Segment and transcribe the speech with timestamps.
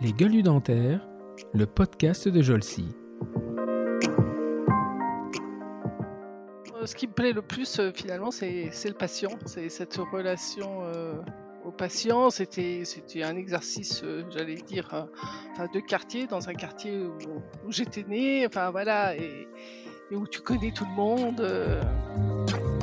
[0.00, 1.06] Les gueules dentaires,
[1.52, 2.88] le podcast de Jolcy.
[6.74, 9.32] Euh, Ce qui me plaît le plus, euh, finalement, c'est le patient.
[9.44, 11.20] C'est cette relation euh,
[11.64, 12.30] au patient.
[12.30, 12.82] C'était
[13.22, 15.08] un exercice, j'allais dire,
[15.58, 16.98] de quartier, dans un quartier
[17.66, 18.46] où, j'étais née.
[18.46, 19.48] Enfin, voilà, et
[20.12, 22.79] où tu connais tout le monde.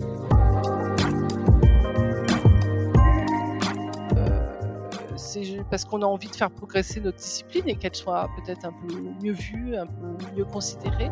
[5.70, 8.94] Parce qu'on a envie de faire progresser notre discipline et qu'elle soit peut-être un peu
[9.22, 11.12] mieux vue, un peu mieux considérée.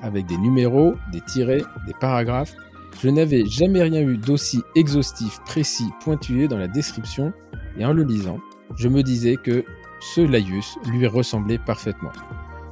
[0.02, 2.55] avec des numéros, des tirets, des paragraphes.
[3.00, 7.33] Je n'avais jamais rien eu d'aussi exhaustif, précis, pointueux dans la description,
[7.78, 8.39] et en le lisant,
[8.77, 9.64] je me disais que
[10.00, 12.12] ce laïus lui ressemblait parfaitement.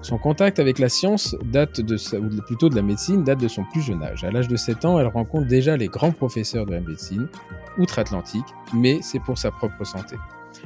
[0.05, 3.49] Son contact avec la science date de sa, ou plutôt de la médecine date de
[3.49, 4.23] son plus jeune âge.
[4.23, 7.27] À l'âge de 7 ans, elle rencontre déjà les grands professeurs de la médecine,
[7.79, 8.45] outre-Atlantique,
[8.75, 10.17] mais c'est pour sa propre santé.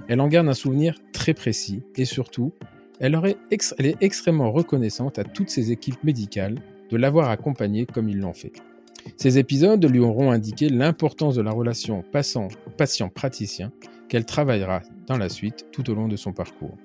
[0.08, 2.52] Elle en garde un souvenir très précis et surtout,
[2.98, 3.16] elle,
[3.52, 6.56] est extrêmement reconnaissante à toutes ses équipes médicales
[6.90, 8.54] de l'avoir accompagnée comme ils l'ont fait.
[9.16, 13.70] Ces épisodes lui auront indiqué l'importance de la relation passant- patient-praticien
[14.08, 16.76] qu'elle travaillera dans la suite tout au long de son parcours.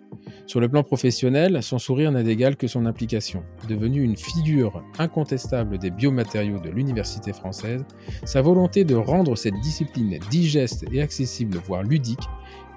[0.45, 3.43] Sur le plan professionnel, son sourire n'a d'égal que son implication.
[3.67, 7.83] Devenue une figure incontestable des biomatériaux de l'université française,
[8.23, 12.27] sa volonté de rendre cette discipline digeste et accessible, voire ludique,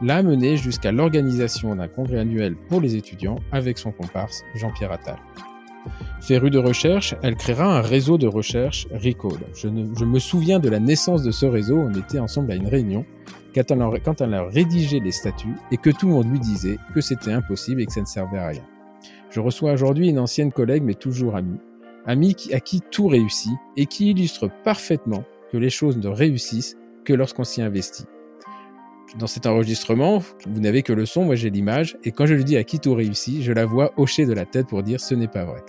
[0.03, 5.19] l'a menée jusqu'à l'organisation d'un congrès annuel pour les étudiants avec son comparse Jean-Pierre Attal.
[6.21, 9.45] Férue de recherche, elle créera un réseau de recherche Recode.
[9.55, 12.67] Je, je me souviens de la naissance de ce réseau, on était ensemble à une
[12.67, 13.05] réunion,
[13.57, 17.33] quand elle, a, rédigé les statuts et que tout le monde lui disait que c'était
[17.33, 18.65] impossible et que ça ne servait à rien.
[19.31, 21.59] Je reçois aujourd'hui une ancienne collègue mais toujours amie,
[22.07, 26.77] amie qui, à qui tout réussit et qui illustre parfaitement que les choses ne réussissent
[27.05, 28.07] que lorsqu'on s'y investit.
[29.19, 32.45] Dans cet enregistrement, vous n'avez que le son, moi j'ai l'image, et quand je lui
[32.45, 35.15] dis à qui tout réussit, je la vois hocher de la tête pour dire ce
[35.15, 35.63] n'est pas vrai.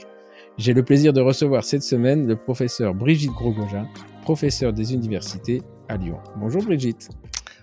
[0.58, 3.88] J'ai le plaisir de recevoir cette semaine le professeur Brigitte Grogogin,
[4.24, 6.18] professeur des universités à Lyon.
[6.36, 7.10] Bonjour Brigitte.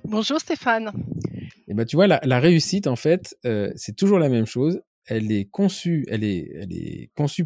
[0.04, 0.92] Bonjour Stéphane.
[1.66, 4.82] Et ben tu vois, la, réussite en fait, euh, c'est toujours la même chose.
[5.06, 6.06] Elle est conçue,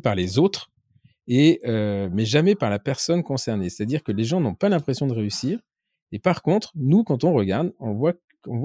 [0.03, 0.71] par les autres,
[1.27, 3.69] et euh, mais jamais par la personne concernée.
[3.71, 5.61] C'est-à-dire que les gens n'ont pas l'impression de réussir,
[6.13, 8.15] et par contre, nous, quand on regarde, on voit,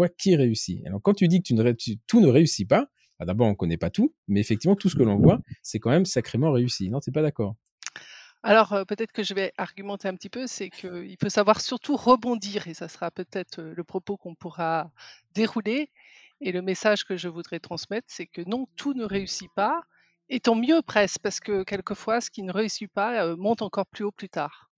[0.09, 0.86] qui réussit.
[0.86, 2.88] Alors quand tu dis que tu ne, tu- tout ne réussit pas,
[3.20, 5.90] bah, d'abord on connaît pas tout, mais effectivement tout ce que l'on voit, c'est quand
[5.92, 6.90] même sacrément réussi.
[6.90, 7.56] Non, t'es pas d'accord?
[8.44, 12.68] Alors peut-être que je vais argumenter un petit peu, c'est qu'il faut savoir surtout rebondir
[12.68, 14.92] et ça sera peut-être le propos qu'on pourra
[15.34, 15.90] dérouler.
[16.42, 19.82] Et le message que je voudrais transmettre, c'est que non, tout ne réussit pas,
[20.29, 24.03] et tant mieux presque, parce que quelquefois, ce qui ne réussit pas monte encore plus
[24.03, 24.70] haut plus tard.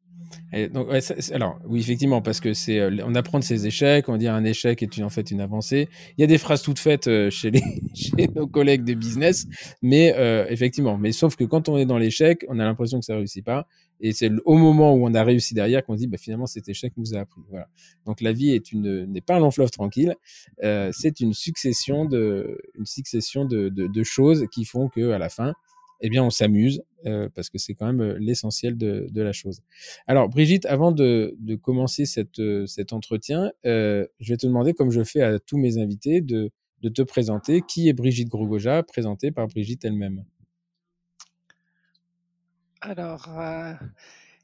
[1.32, 4.46] Alors, oui, effectivement, parce que c'est, euh, on apprend de ses échecs, on dit un
[4.46, 5.90] échec est en fait une avancée.
[6.18, 7.52] Il y a des phrases toutes faites euh, chez,
[8.36, 9.48] nos collègues de business,
[9.82, 13.06] mais euh, effectivement, mais sauf que quand on est dans l'échec, on a l'impression que
[13.06, 13.68] ça réussit pas.
[14.00, 16.94] Et c'est au moment où on a réussi derrière qu'on dit, bah, finalement, cet échec
[16.98, 17.42] nous a appris.
[17.50, 17.68] Voilà.
[18.06, 20.16] Donc, la vie n'est pas un long fleuve tranquille.
[20.62, 25.54] C'est une succession de, une succession de choses qui font que, à la fin,
[26.02, 26.84] eh bien, on s'amuse
[27.34, 29.62] parce que c'est quand même l'essentiel de, la chose.
[30.08, 35.22] Alors, Brigitte, avant de, commencer cette, cet entretien, je vais te demander, comme je fais
[35.22, 37.62] à tous mes invités, de, de te présenter.
[37.62, 40.24] Qui est Brigitte Grogoja, présentée par Brigitte elle-même?
[42.82, 43.28] Alors,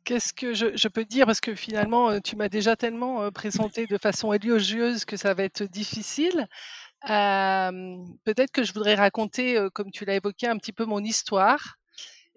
[0.03, 1.27] Qu'est-ce que je, peux dire?
[1.27, 5.63] Parce que finalement, tu m'as déjà tellement présenté de façon élogieuse que ça va être
[5.63, 6.47] difficile.
[7.05, 11.77] peut-être que je voudrais raconter, comme tu l'as évoqué, un petit peu mon histoire.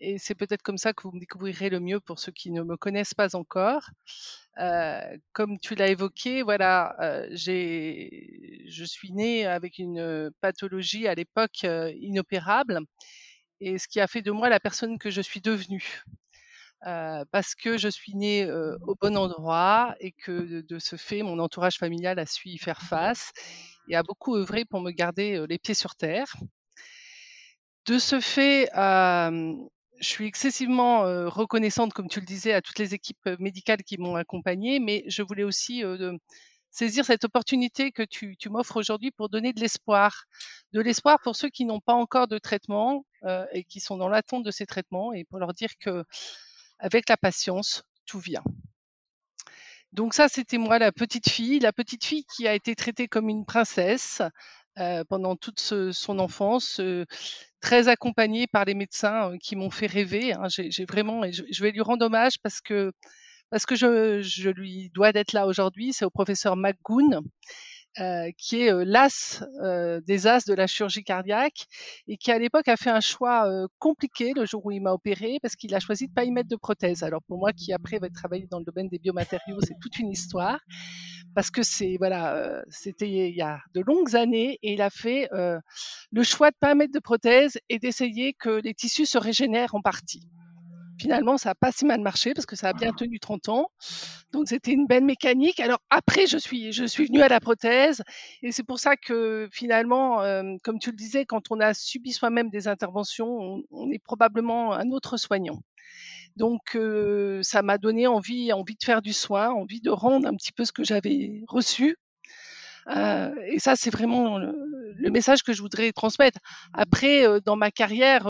[0.04, 2.62] Et c'est peut-être comme ça que vous me découvrirez le mieux pour ceux qui ne
[2.62, 3.88] me connaissent pas encore.
[5.32, 6.94] comme tu l'as évoqué, voilà,
[7.30, 11.64] je suis née avec une pathologie à l'époque
[12.00, 12.80] inopérable,
[13.60, 16.02] et ce qui a fait de moi la personne que je suis devenue
[17.30, 18.46] parce que je suis née
[18.86, 22.82] au bon endroit et que de, ce fait, mon entourage familial a su y faire
[22.82, 23.32] face
[23.88, 26.36] et a beaucoup œuvré pour me garder les pieds sur terre.
[27.86, 28.68] De ce fait,
[30.00, 31.00] je suis excessivement
[31.30, 35.22] reconnaissante, comme tu le disais, à toutes les équipes médicales qui m'ont accompagnée, mais je
[35.22, 35.82] voulais aussi
[36.74, 40.24] saisir cette opportunité que tu, m'offres aujourd'hui pour donner de l'espoir.
[40.72, 43.04] De l'espoir pour ceux qui n'ont pas encore de traitement
[43.52, 46.04] et qui sont dans l'attente de ces traitements et pour leur dire que
[46.80, 48.42] avec la patience, tout vient.
[49.92, 53.28] Donc ça, c'était moi, la petite fille, la petite fille qui a été traitée comme
[53.28, 54.22] une princesse
[54.80, 57.04] euh, pendant toute son enfance, euh,
[57.60, 60.32] très accompagnée par les médecins euh, qui m'ont fait rêver.
[60.32, 60.48] Hein.
[60.48, 62.90] J'ai vraiment, je, vais lui rendre hommage parce que
[63.50, 65.92] parce que je, lui dois d'être là aujourd'hui.
[65.92, 67.22] C'est au professeur McGoon
[68.36, 69.44] qui est l'as
[70.04, 71.66] des as de la chirurgie cardiaque
[72.08, 73.48] et qui à l'époque a fait un choix
[73.78, 76.48] compliqué le jour où il m'a opéré parce qu'il a choisi de pas y mettre
[76.48, 77.04] de prothèse.
[77.04, 80.10] Alors pour moi qui après va travailler dans le domaine des biomatériaux, c'est toute une
[80.10, 80.58] histoire
[81.34, 85.28] parce que c'est voilà, c'était il y a de longues années et il a fait
[85.32, 89.80] le choix de pas mettre de prothèse et d'essayer que les tissus se régénèrent en
[89.80, 90.28] partie.
[90.98, 93.68] Finalement, ça n'a pas si mal marché parce que ça a bien tenu 30 ans.
[94.32, 95.60] Donc, c'était une belle mécanique.
[95.60, 98.02] Alors, après, je suis, je suis venue à la prothèse.
[98.42, 102.12] Et c'est pour ça que finalement, euh, comme tu le disais, quand on a subi
[102.12, 105.60] soi-même des interventions, on, est probablement un autre soignant.
[106.36, 106.76] Donc,
[107.42, 110.64] ça m'a donné envie, envie de faire du soin, envie de rendre un petit peu
[110.64, 111.96] ce que j'avais reçu.
[112.88, 116.38] Et ça, c'est vraiment le, message que je voudrais transmettre.
[116.72, 118.26] Après, dans ma carrière,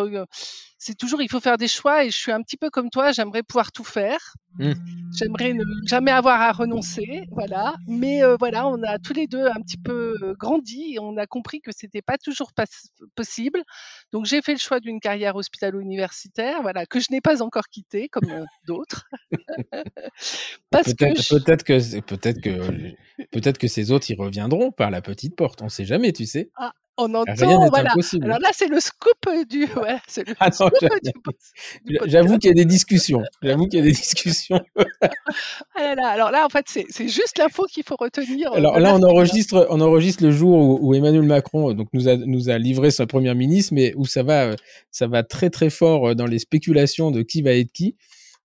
[0.84, 3.10] c'est toujours il faut faire des choix et je suis un petit peu comme toi,
[3.10, 4.34] j'aimerais pouvoir tout faire.
[4.58, 4.72] Mmh.
[5.18, 7.74] J'aimerais ne jamais avoir à renoncer, voilà.
[7.88, 11.16] Mais euh, voilà, on a tous les deux un petit peu euh, grandi et on
[11.16, 12.52] a compris que c'était pas toujours
[13.14, 13.62] possible.
[14.12, 18.10] Donc j'ai fait le choix d'une carrière hospitalo-universitaire, voilà, que je n'ai pas encore quittée
[18.10, 19.08] comme euh, d'autres.
[20.70, 22.94] peut-être que, peut-être que peut-être que
[23.32, 25.62] peut-être que ces autres y reviendront par la petite porte.
[25.62, 26.50] On sait jamais, tu sais.
[26.56, 27.92] Ah, on entend, voilà.
[28.22, 29.66] Alors là, c'est le scoop du.
[29.66, 30.00] Voilà,
[30.38, 30.50] ah
[32.06, 33.22] J'avoue qu'il y a des discussions.
[33.42, 34.60] J'avoue qu'il y a des discussions.
[35.76, 38.52] ah là alors là, en fait, c'est juste l'info qu'il faut retenir.
[38.52, 42.16] Euh, alors là, on enregistre, on enregistre le jour où, Emmanuel Macron donc nous a
[42.16, 44.56] nous a livré sa première ministre, mais où ça va, euh,
[44.90, 47.96] ça va très très fort euh, dans les spéculations de qui va être qui.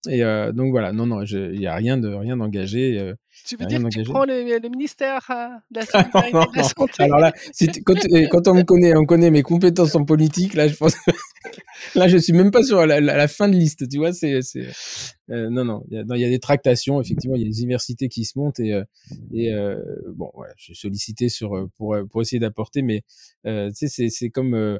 [0.07, 3.13] Et euh, donc voilà, non, non, il n'y a rien de rien d'engagé.
[3.39, 6.63] Euh, tu veux dire que tu prends le, ministère euh, de la Sécurité de la
[6.63, 7.03] Santé?
[7.03, 7.33] Alors là,
[7.85, 7.95] quand,
[8.29, 10.53] quand, on me connaît, on connaît mes compétences en politique.
[10.53, 10.95] Là, je pense,
[11.95, 13.87] là, je suis même pas sur la, la, fin de liste.
[13.89, 14.39] Tu vois, c'est,
[15.29, 17.01] euh, non, non, il y, y, a des tractations.
[17.01, 18.81] Effectivement, il y a des universités qui se montent et,
[19.33, 19.51] et
[20.13, 23.03] bon, voilà, je suis sollicité sur pour pour essayer d'apporter, mais
[23.45, 24.79] tu sais, c'est comme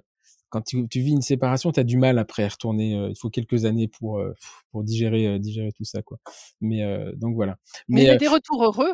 [0.50, 2.96] quand tu, tu, vis une séparation, tu as du mal après à retourner.
[2.96, 4.34] Euh, il faut quelques années pour euh,
[4.72, 6.18] pour digérer euh, digérer tout ça quoi.
[6.62, 6.84] Mais
[7.15, 7.58] donc voilà.
[7.88, 8.94] Mais, il y a des retours heureux.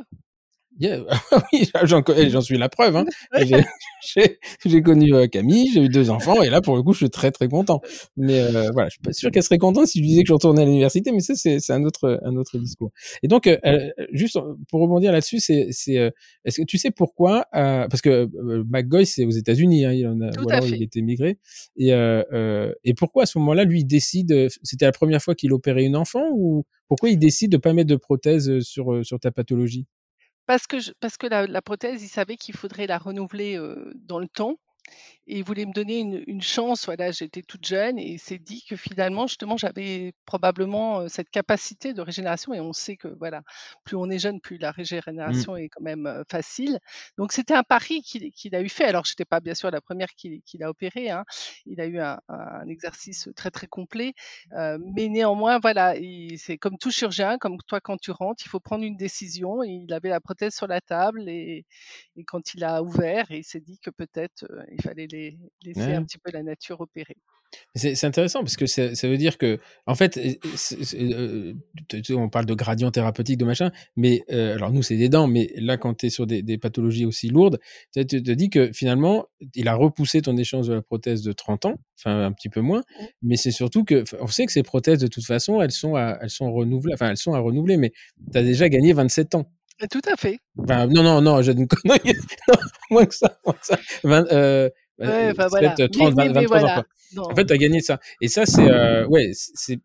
[1.53, 2.95] oui, j'en suis la preuve.
[2.97, 3.05] Hein.
[4.65, 7.31] J'ai connu Camille, j'ai eu deux enfants, et là, pour le coup, je suis très
[7.31, 7.81] très content.
[8.17, 10.33] Mais euh, voilà, je suis pas sûr qu'elle serait contente si je disais que je
[10.33, 12.91] retournais à l'université, mais ça, c'est un autre un autre discours.
[13.23, 14.37] Et donc, euh, juste
[14.69, 16.13] pour rebondir là-dessus, c'est c'est
[16.43, 18.29] est-ce que tu sais pourquoi Parce que
[18.69, 21.39] McGoy, c'est aux États-Unis, hein, il en a, voilà, il était migré.
[21.77, 21.89] Et
[22.83, 25.95] et pourquoi à ce moment-là, lui, il décide C'était la première fois qu'il opérait une
[25.95, 29.87] enfant ou pourquoi il décide de pas mettre de prothèse sur sur ta pathologie?
[30.45, 33.59] Parce que, parce que la, la prothèse, il savait qu'il faudrait la renouveler
[33.95, 34.57] dans le temps
[35.27, 36.85] et il voulait me donner une, chance.
[36.85, 41.93] Voilà, j'étais toute jeune et il s'est dit que finalement, justement, j'avais probablement cette capacité
[41.93, 42.53] de régénération.
[42.53, 43.41] Et on sait que voilà,
[43.83, 44.75] plus on est jeune, plus la mmh.
[44.75, 46.79] régénération est quand même facile.
[47.17, 48.85] Donc c'était un pari qu'il a eu fait.
[48.85, 51.09] Alors j'étais pas bien sûr la première qu'il a opéré.
[51.09, 51.23] Hein.
[51.65, 52.19] Il a eu un,
[52.67, 54.13] exercice très très complet,
[54.51, 55.95] mais néanmoins voilà,
[56.37, 59.63] c'est comme tout chirurgien, comme toi quand tu rentres, il faut prendre une décision.
[59.63, 61.65] il avait la prothèse sur la table et,
[62.15, 64.45] et quand il a ouvert, il s'est dit que peut-être
[64.77, 67.17] il fallait les laisser un petit peu la nature opérer.
[67.75, 71.53] C'est intéressant parce que ça, veut dire que, en fait, euh,
[72.11, 75.51] on parle de gradient thérapeutique, de machin, mais euh, alors nous, c'est des dents, mais
[75.57, 77.59] là, quand tu es sur des, pathologies aussi lourdes,
[77.93, 81.65] tu te, dis que finalement, il a repoussé ton échange de la prothèse de 30
[81.65, 82.83] ans, enfin un petit peu moins,
[83.21, 86.17] mais c'est surtout que, on sait que ces prothèses, de toute façon, elles sont à,
[86.21, 87.91] elles sont renouvelées, enfin, elles sont à renouveler, mais
[88.31, 89.51] tu as déjà gagné 27 ans.
[89.91, 90.39] Tout à fait.
[90.55, 91.99] non, non, non, je ne connais
[92.89, 93.37] moins que ça.
[93.45, 93.77] Moins que ça.
[94.05, 95.75] Euh, ouais, enfin, voilà.
[95.75, 96.79] 30, mais, 23 voilà.
[96.79, 96.83] ans.
[97.15, 97.31] Quoi.
[97.31, 97.99] En fait, tu as gagné ça.
[98.21, 98.69] Et ça, c'est.
[98.69, 99.79] Euh, ouais, c'est.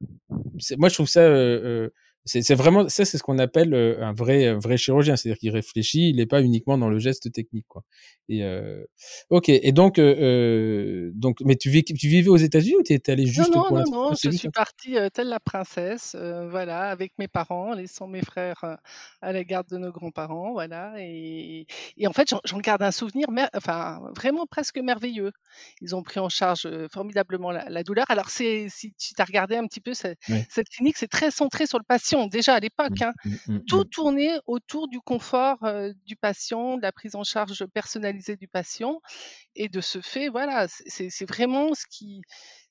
[0.78, 1.20] Moi, je trouve ça.
[1.20, 1.90] Euh, euh
[2.26, 6.10] c'est vraiment ça, c'est ce qu'on appelle euh, un vrai, vrai chirurgien, c'est-à-dire qu'il réfléchit,
[6.10, 7.82] il n'est pas uniquement dans le geste technique, quoi.
[8.28, 8.84] Et euh,
[9.30, 9.48] ok.
[9.48, 13.26] Et donc, euh, donc, mais tu, vis, tu vivais aux États-Unis ou tu étais allé
[13.26, 17.28] juste non, pour non, non, non, je suis partie telle la princesse, voilà, avec mes
[17.28, 18.78] parents, laissant mes frères
[19.22, 20.94] à la garde de nos grands-parents, voilà.
[20.98, 25.32] Et, et en fait, j'en garde un souvenir, enfin, vraiment presque merveilleux.
[25.80, 28.04] Ils ont pris en charge formidablement la, douleur.
[28.10, 30.18] Alors, c'est si tu as regardé un petit peu cette
[30.70, 33.00] clinique, c'est très centré sur le patient déjà à l'époque.
[33.00, 33.12] Mmh, hein.
[33.24, 35.58] mmh, mmh, tout tournait autour du confort
[36.06, 39.00] du patient, de la prise en charge personnalisée du patient.
[39.56, 42.22] Et de ce fait, voilà, c'est vraiment ce qui,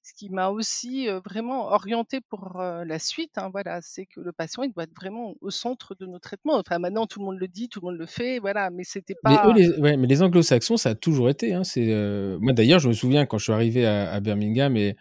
[0.02, 3.38] ce qui m'a aussi vraiment orienté pour la suite.
[3.38, 6.58] Hein, voilà, c'est que le patient, il doit être vraiment au centre de nos traitements.
[6.58, 9.16] Enfin, maintenant, tout le monde le dit, tout le monde le fait, voilà, mais c'était
[9.22, 9.54] pas.
[9.54, 11.54] Mais, les, mais les anglo-saxons, ça a toujours été.
[11.54, 11.94] Hein, c'est
[12.40, 14.96] moi, d'ailleurs, je me souviens quand je suis arrivé à, à Birmingham et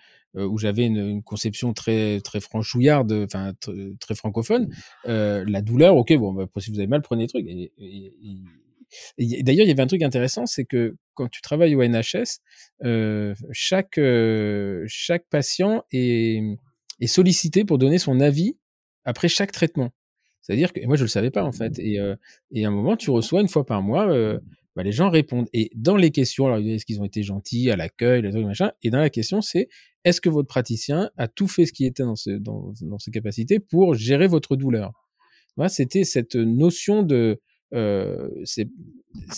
[0.47, 3.53] où j'avais une, une, conception très très franchouillarde, enfin
[4.01, 4.69] très francophone.
[5.07, 7.47] Euh, la douleur, ok, bon, bah, si vous avez mal, prenez les trucs.
[7.47, 11.83] Et, et, D'ailleurs, il y avait un truc intéressant, c'est que quand tu travailles au
[11.83, 12.41] NHS,
[12.85, 16.43] euh, chaque euh, chaque patient est,
[17.01, 18.57] est sollicité pour donner son avis
[19.05, 19.91] après chaque traitement.
[20.41, 21.79] C'est-à-dire que moi je le savais pas en fait.
[21.79, 22.17] Et, euh,
[22.53, 24.39] et à un moment, tu reçois une fois par mois euh,
[24.77, 25.49] bah, les gens répondent.
[25.53, 28.73] Et dans les questions, alors est-ce qu'ils ont été gentils à l'accueil, les trucs machin,
[28.83, 29.69] et dans la question c'est
[30.09, 34.27] est-ce que votre praticien a tout fait ce qui était dans, ses capacités pour gérer
[34.27, 34.93] votre douleur?
[35.57, 37.41] Voilà, c'était cette notion de
[37.75, 38.31] euh,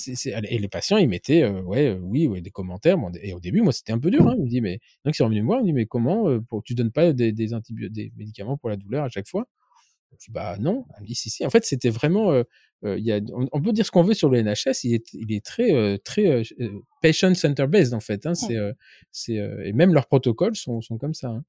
[0.07, 2.97] et les patients ils mettaient euh, ouais euh, oui des commentaires.
[3.23, 5.25] Et au début moi c'était un peu dur hein, me dit mais donc ils sont
[5.25, 8.57] revenus me voir ils me dit mais comment pour tu donnes pas des, des médicaments
[8.57, 9.47] pour la douleur à chaque fois?
[10.13, 10.85] Je dis bah non.
[11.01, 11.45] Me si si.
[11.45, 12.33] En fait c'était vraiment
[12.83, 15.45] y a, on, peut dire ce qu'on veut sur le NHS, il est, il est
[15.45, 16.43] très, euh, très euh,
[17.03, 18.27] patient center based en fait.
[18.27, 18.57] Hein, c'est,
[19.11, 21.29] c'est, et même leurs protocoles sont, sont comme ça.
[21.29, 21.45] Hein.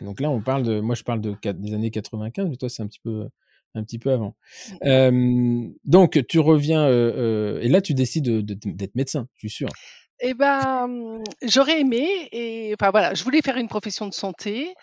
[0.00, 2.82] Donc là, on parle de, moi je parle de des années 95, mais toi c'est
[2.82, 3.28] un petit peu,
[3.74, 4.36] un petit peu avant.
[4.84, 9.68] Euh, donc tu reviens et là tu décides d'être médecin, je suis sûr.
[10.22, 14.74] Eh ben, mmh, j'aurais aimé et enfin voilà, je voulais faire une profession de santé.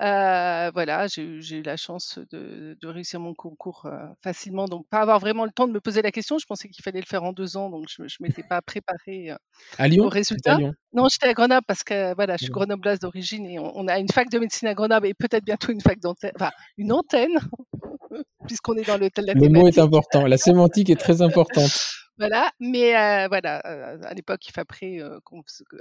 [0.00, 5.00] Euh, voilà, j'ai eu la chance de, de réussir mon concours euh, facilement, donc pas
[5.00, 6.38] avoir vraiment le temps de me poser la question.
[6.38, 9.32] Je pensais qu'il fallait le faire en deux ans, donc je, je m'étais pas préparée
[9.32, 9.36] euh,
[9.78, 10.58] à Lyon, au résultat.
[10.92, 14.08] Non, j'étais à Grenoble parce que voilà, je suis grenobloise d'origine et on, a une
[14.08, 17.38] fac de médecine à Grenoble et peut-être bientôt une fac d'antenne, enfin une antenne,
[18.46, 19.10] puisqu'on est dans le.
[19.16, 21.99] Le mot est important, la sémantique est très importante.
[22.20, 24.98] Voilà, mais euh, voilà, euh, à l'époque, il après,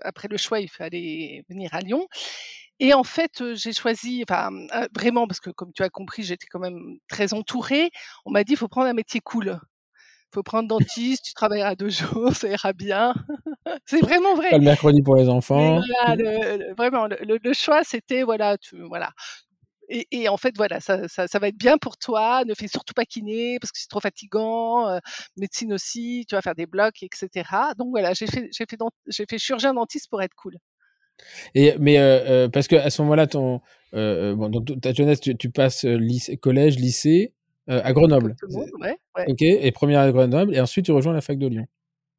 [0.03, 2.07] après le choix, il fallait venir à Lyon.
[2.79, 4.49] Et en fait, j'ai choisi, enfin,
[4.95, 7.91] vraiment, parce que comme tu as compris, j'étais quand même très entourée.
[8.25, 9.59] On m'a dit, il faut prendre un métier cool.
[10.31, 13.13] Il faut prendre dentiste, tu travailleras deux jours, ça ira bien.
[13.85, 14.51] c'est vraiment vrai.
[14.51, 15.81] Pas le mercredi pour les enfants.
[16.77, 19.11] vraiment, le, choix, c'était, voilà, tu, voilà.
[19.89, 22.43] Et, en fait, voilà, ça, ça, va être bien pour toi.
[22.45, 24.99] Ne fais surtout pas kiné parce que c'est trop fatigant.
[25.37, 27.29] médecine aussi, tu vas faire des blocs, etc.
[27.77, 28.77] Donc voilà, j'ai fait, j'ai fait,
[29.07, 30.57] j'ai fait chirurgien dentiste pour être cool.
[31.55, 33.61] Et mais euh, euh, parce que à ce moment-là, ton
[33.93, 37.33] euh, bon, donc, ta jeunesse, tu, tu passes lycée, collège, lycée
[37.67, 38.35] à Grenoble.
[38.49, 39.25] ouais, ouais.
[39.27, 39.41] Ok.
[39.41, 41.67] Et première à Grenoble, et ensuite tu rejoins la fac de Lyon.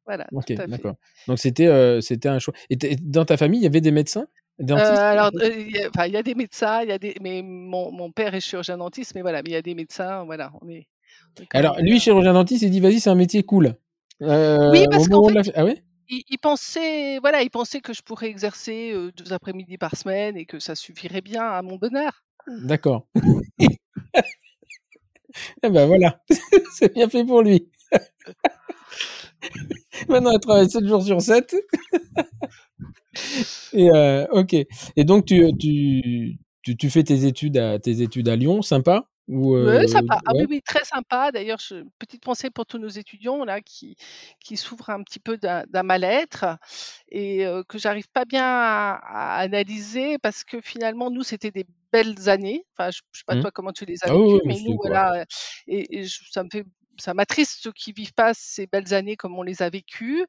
[0.05, 0.27] Voilà.
[0.31, 0.95] Ok, d'accord.
[1.27, 2.53] Donc c'était c'était un choix.
[2.69, 4.27] Et dans ta famille, il y avait des médecins?
[4.61, 8.33] Dentistes Alors, il y, a des médecins, il y a des, mais mon, mon père
[8.33, 10.87] est chirurgien dentiste, mais voilà, mais il y a des médecins, voilà, on est.
[11.53, 13.75] Alors lui, chirurgien dentiste, il dit vas-y, c'est un métier cool.
[14.19, 15.81] oui, parce qu'en fait, ah oui?
[16.09, 20.59] il, pensait, voilà, il pensait que je pourrais exercer deux après-midi par semaine et que
[20.59, 22.23] ça suffirait bien à mon bonheur.
[22.47, 23.07] D'accord.
[25.63, 26.21] eh ben voilà,
[26.73, 27.69] c'est bien fait pour lui.
[30.07, 31.55] Maintenant, elle travaille 7 jours sur 7.
[33.73, 33.89] Et
[34.31, 34.53] ok.
[34.95, 39.05] Et donc, tu, tu, tu, tu, fais tes études à, tes études à Lyon, sympa?
[39.27, 40.19] Oui, sympa.
[40.25, 41.31] Ah oui, oui, très sympa.
[41.31, 41.59] D'ailleurs,
[41.99, 43.95] petite pensée pour tous nos étudiants là qui,
[44.43, 46.57] qui souffrent un petit peu d'un mal-être
[47.09, 52.65] et que j'arrive pas bien à, analyser parce que finalement, nous, c'était des belles années.
[52.75, 53.41] Enfin, je, ne sais pas mmh.
[53.41, 55.25] toi comment tu les as ah vécues, mais nous, voilà.
[55.67, 56.65] Et, ça me fait
[56.97, 60.25] ça m'attriste ceux qui vivent pas ces belles années comme on les a vécues.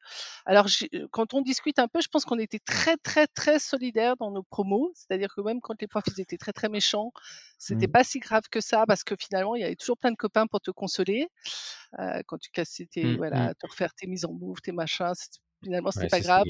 [0.46, 0.66] Alors,
[1.10, 4.42] quand on discute un peu, je pense qu'on était très, très, très solidaires dans nos
[4.42, 4.92] promos.
[4.94, 7.12] C'est-à-dire que même quand les profs ils étaient très, très méchants,
[7.58, 7.92] c'était mmh.
[7.92, 10.46] pas si grave que ça parce que finalement, il y avait toujours plein de copains
[10.46, 11.28] pour te consoler.
[12.26, 13.54] quand tu cassais tes, mmh, voilà, mmh.
[13.54, 15.12] te refaire tes mises en bouffe, tes machins,
[15.62, 16.44] finalement c'était pas grave.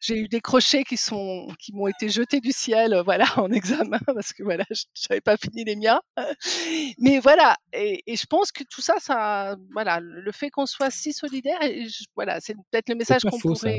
[0.00, 3.50] J'ai eu des crochets qui sont qui m'ont été jetés du ciel, euh, voilà, en
[3.50, 6.00] examen parce que voilà, j'avais pas fini les miens.
[6.98, 10.90] Mais voilà, et, et, je pense que tout ça, ça, voilà, le fait qu'on soit
[10.90, 11.58] si solidaire,
[12.14, 13.78] voilà, c'est peut-être le message qu'on pourrait,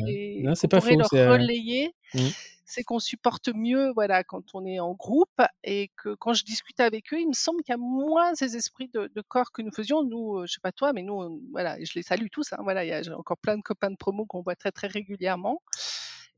[0.96, 1.94] leur relayer.
[2.14, 2.20] Mmh
[2.66, 6.80] c'est qu'on supporte mieux voilà quand on est en groupe et que quand je discute
[6.80, 9.72] avec eux, il me semble qu'il y a moins ces esprits de, corps que nous
[9.72, 10.04] faisions.
[10.04, 12.54] Nous, je sais pas toi, mais nous, voilà, je les salue tous.
[12.54, 14.88] Hein, voilà, il y a encore plein de copains de promo qu'on voit très très
[14.88, 15.62] régulièrement.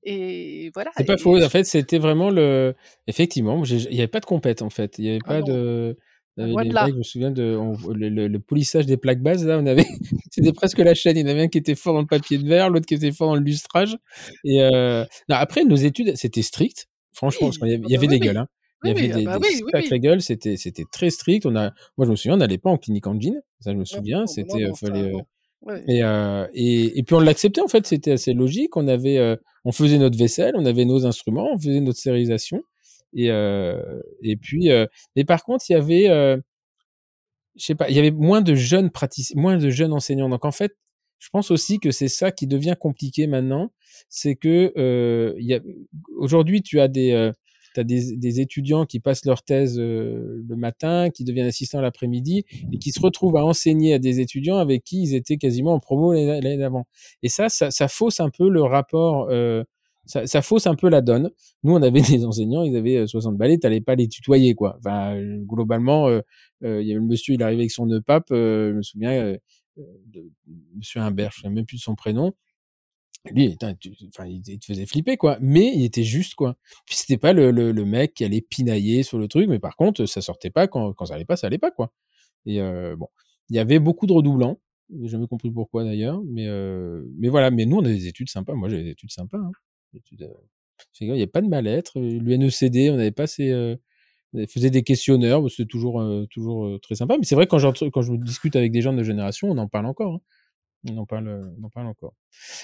[0.03, 0.91] Et voilà.
[0.97, 1.41] C'est pas faux.
[1.43, 2.75] En fait, c'était vraiment le.
[3.07, 4.99] Effectivement, il n'y avait pas de compète en fait.
[4.99, 5.97] Il n'y avait ah pas de
[6.37, 7.57] je me souviens de
[7.93, 9.45] le, polissage des plaques bases.
[9.45, 9.85] Là, on avait,
[10.31, 11.17] c'était presque la chaîne.
[11.17, 12.95] Il y en avait un qui était fort dans le papier de verre, l'autre qui
[12.95, 13.97] était fort dans le lustrage.
[14.43, 16.87] Et euh, après, nos études, c'était strict.
[17.13, 18.37] Franchement, il y avait, des gueules.
[18.37, 18.47] Hein.
[18.83, 19.39] Il y avait des, bah
[19.71, 20.21] sacrées gueules.
[20.21, 21.45] C'était, c'était très strict.
[21.45, 23.41] On a, moi, je me souviens, on n'allait pas en clinique engine.
[23.61, 24.27] Ça, je me souviens.
[24.27, 25.13] c'était, fallait.
[25.87, 28.77] Et, euh, et, et, puis on l'acceptait en fait, c'était assez logique.
[28.77, 32.61] On avait, euh, on faisait notre vaisselle, on avait nos instruments, on faisait notre sérialisation.
[33.15, 36.37] Et, euh, et puis, euh, mais par contre, il y avait, euh,
[37.55, 40.29] je sais pas, il y avait moins de jeunes praticiens, moins de jeunes enseignants.
[40.29, 40.75] Donc en fait,
[41.19, 43.71] je pense aussi que c'est ça qui devient compliqué maintenant,
[44.09, 45.33] c'est que euh,
[46.17, 47.31] aujourd'hui tu as des euh,
[47.77, 52.79] as des, des, étudiants qui passent leur thèse le matin, qui deviennent assistants l'après-midi et
[52.79, 56.13] qui se retrouvent à enseigner à des étudiants avec qui ils étaient quasiment en promo
[56.13, 56.87] l'année d'avant.
[57.21, 59.63] Et ça, ça, ça, fausse un peu le rapport euh,
[60.05, 61.31] ça, fausse un peu la donne.
[61.63, 64.77] Nous, on avait des enseignants, ils avaient 60 balais, t'allais pas les tutoyer, quoi.
[64.79, 66.21] Enfin, globalement, euh,
[66.63, 68.81] euh, il y avait le monsieur, il arrivait avec son nœud pape, euh, je me
[68.81, 69.35] souviens
[69.77, 70.31] de
[70.75, 72.33] Monsieur Humbert, je ne sais même plus de son prénom.
[73.31, 75.37] Lui, il te faisait flipper, quoi.
[75.41, 76.57] Mais il était juste, quoi.
[76.85, 80.21] Puis c'était pas le, mec qui allait pinailler sur le truc, mais par contre, ça
[80.21, 81.91] sortait pas quand, quand ça allait pas, ça allait pas, quoi.
[82.45, 82.59] Et
[82.95, 83.07] bon,
[83.49, 84.59] il y avait beaucoup de redoublants.
[85.01, 86.47] J'ai jamais compris pourquoi d'ailleurs, mais
[87.17, 87.49] mais voilà.
[87.49, 88.53] Mais nous, on a des études sympas.
[88.53, 89.39] Moi, j'ai des études sympas.
[89.39, 89.51] Hein.
[90.21, 90.27] Euh,
[90.99, 91.99] il n'y a pas de mal-être.
[91.99, 93.75] Euh, L'UNECD, on avait pas ces, euh,
[94.33, 97.17] on faisait des questionneurs, c'était toujours, toujours très sympa.
[97.17, 97.59] Mais c'est vrai, quand,
[97.91, 100.15] quand je discute avec des gens de génération, on en parle encore.
[100.15, 100.21] Hein.
[100.91, 102.13] On, en parle, on en parle encore.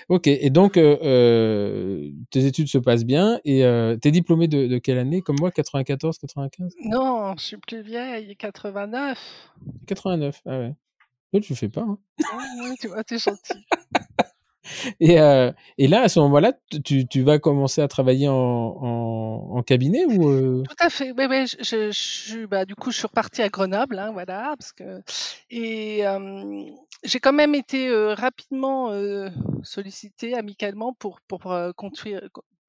[0.09, 3.39] Ok, et donc, tes études se passent bien.
[3.45, 3.61] Et
[4.01, 5.21] tu es diplômé de, quelle année?
[5.21, 9.17] Comme moi, 94, 95 Non, je suis plus vieille, 89.
[9.87, 10.75] 89, ah ouais.
[11.31, 11.83] Toi, tu fais pas.
[11.87, 11.97] Hein.
[12.81, 13.53] tu vois, t'es gentil.
[14.99, 19.57] Et, euh, et là, à ce moment-là, tu, tu, vas commencer à travailler en, en,
[19.57, 20.63] en cabinet ou euh?
[20.67, 21.11] Tout à fait.
[21.17, 24.71] Oui, oui, je, je, bah, du coup, je suis repartie à Grenoble, hein, voilà, parce
[24.71, 25.01] que
[25.49, 26.63] et euh,
[27.03, 28.91] j'ai quand même été euh, rapidement
[29.63, 32.21] sollicitée amicalement pour pour construire,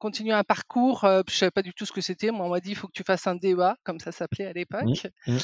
[0.02, 1.04] continuer un parcours.
[1.04, 2.32] Euh, je savais pas du tout ce que c'était.
[2.32, 4.50] Moi, on m'a dit il faut que tu fasses un DEA, comme ça s'appelait à
[4.50, 5.06] mmh, l'époque.
[5.28, 5.36] Mmh.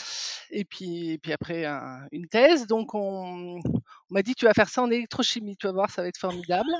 [0.51, 1.65] Et puis, et puis après
[2.11, 2.67] une thèse.
[2.67, 3.61] Donc on,
[4.11, 5.57] on m'a dit tu vas faire ça en électrochimie.
[5.57, 6.71] Tu vas voir, ça va être formidable.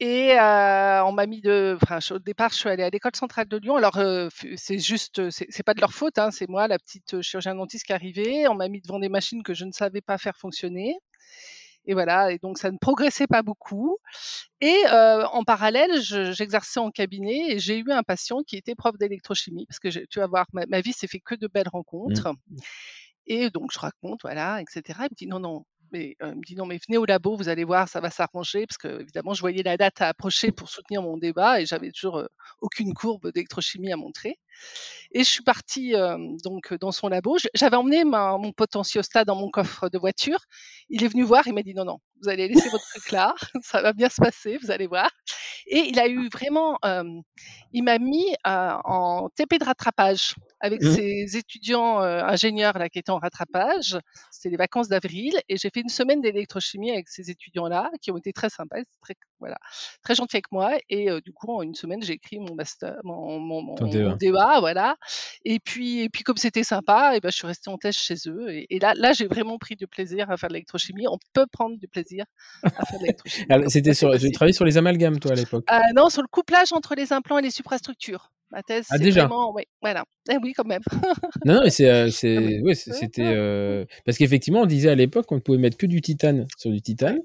[0.00, 1.76] Et euh, on m'a mis de.
[1.82, 3.76] Enfin, au départ, je suis allée à l'école centrale de Lyon.
[3.76, 6.18] Alors, euh, c'est juste, c'est pas de leur faute.
[6.18, 8.48] Hein, c'est moi, la petite chirurgien dentiste qui est arrivée.
[8.48, 10.94] On m'a mis devant des machines que je ne savais pas faire fonctionner.
[11.88, 13.96] Et voilà, et donc ça ne progressait pas beaucoup.
[14.60, 18.98] Et euh, en parallèle, j'exerçais en cabinet et j'ai eu un patient qui était prof
[18.98, 21.76] d'électrochimie, parce que tu vas voir, ma, vie s'est fait que de belles mmh.
[21.76, 22.32] rencontres.
[23.26, 24.82] Et donc je raconte, voilà, etc.
[25.00, 27.36] Il me dit non, non, mais euh, il me dit non, mais venez au labo,
[27.36, 30.52] vous allez voir, ça va s'arranger, parce que évidemment, je voyais la date à approcher
[30.52, 32.26] pour soutenir mon débat et j'avais toujours euh,
[32.60, 34.38] aucune courbe d'électrochimie à montrer.
[35.12, 35.94] Et je suis partie
[36.44, 37.36] donc dans son labo.
[37.54, 40.38] J'avais emmené mon potentiostat dans mon coffre de voiture.
[40.90, 43.34] Il est venu voir, il m'a dit non, non, vous allez laisser votre truc là,
[43.62, 45.10] ça va bien se passer, vous allez voir.
[45.66, 46.78] Et il a eu vraiment,
[47.72, 50.94] il m'a mis en TP de rattrapage avec mmh.
[50.94, 53.98] ses étudiants ingénieurs là qui étaient en rattrapage.
[54.30, 58.10] C'était les vacances d'avril et j'ai fait une semaine d'électrochimie avec ces étudiants là qui
[58.10, 59.56] ont été très sympas, très voilà,
[60.02, 60.72] très gentils avec moi.
[60.88, 63.74] Et du coup, en une semaine, j'ai écrit mon master, mon, mon, mon,
[64.60, 64.96] voilà.
[65.44, 68.14] Et puis, et puis comme c'était sympa, et ben, je suis restée en thèse chez
[68.26, 68.48] eux.
[68.50, 71.06] Et, là, là, j'ai vraiment pris du plaisir à faire de l'électrochimie.
[71.08, 72.24] On peut prendre du plaisir
[72.62, 73.46] à faire de l'électrochimie.
[73.68, 75.64] c'était sur, tu travaillais sur les amalgames, toi, à l'époque?
[75.70, 78.30] Euh, Non, sur le couplage entre les implants et les suprastructures.
[78.50, 79.26] Ma thèse, ah, déjà?
[79.26, 80.04] vraiment, oui, voilà.
[80.30, 80.80] Eh oui, quand même.
[81.44, 85.26] non, non, mais c'est, euh, c'est, ouais, c'était euh, parce qu'effectivement, on disait à l'époque
[85.26, 87.18] qu'on ne pouvait mettre que du titane sur du titane.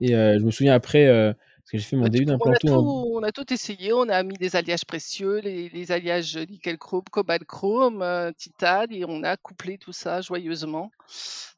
[0.00, 1.34] Et je me souviens après
[1.70, 4.38] Parce que j'ai fait mon Bah, on en on a tout essayé, on a mis
[4.38, 9.36] des alliages précieux, les les alliages, nickel chrome, cobalt chrome, heu, titane et on a
[9.36, 10.90] couplé tout ça joyeusement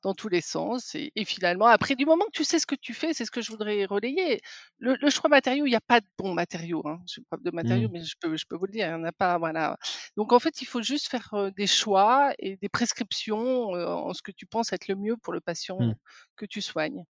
[0.03, 2.75] dans tous les sens et et finalement après du moment que tu sais ce que
[2.75, 4.41] tu fais, c'est ce que je voudrais relayer.
[4.79, 6.99] Le le choix matériaux, il y a pas de bons matériaux, hein.
[7.07, 7.93] Je suis prof de matériaux, Mmh.
[7.93, 9.77] mais je peux je peux vous le dire, il y en a pas, voilà.
[10.17, 14.13] Donc en fait, il faut juste faire, heu, des choix et des prescriptions, heu, en
[14.15, 15.41] ce que tu penses être le mieux pour le
[15.79, 15.93] Mmh.
[15.93, 15.95] patient
[16.37, 17.05] que tu soignes.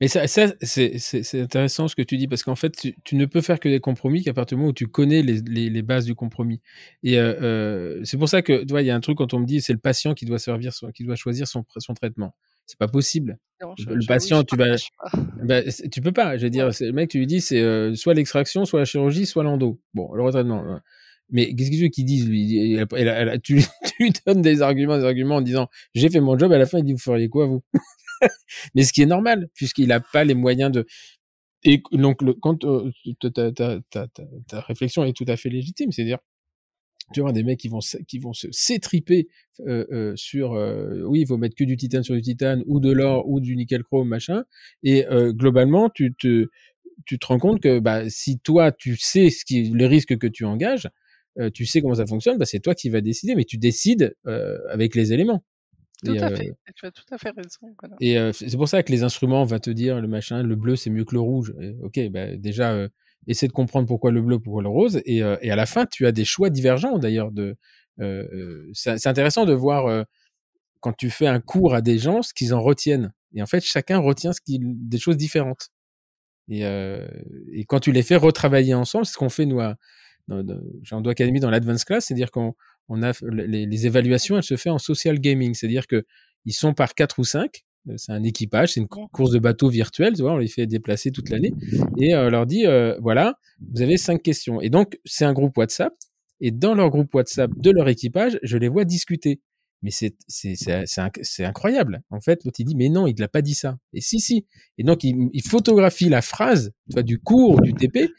[0.00, 3.26] Mais ça ça c'est intéressant ce que tu dis parce qu'en fait, tu tu ne
[3.26, 5.82] peux faire que des compromis qu'à partir du moment où tu connais les les les
[5.82, 6.60] bases du compromis
[7.02, 9.34] et heu heu, c'est pour ça que, tu vois, il y a un truc quand
[9.34, 11.94] on me dit: «C'est le patient qui doit servir son qui doit choisir son son
[11.94, 12.34] traitement».
[12.66, 13.38] C'est pas possible.
[13.62, 14.76] Non, Le je le je oui, je patient, tu vas
[15.44, 15.62] bah,
[15.92, 16.36] tu peux pas.
[16.36, 19.26] Je veux dire, le mec, tu lui dis: «C'est, heu, soit l'extraction, soit la chirurgie,
[19.26, 19.80] soit l'endo».
[19.94, 20.78] Bon, le retraitement, heu,
[21.30, 22.74] mais qu'est-ce que tu veux qu'il dise lui?
[22.76, 23.64] Elle tu lui
[23.96, 26.66] tu lui donnes des arguments, des arguments en disant: «J'ai fait mon job», à la
[26.66, 27.62] fin, il dit: «Vous feriez quoi vous?»
[28.74, 30.86] mais ce qui est normal puisqu'il a pas les moyens de
[31.64, 32.92] et donc le quand, heu,
[34.48, 35.92] ta réflexion est tout à fait légitime.
[35.92, 36.18] C'est-à-dire,
[37.14, 39.28] tu avoir des mecs qui vont qui vont se s'étriper,
[39.66, 40.52] heu heu, sur,
[41.08, 43.56] oui, il faut mettre que du titane sur du titane ou de l'or ou du
[43.56, 44.44] nickel chrome machin
[44.84, 46.48] et globalement, tu te
[47.06, 50.26] tu te rends compte que, bah, si toi, tu sais ce qui le risque que
[50.28, 50.88] tu engages,
[51.54, 54.16] tu sais comment ça fonctionne, bah, c'est toi qui vas décider, mais tu décides,
[54.70, 55.44] avec les éléments
[56.04, 57.96] Tout et à heu fait, tu as tout à fait raison, voilà.
[58.00, 60.54] et heu, c'est pour ça que les instruments, on va te dire le machin, le
[60.54, 61.52] bleu, c'est mieux que le rouge.
[61.60, 62.90] Et OK, bah, déjà, heu,
[63.26, 66.12] essaie de comprendre pourquoi le bleu, pourquoi le rose et à la fin, tu as
[66.12, 67.56] des choix divergents d'ailleurs de
[68.74, 70.04] c'est intéressant de voir,
[70.80, 73.62] quand tu fais un cours à des gens, ce qu'ils en retiennent et en fait,
[73.64, 75.70] chacun retient ce des choses différentes
[76.50, 76.62] et
[77.68, 79.76] quand tu les fais retravailler ensemble, c'est ce qu'on fait nous à
[80.28, 82.54] dans dans Academy dans l'advance class, c'est-à-dire qu'on
[82.88, 86.94] on a les les évaluations, elles se fait en social gaming, c'est-à-dire qu'ils sont par
[86.94, 90.22] 4 ou 5, heu, c'est un équipage, c'est une cou course de bateau virtuelle, tu
[90.22, 90.32] vois?
[90.34, 91.52] On les fait déplacer toute l'année.
[91.98, 93.38] Et heu, on leur dit, heu: «Voilà,
[93.72, 95.94] vous avez 5 questions» et donc c'est un groupe WhatsApp.
[96.40, 99.40] Et dans leur groupe WhatsApp de leur équipage, je les vois discuter.
[99.82, 102.02] Mais c'est c'est c'est c'est inc c'est incroyable.
[102.10, 104.46] En fait, l'autre il dit: «Mais non, il l'a pas dit ça» et si, si.
[104.78, 108.10] Et donc il il photographie la phrase, tu vois, du cours ou du TP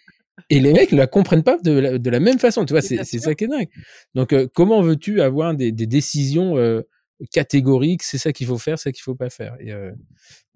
[0.50, 2.82] et les mecs ne la comprennent pas de la de la même façon, tu vois?
[2.82, 3.70] C'est ça qui est dingue.
[4.16, 6.88] Donc heu, comment veux-tu avoir des des décisions, heu,
[7.32, 8.04] catégoriques?
[8.04, 9.56] C'est ça qu'il faut faire, c'est ça qu'il faut pas faire?
[9.60, 9.94] Et heu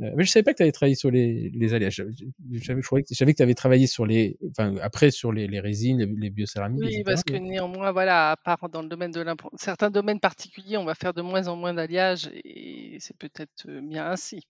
[0.02, 2.04] heu, mais je savais pas que tu avais travaillé sur les les alliages.
[2.18, 2.26] Je
[2.60, 5.32] je savais je que je savais que tu avais travaillé sur les enfin, après sur
[5.32, 8.88] les les résines, les les biocéramiques Oui, parce que néanmoins, voilà, à part dans le
[8.90, 9.24] domaine de
[9.58, 14.08] certains domaines particuliers, on va faire de moins en moins d'alliages et c'est peut-être, bien
[14.10, 14.48] ainsi.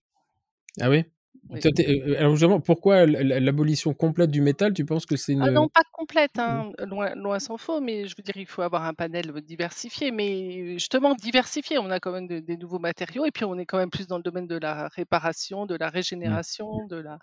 [0.80, 1.04] Ah oui?
[1.50, 1.64] Oui.
[1.88, 5.68] Heu, alors justement, pourquoi l'abolition complète du métal, tu penses que c'est Ah une non,
[5.68, 8.94] pas complète, hein, loin loin s'en faut, mais je veux dire, il faut avoir un
[8.94, 11.76] panel, heu, diversifié, mais justement diversifié.
[11.78, 14.06] On a quand même de des nouveaux matériaux et puis on est quand même plus
[14.06, 15.90] dans le domaine de la réparation, de la
[16.22, 16.38] Mmh.
[16.40, 17.18] régénération, de la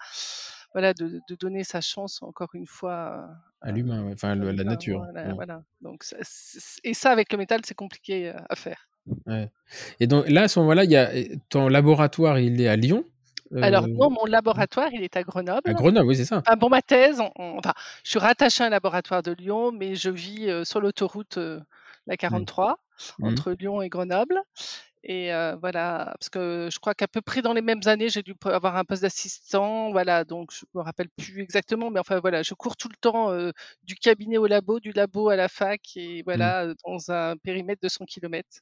[0.74, 3.30] voilà, de de donner sa chance encore une fois
[3.62, 5.08] À l'humain, ouais, enfin à le la nature.
[5.14, 5.64] voilà, voilà.
[5.82, 6.04] Donc
[6.84, 8.88] et ça avec le métal, c'est compliqué, à faire.
[9.28, 9.50] Ouais
[10.00, 12.76] et donc là, à ce moment-là, il y a et ton laboratoire, il est à
[12.76, 13.06] Lyon?
[13.60, 14.64] Alors Heu, non, mon mmh.
[14.66, 15.62] laboratoire, il est à Grenoble.
[15.66, 16.44] À Grenoble, oui, c'est ça.
[16.46, 19.72] Enfin, pour ma thèse, on on enfin, je suis rattachée à un laboratoire de Lyon,
[19.74, 21.62] mais je vis, heu, sur l'autoroute, heu,
[22.08, 22.46] la Mmh.
[22.46, 22.78] 43
[23.20, 23.42] Mmh.
[23.42, 24.42] entre Lyon et Grenoble
[25.04, 28.36] et voilà, parce que je crois qu'à peu près dans les mêmes années, j'ai dû
[28.46, 32.54] avoir un poste d'assistant, voilà, donc je me rappelle plus exactement, mais enfin voilà, je
[32.56, 33.32] cours tout le temps,
[33.84, 36.52] du cabinet au labo, du labo à la fac et Mmh.
[36.52, 38.60] voilà, dans un périmètre de 100 kilomètres.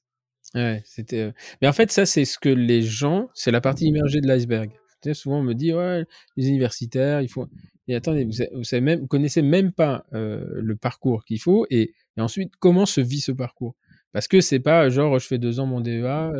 [0.55, 3.85] Ouais, c'était, heu mais en fait, ça, c'est ce que les gens c'est la partie
[3.85, 4.71] immergée de l'iceberg.
[5.13, 6.05] Souvent, on me dit: «Ouais,
[6.37, 7.47] les universitaires, il faut»
[7.87, 11.65] et attendez, vous sa vous savez même connaissez même pas, heu, le parcours qu'il faut
[11.71, 13.75] et ensuite, comment se vit ce parcours?
[14.11, 16.31] Parce que c'est pas genre, je fais 2 ans mon DEA,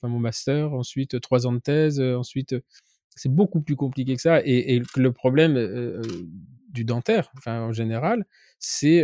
[0.00, 2.54] enfin mon master, ensuite 3 ans de thèse, ensuite,
[3.16, 5.56] c'est beaucoup plus compliqué que ça et le problème,
[6.70, 8.24] du dentaire, enfin en général,
[8.60, 9.00] c'est,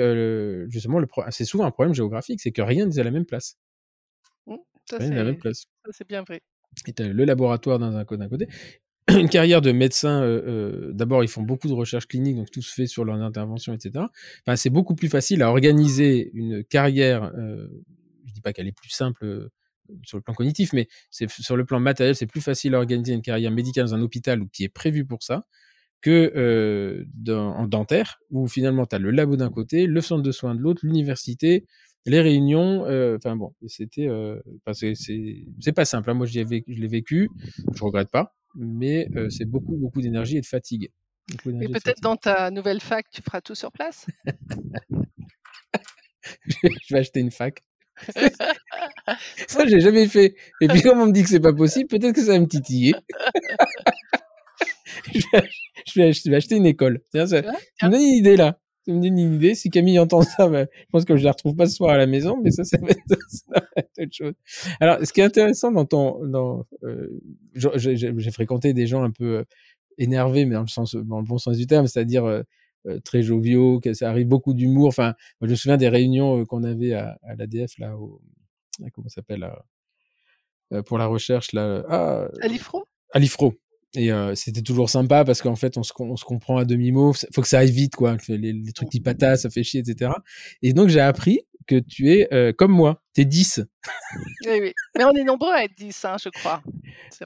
[0.70, 3.54] justement le c'est souvent un problème géographique, c'est que rien n'est à la même place.
[4.90, 5.64] Ça la même c'est place.
[5.86, 6.40] ça c'est bien vrai.
[6.86, 8.48] Et tu as le laboratoire dans un d'un côté.
[9.10, 12.62] Une carrière de médecin, heu heu, d'abord, ils font beaucoup de recherches cliniques, donc tout
[12.62, 14.10] se fait sur leurs interventions et cetera.
[14.46, 17.82] Enfin, c'est beaucoup plus facile à organiser une carrière, heu,
[18.26, 19.50] je dis pas qu'elle est plus simple, heu,
[20.04, 23.12] sur le plan cognitif, mais c'est sur le plan matériel, c'est plus facile à organiser
[23.14, 25.46] une carrière médicale dans un hôpital ou qui est prévu pour ça
[26.02, 30.32] que, dans en dentaire où finalement tu as le labo d'un côté, le centre de
[30.32, 31.66] soins de l'autre, l'université,
[32.06, 34.08] les réunions, heu, enfin bon, c'était,
[34.66, 36.14] enfin c'est pas simple, hein.
[36.14, 37.28] Moi, je l'ai vécu,
[37.74, 40.90] je regrette pas, mais heu, c'est beaucoup, beaucoup d'énergie et de fatigue.
[41.60, 44.06] Et peut-être dans ta nouvelle fac, tu feras tout sur place?
[46.62, 47.62] Je vais acheter une fac.
[49.48, 52.14] Ça, j'ai jamais fait et puis comme on me dit que c'est pas possible, peut-être
[52.14, 52.94] que ça va me titiller.
[55.86, 57.00] Je vais je, acheter une école.
[57.10, 58.58] Tiens, ça, Tu me donne une idée là.
[58.84, 59.54] Ça me donne une idée.
[59.54, 61.96] Si Camille entend ça, bah, je pense que je la retrouve pas ce soir à
[61.96, 64.32] la maison, mais ça, ça va être, ça va être autre chose.
[64.80, 67.08] Alors, ce qui est intéressant dans ton, dans, euh,
[67.54, 69.44] j'ai fréquenté des gens un peu euh,
[69.98, 72.42] énervés, mais dans le sens, dans le bon sens du terme, c'est-à-dire euh,
[72.88, 74.88] euh, très joviaux, que ça arrive beaucoup d'humour.
[74.88, 78.20] Enfin, moi, je me souviens des réunions euh, qu'on avait à, à l'ADF là, au,
[78.82, 79.48] ah, comment s'appelle
[80.72, 82.84] euh, pour la recherche là, ah, À l'IFRO?
[83.12, 83.54] à l'IFRO.
[83.94, 87.12] Et euh, c'était toujours sympa parce qu'en fait, on se, on se comprend à demi-mot.
[87.34, 88.16] Faut que ça aille vite, quoi.
[88.28, 90.12] Les, les trucs qui patassent, ça fait chier, etc.
[90.62, 93.02] Et donc, j'ai appris que tu es euh, comme moi.
[93.12, 93.60] T'es 10.
[94.46, 94.72] Oui, oui.
[94.96, 96.62] Mais on est nombreux à être 10, hein, je crois.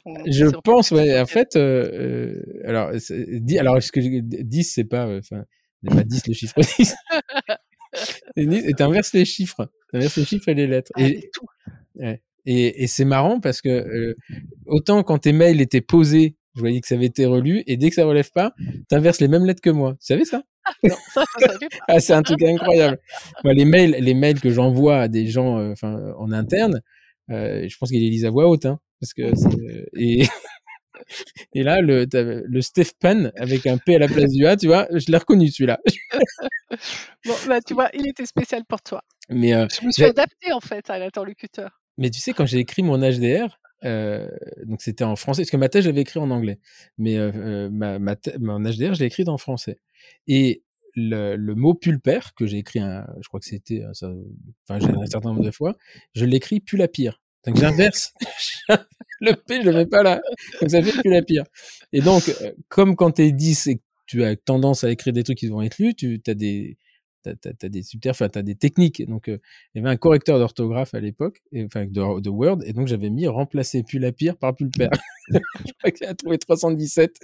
[0.04, 1.18] On- Je pense, ouais.
[1.20, 5.44] En fait, euh, alors, dix- alors, est-ce que j'ai- 10, c'est pas, euh, enfin,
[5.82, 6.94] c'est pas 10 le chiffre 10.
[8.36, 9.70] Et t'inverses les chiffres.
[9.92, 10.92] T'inverses les chiffres et les lettres.
[10.96, 11.30] Ah, Et.
[12.48, 14.14] Et, et c'est marrant parce que euh,
[14.66, 17.90] autant quand tes mails étaient posés, je voyais que ça avait été relu, et dès
[17.90, 18.54] que ça relève pas,
[18.88, 19.92] t'inverses les mêmes lettres que moi.
[20.00, 20.42] Tu savais ça?
[20.82, 21.76] Non, savais pas.
[21.88, 22.98] Ah, c'est un truc incroyable.
[23.44, 26.80] Moi, les mails, les mails que j'envoie à des gens, euh, enfin, en interne,
[27.30, 29.32] euh, je pense qu'il les lise à voix haute, hein, parce que
[29.96, 30.26] et
[31.54, 35.10] et là le le avec un P à la place du A, tu vois, je
[35.10, 35.78] l'ai reconnu celui-là.
[37.24, 39.02] Bon, bah, tu vois, il était spécial pour toi.
[39.28, 41.80] Mais euh, Je me suis adaptée, en fait, à l'interlocuteur.
[41.98, 44.28] Mais tu sais, quand j'ai écrit mon HDR, euh,
[44.64, 46.58] donc c'était en français, parce que ma thèse, j'avais écrit en anglais.
[46.98, 49.78] Mais euh, euh, ma, ma mon HDR, je l'ai écrit en français.
[50.26, 50.62] Et
[50.94, 54.14] le, le mot pulpaire, que j'ai écrit, un, je crois que c'était, euh,
[54.68, 55.76] enfin, j'ai un certain nombre de fois,
[56.14, 57.20] je l'écris pulapire.
[57.46, 58.12] Donc j'inverse.
[59.20, 60.20] le P, je le mets pas là.
[60.60, 61.44] Donc ça fait pulapire.
[61.92, 62.34] Et donc,
[62.68, 65.62] comme quand t'es 10 et que tu as tendance à écrire des trucs qui vont
[65.62, 66.76] être lus, tu as des,
[67.34, 67.82] t'as, t'as, t'as des
[68.42, 69.06] des techniques.
[69.06, 69.38] Donc, euh,
[69.74, 73.10] il y avait un correcteur d'orthographe à l'époque, enfin, de, de Word, et donc j'avais
[73.10, 74.90] mis remplacer pulapire par pulpaire.
[75.28, 75.38] je
[75.78, 77.18] crois qu'il a trouvé 317.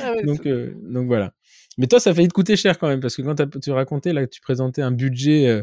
[0.00, 1.32] Ah ouais, Donc, euh, donc voilà.
[1.78, 4.12] Mais toi, ça a failli te coûter cher quand même, parce que quand tu racontais,
[4.12, 5.62] là, que tu présentais un budget, euh,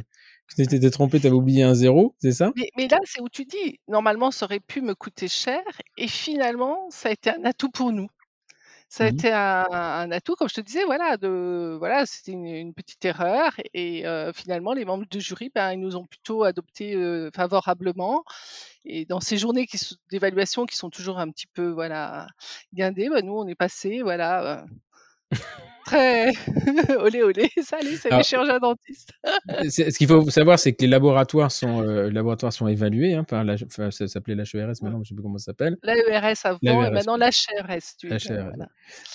[0.55, 2.51] tu t'étais trompé, t'avais oublié un zéro, c'est ça?
[2.55, 5.61] Mais, mais là, c'est où tu dis, normalement, ça aurait pu me coûter cher,
[5.97, 8.07] et finalement, ça a été un atout pour nous.
[8.89, 9.09] Ça a Mhm.
[9.09, 13.03] été un, un atout, comme je te disais, voilà, de, voilà, c'était une, une petite
[13.05, 17.29] erreur, et euh, finalement, les membres du jury, ben, ils nous ont plutôt adopté euh,
[17.35, 18.23] favorablement.
[18.85, 19.67] Et dans ces journées
[20.11, 22.27] d'évaluation qui sont toujours un petit peu, voilà,
[22.73, 24.65] guindées, ben, nous, on est passé, voilà, euh,
[25.87, 26.31] très
[26.99, 29.11] olé olé, allez, c'est les chirurgiens dentistes.
[29.69, 33.23] c'est- ce qu'il faut savoir, c'est que les laboratoires sont, euh, laboratoires sont évalués, hein,
[33.23, 35.77] par la, enfin, ça s'appelait l'HERS, maintenant, je sais plus comment ça s'appelle.
[35.83, 38.67] L'AERS avant, et L'AERS, maintenant l'HRS, tu dire, voilà.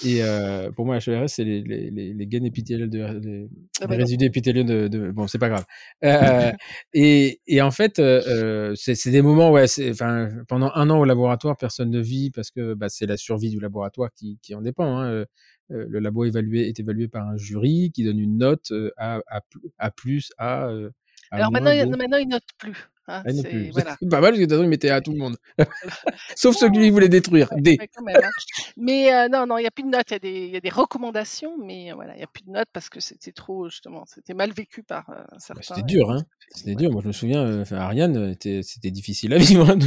[0.05, 3.49] Et euh, pour moi, HERS, c'est les, les, les, les gaines épithéliales de, les,
[3.83, 5.65] Ah bah résidus épithéliaux de, de bon, c'est pas grave.
[6.05, 6.53] Euh,
[6.95, 11.05] et, et en fait, euh, euh, c'est des moments, ouais, enfin, pendant un an au
[11.05, 14.63] laboratoire, personne ne vit parce que bah, c'est la survie du laboratoire qui, qui en
[14.63, 14.99] dépend.
[15.01, 15.25] Hein.
[15.71, 19.21] Euh, le labo évalué est évalué par un jury qui donne une note euh, à,
[19.27, 20.91] à, pl- à plus, à, euh,
[21.31, 21.71] à Alors moins maintenant,
[22.19, 22.71] il- plus.
[23.09, 23.71] hein, Ah, c'est- plus.
[23.71, 23.97] voilà.
[24.01, 25.37] C'est pas mal parce que de toute façon, il mettait à tout le monde.
[26.37, 27.51] Sauf ceux qui voulaient détruire.
[27.53, 27.77] Ouais, D.
[27.81, 28.29] ouais, quand même, hein.
[28.77, 30.11] Mais euh, non, non, il n'y a plus de notes.
[30.11, 32.27] Il y, a des- il y a des recommandations, mais euh, voilà, il n'y a
[32.29, 35.63] plus de notes parce que c'était trop, justement, c'était mal vécu par euh, Bah, certains.
[35.77, 36.23] C'était dur, hein.
[36.51, 36.91] C'était dur.
[36.91, 39.71] Moi, je me souviens, Ariane, était- c'était difficile à vivre.
[39.71, 39.79] hein.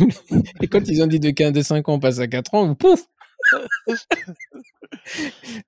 [0.61, 2.73] Et quand ils ont dit de 15 de 5 ans, on passe à 4 ans,
[2.75, 3.05] pouf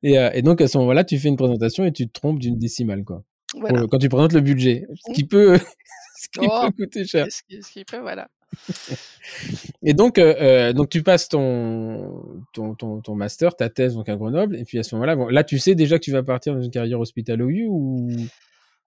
[0.03, 2.39] et, euh, et donc, à ce moment-là, tu fais une présentation et tu te trompes
[2.39, 3.23] d'une décimale, quoi.
[3.51, 3.81] Pour Voilà.
[3.81, 4.85] le- quand tu présentes le budget.
[5.07, 5.27] Ce qui Mmh.
[5.27, 5.57] peut,
[6.17, 7.27] ce qui Oh, peut coûter cher.
[7.29, 8.27] ce qui, ce qui peut, voilà.
[9.83, 14.07] Et donc, euh, euh, donc tu passes ton, ton, ton, ton master, ta thèse, donc
[14.09, 14.55] à Grenoble.
[14.57, 16.61] Et puis à ce moment-là, bon, là, tu sais déjà que tu vas partir dans
[16.61, 18.09] une carrière hospitalo-U ou?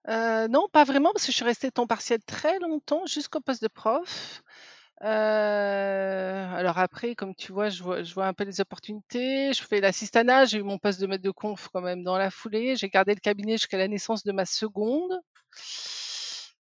[0.09, 3.61] Euh, non, pas vraiment, parce que je suis restée temps partiel très longtemps, jusqu'au poste
[3.61, 4.41] de prof.
[5.03, 9.51] Euh, alors après, comme tu vois, je vois, je vois un peu les opportunités.
[9.53, 12.29] Je fais l'assistanat, j'ai eu mon poste de maître de conf quand même dans la
[12.31, 12.75] foulée.
[12.75, 15.11] J'ai gardé le cabinet jusqu'à la naissance de ma seconde.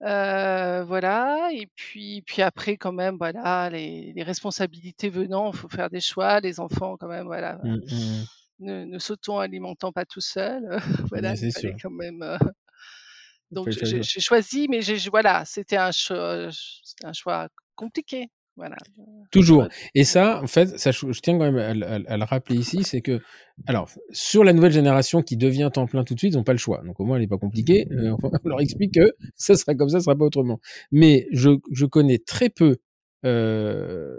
[0.04, 1.50] Euh, voilà.
[1.54, 6.00] Et puis, puis après, quand même, voilà, les, les responsabilités venant, il faut faire des
[6.02, 6.40] choix.
[6.40, 8.26] Les enfants, quand même, voilà, Hum, hum.
[8.60, 10.78] ne, ne s'auto-alimentant pas tout seuls.
[11.12, 11.78] voilà, il c'est fallait sûr.
[11.82, 12.22] quand même.
[12.24, 12.38] euh,
[13.52, 16.50] donc j'ai- choisi, mais j'ai voilà, c'était un choix,
[16.84, 17.50] c'était un choix
[17.80, 18.28] compliqué.
[18.58, 18.76] Voilà.
[19.32, 19.68] Toujours.
[19.96, 22.24] Et ça, en fait, ça, je, tiens quand même à, le- à le- à le
[22.26, 23.22] rappeler ici, c'est que,
[23.68, 26.52] alors, sur la nouvelle génération qui devient temps plein tout de suite, ils n'ont pas
[26.52, 26.82] le choix.
[26.86, 27.88] Donc au moins, elle n'est pas compliquée.
[27.92, 30.60] Euh, on leur explique que ça sera comme ça, ça sera pas autrement.
[30.92, 32.78] Mais je, je connais très peu,
[33.26, 34.18] euh,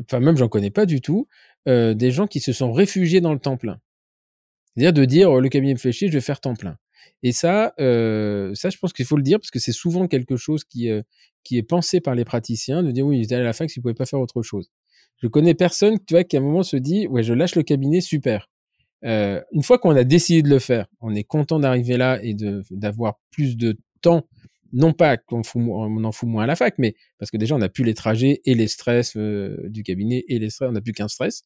[0.00, 1.26] enfin même j'en connais pas du tout,
[1.68, 3.80] euh, des gens qui se sont réfugiés dans le temps plein.
[4.76, 6.76] C'est-à-dire de dire oh, le cabinet me fait chier, je vais faire temps plein.
[7.22, 10.36] Et ça, euh, ça, je pense qu'il faut le dire parce que c'est souvent quelque
[10.36, 11.02] chose qui, euh,
[11.44, 13.94] qui est pensé par les praticiens de dire oui, étaient à la fac, ils pouvaient
[13.94, 14.70] pas faire autre chose.
[15.22, 17.62] Je connais personne, tu vois, qui à un moment se dit ouais, je lâche le
[17.64, 18.48] cabinet, super.
[19.04, 22.34] euh, une fois qu'on a décidé de le faire, on est content d'arriver là et
[22.70, 24.26] d'avoir plus de temps.
[24.72, 27.62] Non pas qu'on on en fout moins à la fac, mais parce que déjà on
[27.62, 30.92] a plus les trajets et les stress du cabinet et les stress, on n'a plus
[30.92, 31.44] qu'un stress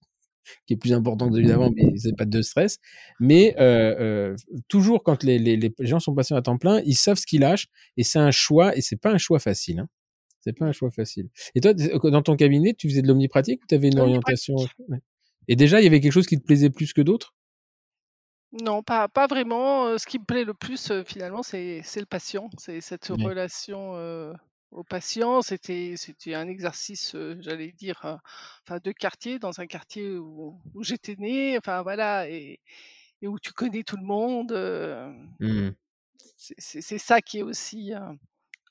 [0.67, 2.79] qui est plus important que évidemment, mais c'est pas de stress.
[3.21, 3.95] Mais euh,
[4.33, 4.37] euh,
[4.69, 7.41] toujours quand les, les, les, gens sont passés à temps plein, ils savent ce qu'ils
[7.41, 9.81] lâchent et c'est un choix et c'est pas un choix facile.
[9.81, 9.89] Hein.
[10.41, 11.29] C'est pas un choix facile.
[11.55, 14.57] Et toi, dans ton cabinet, tu faisais de l'omnipratique ou tu avais une orientation?
[15.47, 17.35] Et déjà, il y avait quelque chose qui te plaisait plus que d'autres?
[18.61, 19.97] Non, pas, pas vraiment.
[19.99, 22.51] Ce qui me plaît le plus, finalement, c'est le patient.
[22.59, 23.95] C'est cette relation
[24.73, 25.43] au patient.
[25.43, 28.21] C'était c'était un exercice, j'allais dire,
[28.67, 31.57] enfin, de quartier, dans un quartier où, où j'étais née.
[31.59, 32.61] Enfin, voilà, et,
[33.23, 34.53] et, où tu connais tout le monde.
[35.41, 35.71] Mmh.
[36.37, 37.93] C'est ça qui est aussi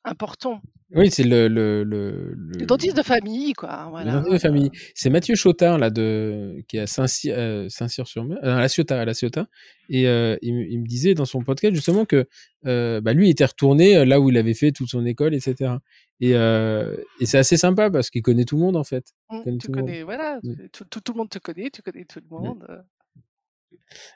[0.03, 0.61] important.
[0.93, 3.87] Oui, c'est le, le, le, le, dentiste de famille, quoi.
[3.89, 4.11] Voilà.
[4.11, 4.71] Le dentiste de famille.
[4.93, 8.99] C'est Mathieu Chotard, là, de, qui est à Saint-Cyr, euh, sur mer à La Ciotat,
[8.99, 9.47] à La Ciotat.
[9.87, 12.27] Et euh, il, il, me disait dans son podcast, justement, que
[12.65, 15.33] euh, bah, lui, il était retourné euh, là où il avait fait toute son école,
[15.33, 15.75] etc.
[16.19, 19.13] Et, euh, et c'est assez sympa parce qu'il connaît tout le monde, en fait.
[19.29, 20.67] Mmh, tu connais, voilà, mmh.
[20.73, 22.41] tout, tout, tout, le monde te connaît, tu connais tout le mmh.
[22.41, 22.83] monde.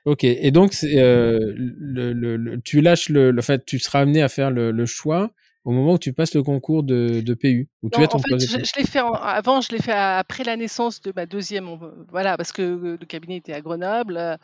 [0.06, 4.30] Ok, et donc euh, le, le, tu lâches le, le fait, tu seras amené à
[4.30, 5.32] faire le, choix
[5.65, 8.21] au moment où tu passes le concours de, de PU ou tu as ton en
[8.21, 11.67] fait, je, l'ai fait avant, je l'ai fait après la naissance de ma deuxième,
[12.10, 14.15] voilà, parce que le cabinet était à Grenoble.
[14.17, 14.38] Euh,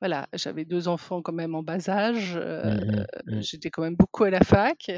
[0.00, 2.32] voilà, j'avais deux enfants quand même en bas âge.
[2.36, 2.74] Euh,
[3.26, 3.42] mmh, mmh.
[3.42, 4.90] J'étais quand même beaucoup à la fac.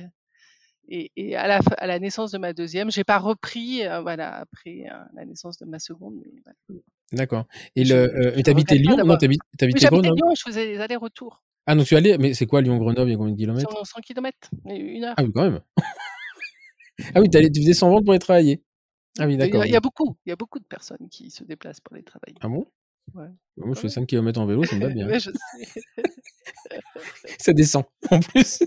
[0.88, 4.36] Et, et à, la, à, la, naissance de ma deuxième, j'ai pas repris, euh, voilà,
[4.36, 4.84] après
[5.14, 6.22] la naissance de ma seconde.
[7.12, 7.46] D'accord.
[7.74, 8.96] Et le, euh, t'habitais Lyon?
[8.98, 10.16] Non, t'habitais oui, Grenoble.
[10.16, 11.42] Lyon, je faisais des allers-retours.
[11.66, 13.70] Ah, donc tu allais, mais c'est quoi Lyon-Grenoble Il y a combien de kilomètres?
[13.70, 15.14] 100, 100 km, une heure.
[15.16, 15.60] Ah oui, quand même.
[17.14, 18.62] ah oui, tu faisais sans vente pour aller travailler.
[19.18, 19.64] Ah oui, d'accord.
[19.64, 22.02] Il y, a beaucoup, il y a beaucoup de personnes qui se déplacent pour aller
[22.02, 22.36] travailler.
[22.40, 22.66] Ah bon?
[23.14, 23.28] Ouais.
[23.56, 25.06] Moi, je fais 5 km en vélo, ça me va bien.
[25.06, 25.82] ouais, je sais.
[27.38, 27.84] ça descend.
[28.10, 28.58] En plus,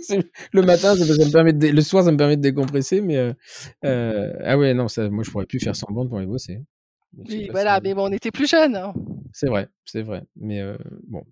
[0.54, 1.68] le matin, ça, me permet de...
[1.68, 3.34] le soir, ça me permet de décompresser, mais euh...
[3.84, 4.34] Euh...
[4.44, 6.62] ah ouais, non, ça, moi, je pourrais plus faire bande pour aller bosser.
[7.18, 8.76] Oui, voilà, mais bon, on était plus jeunes.
[8.76, 8.94] Hein.
[9.34, 10.24] C'est vrai, c'est vrai.
[10.36, 10.78] Mais euh,
[11.08, 11.24] bon.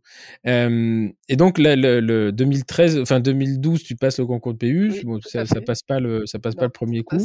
[0.47, 5.01] Euh, et donc, le, le, 2013, enfin 2012, tu passes le concours de PU.
[5.03, 7.17] bon, ça, ça, passe pas le, ça passe pas le premier coup.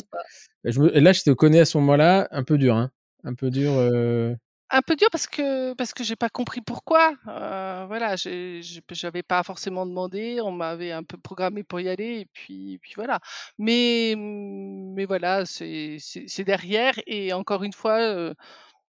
[0.65, 2.91] Et, je me, et, là, je te connais à ce moment-là, un peu dur, hein.
[3.25, 3.73] Un peu dur.
[3.75, 4.35] Euh...
[4.73, 7.15] Un peu dur parce que parce que j'ai pas compris pourquoi.
[7.27, 10.41] Euh, voilà, j'avais pas forcément demandé.
[10.41, 13.19] On m'avait un peu programmé pour y aller et puis puis voilà.
[13.59, 18.01] Mais mais voilà, c'est derrière et encore une fois.
[18.01, 18.35] Euh,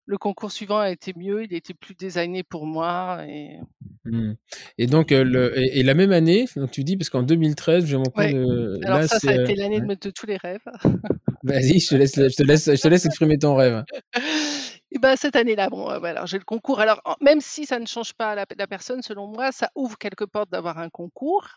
[0.09, 3.25] le concours suivant a été mieux, il était plus designé pour moi.
[3.27, 3.59] Et,
[4.05, 4.33] mmh.
[4.77, 7.97] et donc, euh, le, et, la même année, donc tu dis, parce qu'en 2013, j'ai
[7.97, 8.31] mon ouais.
[8.31, 8.79] de.
[8.85, 10.61] Alors, là, ça, ça a été l'année de, de, tous les rêves.
[11.43, 13.83] Vas-y, je te laisse, je te laisse, je te laisse exprimer ton rêve.
[14.91, 16.79] Et ben cette année-là, bon, euh, voilà, j'ai le concours.
[16.79, 20.49] Alors, même si ça ne change pas la, personne, selon moi, ça ouvre quelques portes
[20.49, 21.47] d'avoir un concours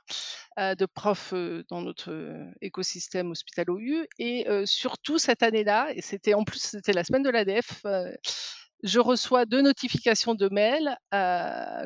[0.58, 4.06] euh, de prof euh, dans notre euh, écosystème hospitalo-U.
[4.18, 8.12] Et euh, surtout cette année-là, et c'était en plus c'était la semaine de l'ADF, euh,
[8.82, 10.96] je reçois deux notifications de mail,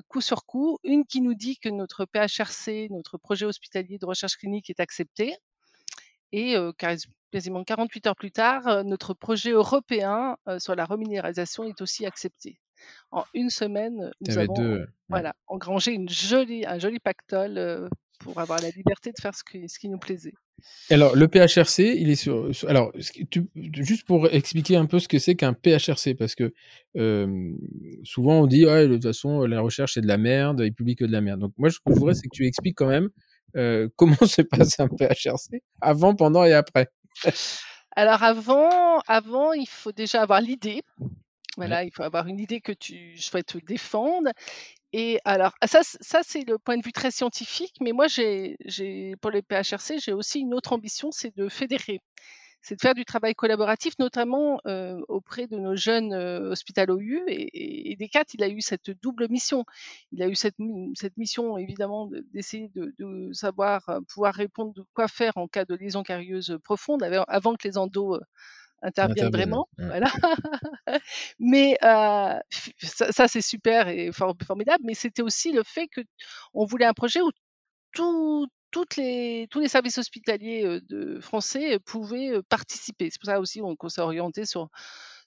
[0.09, 4.37] coup sur coup, une qui nous dit que notre PHRC, notre projet hospitalier de recherche
[4.37, 5.35] clinique, est accepté,
[6.37, 6.57] et
[7.31, 12.59] quasiment 48 heures plus tard, notre projet européen sur la rémunération est aussi accepté.
[13.11, 17.89] En une semaine, nous avons deux, voilà, engrangé une jolie, un joli pactole
[18.21, 20.33] pour avoir la liberté de faire ce qui, ce qui nous plaisait.
[20.91, 22.51] Alors, le PHRC, il est sur.
[22.69, 22.93] Alors,
[23.31, 26.55] tu, juste pour expliquer un peu ce que c'est qu'un PHRC, parce que
[26.97, 27.53] euh,
[28.03, 30.97] souvent on dit, ouais, de toute façon, la recherche c'est de la merde, il publie
[30.97, 31.41] que de la merde.
[31.41, 33.11] Donc, moi, ce que je voudrais, c'est que tu expliques quand même
[33.57, 36.89] euh, comment se passe un PHRC avant, pendant et après?
[37.97, 40.83] Alors, avant, avant, il faut déjà avoir l'idée.
[41.57, 44.31] Voilà, il faut avoir une idée que tu souhaites défendre.
[44.93, 48.57] Et alors, ah, ça, ça c'est le point de vue très scientifique, mais moi, j'ai,
[48.65, 52.01] j'ai, pour les PHRC, j'ai aussi une autre ambition, c'est de fédérer.
[52.65, 57.23] C'est de faire du travail collaboratif, notamment euh, auprès de nos jeunes euh, hospitalo-U.
[57.29, 59.67] Et, et, Descartes, il a eu cette double mission.
[60.13, 60.57] Il a eu cette,
[60.95, 65.67] cette mission, évidemment, d'essayer de, de, savoir euh, pouvoir répondre de quoi faire en cas
[65.67, 68.19] de lésion carieuse profonde, avant que les endos
[68.81, 69.69] interviennent vraiment.
[69.77, 70.11] Voilà.
[71.39, 72.39] mais euh,
[72.79, 76.01] ça, ça c'est super et formidable, mais c'était aussi le fait que
[76.55, 77.31] on voulait un projet où
[77.93, 83.09] tout, toutes les, tous les services hospitaliers de français pouvaient participer.
[83.09, 84.69] C'est pour ça aussi qu'on s'est orienté sur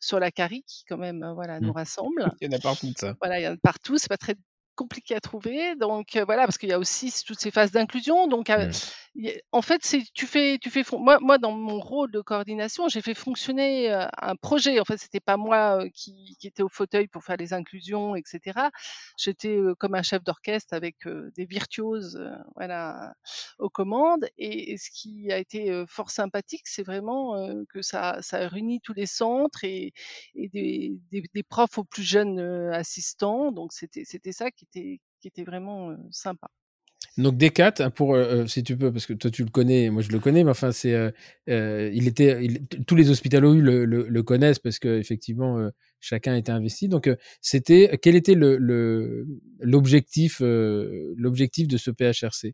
[0.01, 1.77] sur la CARI qui quand même voilà nous mmh.
[1.77, 2.29] rassemble.
[2.41, 3.15] Il y en a partout ça.
[3.21, 3.97] Voilà, il y en a partout.
[3.97, 4.35] C'est pas très
[4.75, 5.75] compliqué à trouver.
[5.77, 8.27] Donc voilà, parce qu'il y a aussi toutes ces phases d'inclusion.
[8.27, 8.71] Donc mmh.
[9.51, 13.01] En fait, c'est tu fais tu fais moi moi dans mon rôle de coordination, j'ai
[13.01, 14.79] fait fonctionner, un projet.
[14.79, 18.21] En fait, c'était pas moi, qui qui était au fauteuil pour faire les inclusions et
[18.25, 18.69] cetera.
[19.17, 20.97] J'étais, comme un chef d'orchestre avec,
[21.35, 22.19] des virtuoses,
[22.55, 23.13] voilà,
[23.59, 27.35] aux commandes et ce qui a été, fort sympathique, c'est vraiment,
[27.69, 29.93] que ça ça a réuni tous les centres et
[30.35, 32.39] et des des des profs aux plus jeunes,
[32.73, 33.51] assistants.
[33.51, 36.47] Donc c'était c'était ça qui était qui était vraiment, sympa.
[37.17, 39.89] Donc Decat, hein, pour euh, euh, si tu peux, parce que toi tu le connais,
[39.89, 41.09] moi je le connais, mais enfin c'est, euh,
[41.49, 42.47] euh il était,
[42.85, 46.87] tous les hospitalo le, le, le, connaissent parce que effectivement euh, chacun était investi.
[46.89, 47.09] Donc
[47.41, 48.57] c'était, quel était le
[49.59, 52.53] l'objectif, l'objectif de ce PHRC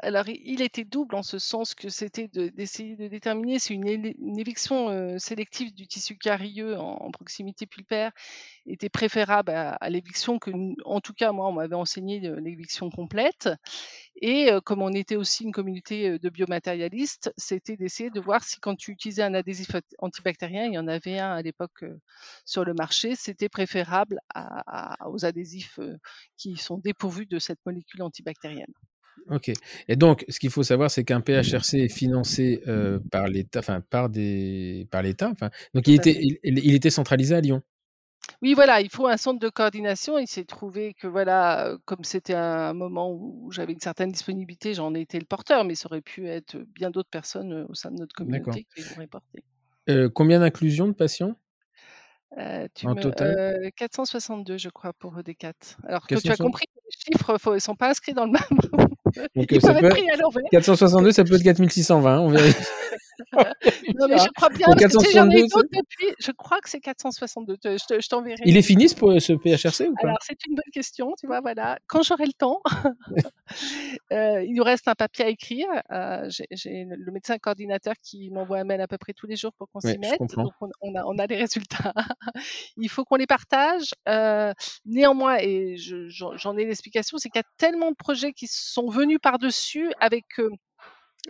[0.00, 5.18] alors, il était double en ce sens que c'était d'essayer de déterminer si une éviction,
[5.18, 8.12] sélective du tissu carieux en proximité pulpaire
[8.66, 10.50] était préférable à l'éviction que
[10.84, 13.48] en tout cas, moi, on m'avait enseigné l'éviction complète
[14.20, 18.76] et comme on était aussi une communauté, de biomatérialistes, c'était d'essayer de voir si quand
[18.76, 21.84] tu utilisais un adhésif antibactérien, il y en avait un à l'époque,
[22.44, 24.20] sur le marché, c'était préférable
[25.06, 25.78] aux adhésifs,
[26.36, 28.72] qui sont dépourvus de cette molécule antibactérienne.
[29.30, 29.50] Ok.
[29.88, 33.80] Et donc, ce qu'il faut savoir, c'est qu'un PHRC est financé euh, par l'État, enfin
[33.80, 35.32] par des, par l'État.
[35.74, 37.62] Donc il était, il, était centralisé à Lyon.
[38.42, 40.18] Oui, voilà, il faut un centre de coordination.
[40.18, 44.94] Il s'est trouvé que voilà, comme c'était un moment où j'avais une certaine disponibilité, j'en
[44.94, 47.96] ai été le porteur, mais ça aurait pu être bien d'autres personnes au sein de
[47.96, 49.44] notre communauté qui l'auraient porté.
[49.88, 51.36] Euh, combien d'inclusions de patients?
[52.36, 53.70] Euh, tu en total?
[53.76, 55.76] 462, je crois, pour ED4.
[55.84, 58.78] Alors que tu as compris que les chiffres, ne sont pas inscrits dans le même.
[59.36, 62.64] Donc, Ils ça peut être 462, ça peut être 4620, on vérifie.
[63.98, 66.14] non, mais je crois bien, parce que j'en ai d'autres depuis.
[66.20, 67.58] Je crois que c'est 462.
[67.62, 68.42] Je, t'enverrai.
[68.44, 70.08] Il est fini ce PHRC ou pas?
[70.08, 71.78] Alors, c'est une bonne question, tu vois, voilà.
[71.86, 72.60] Quand j'aurai le temps,
[74.12, 75.66] euh, il nous reste un papier à écrire.
[75.90, 79.52] Euh, J'ai le médecin coordinateur qui m'envoie un mail à peu près tous les jours
[79.58, 80.20] pour qu'on s'y mette.
[80.20, 81.92] Donc, on, on, a, on a les résultats.
[82.76, 83.94] il faut qu'on les partage.
[84.08, 84.52] Euh,
[84.86, 89.18] néanmoins, et j'en ai l'explication, c'est qu'il y a tellement de projets qui sont venus
[89.22, 90.26] par-dessus avec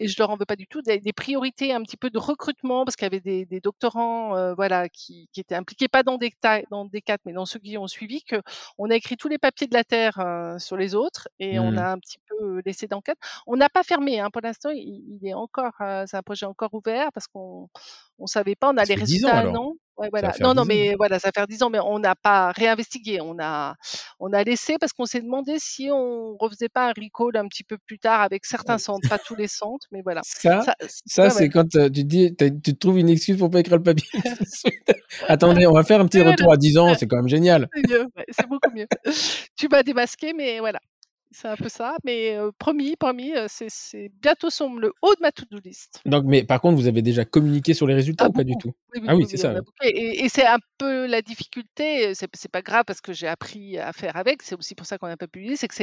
[0.01, 2.85] et je leur en veux pas du tout, des, priorités un petit peu de recrutement,
[2.85, 6.19] parce qu'il y avait des, des doctorants euh, voilà, qui, qui, étaient impliqués, pas dans
[6.19, 6.33] des,
[6.71, 8.37] dans des quatre, mais dans ceux qui ont suivi, que
[8.77, 11.73] on a écrit tous les papiers de la Terre euh, sur les autres, et on
[11.73, 11.79] mmh.
[11.79, 13.19] a un petit peu laissé d'enquête.
[13.47, 16.47] On n'a pas fermé, hein, pour l'instant, il, il, est encore, euh, c'est un projet
[16.47, 17.69] encore ouvert, parce qu'on
[18.19, 19.75] on savait pas, on a les résultats non?
[20.11, 20.32] Voilà.
[20.40, 23.20] Non, non, mais voilà, ça fait 10 ans, mais on n'a pas réinvestigué.
[23.20, 23.74] On a,
[24.20, 27.64] on a laissé parce qu'on s'est demandé si on refaisait pas un recall un petit
[27.64, 30.20] peu plus tard avec certains centres, pas tous les centres, mais voilà.
[30.24, 30.64] Ça,
[31.07, 34.09] ça, c'est quand tu dis, tu trouves une excuse pour pas écrire le papier.
[35.28, 37.68] Attendez, on va faire un petit retour à 10 ans, c'est quand même génial.
[38.30, 38.86] C'est beaucoup mieux.
[39.57, 40.80] tu m'as démasqué, mais voilà.
[41.31, 45.59] C'est un peu ça, mais promis, promis, c'est bientôt sur le haut de ma to-do
[45.62, 46.01] list.
[46.07, 48.55] Donc, mais par contre, vous avez déjà communiqué sur les résultats ah, ou pas du
[48.59, 48.72] tout?
[49.07, 49.55] Ah oui, c'est ça.
[49.83, 54.16] Et, c'est un peu la difficulté, c'est pas grave parce que j'ai appris à faire
[54.16, 55.74] avec, c'est aussi pour ça qu'on n'a pas publié, c'est que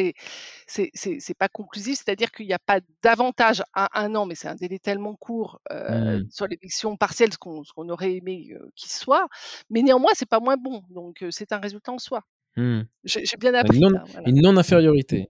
[0.66, 4.56] c'est pas conclusif, c'est-à-dire qu'il n'y a pas d'avantage à un an, mais c'est un
[4.56, 6.22] délai tellement court mmh.
[6.32, 9.28] sur l'élection partielle, ce qu'on aurait aimé qu'il soit,
[9.70, 12.22] mais néanmoins, c'est pas moins bon, donc c'est un résultat en soi.
[12.58, 12.82] Mmh.
[13.04, 13.80] J'ai bien appris.
[14.26, 15.30] Une non-infériorité.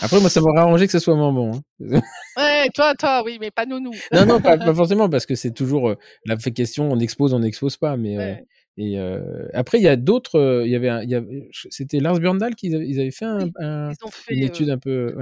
[0.00, 1.52] Après, moi, ça m'aurait arrangé que ce soit moins bon.
[1.54, 2.00] Hein.
[2.36, 3.92] ouais, toi, toi, oui, mais pas nous, nous.
[4.12, 7.76] non, non, pas, forcément, parce que c'est toujours euh, la question, on expose, on n'expose
[7.76, 7.96] pas.
[7.96, 8.34] Mais euh,
[8.76, 10.62] et euh, après, il y a d'autres.
[10.64, 13.92] Il y avait, c'était Lars Björndal qui ils avaient fait, un,
[14.28, 15.16] une étude un peu.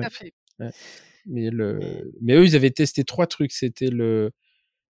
[1.26, 1.78] Mais le,
[2.22, 3.52] mais eux, ils avaient testé trois trucs.
[3.52, 4.30] C'était le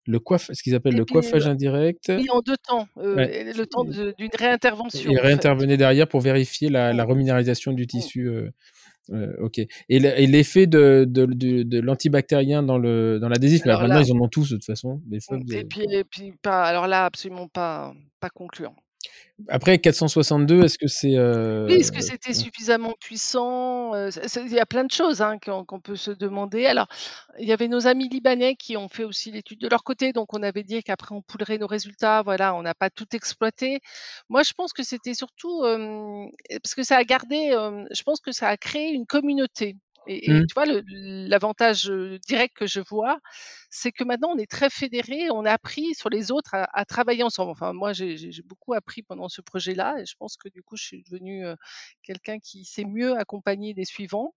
[0.06, 2.12] le coiffe, ce qu'ils appellent le coiffage indirect.
[2.16, 5.10] Oui, en deux temps, euh, le temps d'une réintervention.
[5.10, 8.28] Il réintervenait derrière pour vérifier la, la reminéralisation du tissu.
[8.28, 8.50] Euh,
[9.10, 9.60] euh, ok.
[9.88, 14.50] Et l'effet de, de, de, l'antibactérien dans le dans l'adhésif, maintenant ils en ont tous
[14.50, 15.00] de toute façon.
[15.10, 18.76] et, puis, et puis pas, alors là absolument pas pas concluant.
[19.48, 21.66] Après 462, est-ce que c'est euh...
[21.66, 25.96] Oui, est-ce que c'était suffisamment puissant Il y a plein de choses hein, qu'on peut
[25.96, 26.66] se demander.
[26.66, 26.86] Alors,
[27.38, 30.32] il y avait nos amis libanais qui ont fait aussi l'étude de leur côté, donc
[30.34, 32.22] on avait dit qu'après on poulerait nos résultats.
[32.22, 33.80] Voilà, on n'a pas tout exploité.
[34.28, 35.62] Moi, je pense que c'était surtout
[36.62, 37.50] parce que ça a gardé.
[37.90, 39.76] je pense que ça a créé une communauté.
[40.06, 40.46] Et, mmh.
[40.46, 41.90] tu vois, l'avantage
[42.26, 43.18] direct que je vois,
[43.70, 47.22] c'est que maintenant on est très fédérés, on a appris sur les autres à, travailler
[47.22, 47.50] ensemble.
[47.50, 50.84] Enfin, moi, j'ai beaucoup appris pendant ce projet-là, et je pense que du coup, je
[50.84, 51.44] suis devenue
[52.02, 54.34] quelqu'un qui sait mieux accompagner les suivants.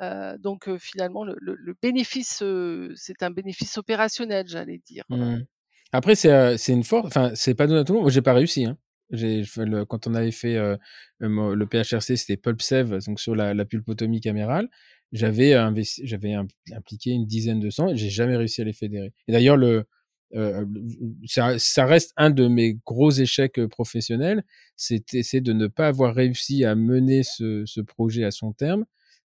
[0.00, 2.42] Euh, donc, finalement, le, le, bénéfice,
[2.96, 5.04] c'est un bénéfice opérationnel, j'allais dire.
[5.08, 5.40] Mmh.
[5.92, 7.06] Après, c'est une force.
[7.06, 8.04] Enfin, c'est pas donné à tout le monde.
[8.04, 8.64] Moi, j'ai pas réussi.
[8.64, 8.78] Hein.
[9.88, 10.58] Quand on avait fait
[11.20, 14.68] le PHRC, c'était PulpSev, donc sur la, pulpotomie camérale.
[15.12, 19.12] J'avais impliqué une dizaine de cents et j'ai jamais réussi à les fédérer.
[19.28, 19.84] Et d'ailleurs, le,
[21.26, 24.44] ça, reste un de mes gros échecs professionnels,
[24.76, 25.00] c'est
[25.40, 28.86] de ne pas avoir réussi à mener ce projet à son terme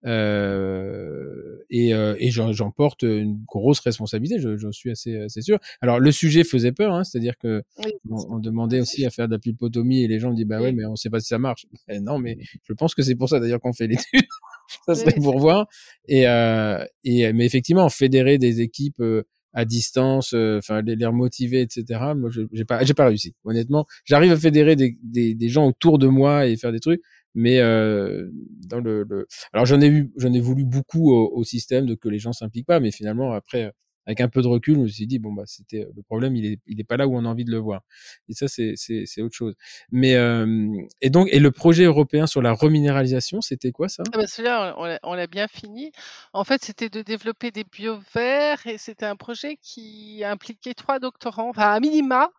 [0.05, 5.59] euh, et, euh, et j'en porte une grosse responsabilité, je, suis assez, assez sûr.
[5.81, 7.63] Alors le sujet faisait peur, hein, c'est-à-dire que
[8.09, 10.71] on, demandait aussi à faire de la pulpotomie et les gens me disent bah ouais
[10.71, 11.65] mais on sait pas si ça marche.
[12.01, 14.25] Non mais je pense que c'est pour ça d'ailleurs qu'on fait l'étude.
[14.85, 15.67] ça serait pour voir.
[16.07, 19.23] Et, euh, et mais effectivement fédérer des équipes euh,
[19.53, 21.99] à distance, euh, enfin les, les remotiver, etc.
[22.15, 23.35] Moi, j'ai pas, j'ai pas réussi.
[23.43, 27.01] Honnêtement, j'arrive à fédérer des, des, des, gens autour de moi et faire des trucs,
[27.35, 28.29] mais euh,
[28.67, 29.27] dans le, le...
[29.53, 32.33] alors j'en ai eu j'en ai voulu beaucoup au, au système de que les gens
[32.33, 33.73] s'impliquent pas mais finalement après
[34.05, 36.45] avec un peu de recul, je me suis dit bon bah c'était le problème, il
[36.45, 37.81] est il est pas là où on a envie de le voir.
[38.29, 39.55] Et ça c'est c'est c'est autre chose.
[39.91, 40.67] Mais euh,
[41.01, 44.03] et donc et le projet européen sur la reminéralisation, c'était quoi ça?
[44.13, 45.91] Ah bah Celui-là on l'a bien fini.
[46.33, 51.49] En fait, c'était de développer des bioverts et c'était un projet qui impliquait trois doctorants,
[51.49, 52.29] enfin à minima.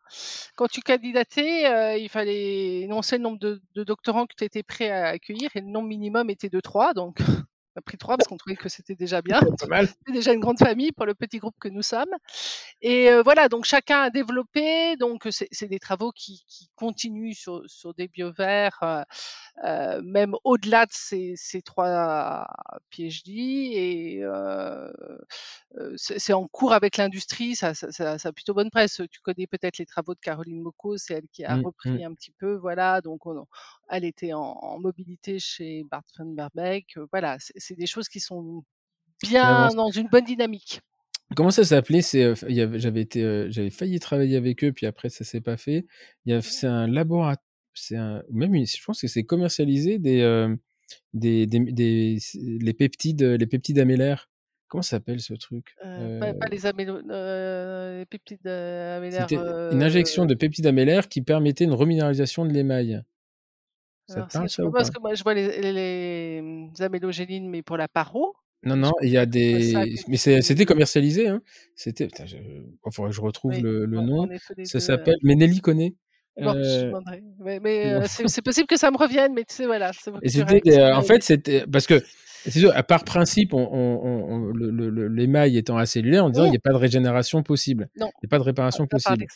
[0.56, 4.62] Quand tu candidatais, euh, il fallait énoncer le nombre de, de doctorants que tu étais
[4.62, 7.20] prêt à accueillir et le nombre minimum était de trois, donc
[7.74, 9.40] on a pris trois parce qu'on trouvait que c'était déjà bien.
[9.58, 12.14] C'était déjà une grande famille pour le petit groupe que nous sommes.
[12.82, 14.96] Et euh, voilà, donc chacun a développé.
[14.96, 19.02] Donc c'est des travaux qui, qui continuent sur, sur des bioverts, euh,
[19.64, 22.46] euh, même au-delà de ces, ces, trois
[22.90, 23.28] PhD.
[23.28, 24.92] Et euh,
[25.96, 27.56] c'est en cours avec l'industrie.
[27.56, 29.00] Ça, ça, ça, ça, a plutôt bonne presse.
[29.10, 32.04] Tu connais peut-être les travaux de Caroline Moko, c'est elle qui a mmh, repris mmh.
[32.04, 32.54] un petit peu.
[32.54, 33.46] Voilà, donc on,
[33.88, 36.98] elle était en, en, mobilité chez Bart van Berbeck.
[37.10, 38.64] Voilà, c'est des choses qui sont
[39.22, 40.80] bien dans une bonne dynamique.
[41.36, 42.02] Comment ça s'appelait?
[42.02, 45.86] C'est j'avais été j'avais failli travailler avec eux puis après ça s'est pas fait.
[46.42, 47.44] C'est un laboratoire
[47.74, 50.20] c'est un même une, je pense que c'est commercialisé des,
[51.14, 54.28] des, des, des, les peptides les peptides amélaires.
[54.68, 55.74] Comment ça s'appelle ce truc?
[55.84, 59.26] Euh, pas, pas, les, amélo, euh, les peptides amélaires.
[59.28, 63.02] C'était une injection de peptides amélaires qui permettait une reminéralisation de l'émail.
[64.06, 67.88] Ça parle, ça, parce que moi je vois les, les, les amélogénines mais pour la
[67.88, 68.34] paro.
[68.64, 69.74] Non, non, il y a des.
[70.06, 71.26] Mais c'était commercialisé.
[71.26, 71.42] Hein.
[71.74, 72.08] C'était.
[72.24, 72.36] Je...
[72.92, 74.28] Faudrait que je retrouve le, le nom.
[74.62, 75.16] Ça s'appelle.
[75.24, 75.94] Mais Nelly connaît.
[76.40, 76.92] Bon, euh...
[77.40, 79.90] Mais, mais euh, c'est possible que ça me revienne, mais tu sais, voilà.
[80.22, 82.02] Et c'était, en fait, c'était parce que
[82.44, 86.56] c'est sûr, à part principe, on, on, on, l'émail étant acellulaire, en disant il n'y
[86.56, 89.26] a pas de régénération possible, il n'y a pas de réparation possible.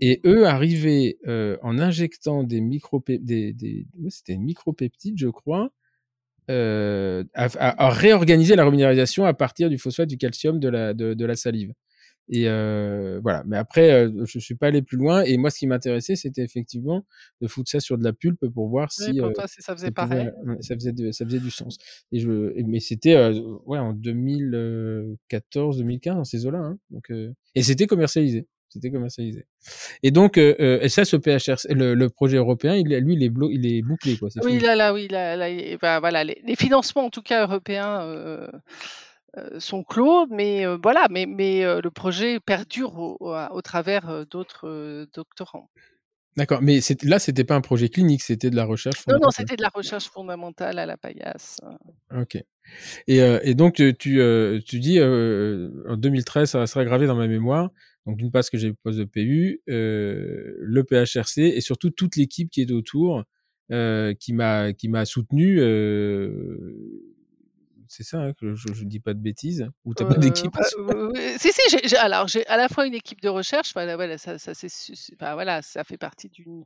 [0.00, 5.70] Et eux arrivaient euh, en injectant des micro des, des c'était micropeptides, je crois,
[6.50, 11.14] euh, à, à, réorganiser la reminéralisation à partir du phosphate du calcium de la, de,
[11.14, 11.72] de la salive.
[12.32, 13.42] Et euh, voilà.
[13.46, 15.22] Mais après, euh, je suis pas allé plus loin.
[15.22, 17.04] Et moi, ce qui m'intéressait, c'était effectivement
[17.40, 19.74] de foutre ça sur de la pulpe pour voir si, pour euh, toi, si ça
[19.74, 20.30] faisait pareil.
[20.60, 21.76] ça faisait, ça faisait du sens.
[22.12, 23.16] Et je, mais c'était
[23.66, 26.60] ouais en 2014, 2015 dans ces eaux-là.
[26.60, 26.78] Hein.
[26.90, 28.46] Donc, et c'était commercialisé.
[28.68, 29.46] C'était commercialisé.
[30.04, 33.50] Et donc, et ça, ce PHR, le, le, projet européen, il, lui, il est, blo
[33.50, 34.28] il est bouclé, quoi.
[34.44, 35.48] oui, là, là, oui, là, là,
[35.82, 38.46] bah, voilà, les, les, financements, en tout cas européens, euh,
[39.58, 45.70] sont clos, mais voilà, mais, mais le projet perdure au, au, travers d'autres doctorants.
[46.36, 49.20] D'accord, mais là, c'était pas un projet clinique, c'était de la recherche fondamentale.
[49.20, 51.60] Non, non, c'était de la recherche fondamentale à la paillasse.
[52.16, 52.38] Ok.
[53.08, 57.70] Et, et donc, tu, tu dis, en 2013, ça sera gravé dans ma mémoire.
[58.06, 62.48] Donc, d'une part, ce que j'ai poste de PU, le PHRC et surtout toute l'équipe
[62.50, 63.24] qui est autour,
[63.68, 65.58] qui m'a soutenu
[67.90, 70.52] c'est ça, hein, que je, ne dis pas de bêtises, ou t'as pas d'équipe?
[70.52, 74.38] bah, Si, si, alors j'ai à la fois une équipe de recherche, voilà, voilà ça,
[74.38, 74.52] ça,
[75.34, 76.64] voilà, ça fait partie d'une,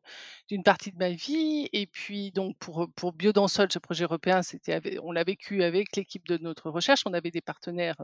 [0.49, 4.99] d'une partie de ma vie, et puis donc pour, pour Biodansol, ce projet européen, c'était,
[5.03, 7.97] on l'a vécu avec l'équipe de notre recherche, on avait des partenaires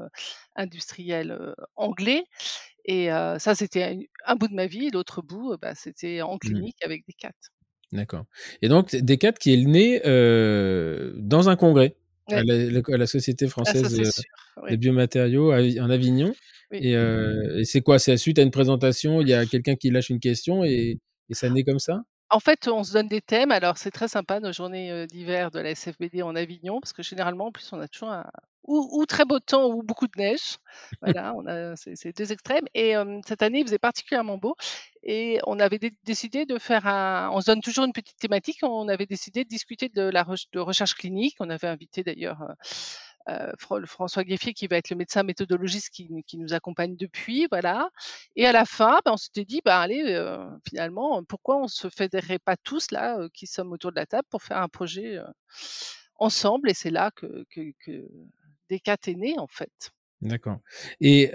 [0.56, 2.24] industriels anglais,
[2.86, 3.08] et
[3.38, 6.38] ça c'était un, bout de ma vie, l'autre bout, bah, c'était en mmh.
[6.38, 7.14] clinique avec des.
[7.92, 8.24] D'accord.
[8.62, 11.96] Et donc, des CAT qui est né euh, dans un congrès?
[12.32, 14.14] À, la, Société ah, française
[14.68, 16.32] des biomatériaux en Avignon.
[16.72, 17.98] Et, euh, et c'est quoi?
[17.98, 21.34] C'est suite à une présentation, il y a quelqu'un qui lâche une question et, et
[21.34, 22.02] ça naît comme ça?
[22.32, 23.50] En fait, on se donne des thèmes.
[23.50, 27.46] Alors, c'est très sympa nos journées d'hiver de la SFBD en Avignon, parce que généralement,
[27.46, 28.24] en plus, on a toujours un,
[28.64, 30.58] ou, très beau temps ou beaucoup de neige.
[31.02, 32.66] Voilà, on a ces deux extrêmes.
[32.74, 32.94] Et
[33.26, 34.54] cette année, il faisait particulièrement beau.
[35.02, 37.30] Et on avait décidé de faire un.
[37.32, 38.58] On se donne toujours une petite thématique.
[38.62, 41.36] On avait décidé de discuter de la de recherche clinique.
[41.40, 42.42] On avait invité d'ailleurs
[43.86, 47.90] François Gueffier qui va être le médecin méthodologiste qui, qui nous accompagne depuis, voilà.
[48.36, 50.02] Et à la fin, ben, on s'était dit, bah allez,
[50.68, 54.42] finalement, pourquoi on se fédérerait pas tous là, qui sommes autour de la table, pour
[54.42, 55.18] faire un projet
[56.16, 58.06] ensemble Et c'est là que, que, que
[58.70, 59.90] Decat est né en fait.
[60.22, 60.58] D'accord.
[61.00, 61.32] Et,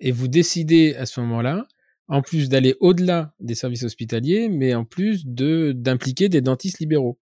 [0.00, 1.66] et vous décidez à ce moment-là
[2.08, 7.18] en plus d'aller au-delà des services hospitaliers, mais en plus de d'impliquer des dentistes libéraux.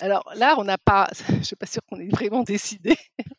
[0.00, 2.96] Alors là, on n'a pas, je suis pas sûre qu'on ait vraiment décidé.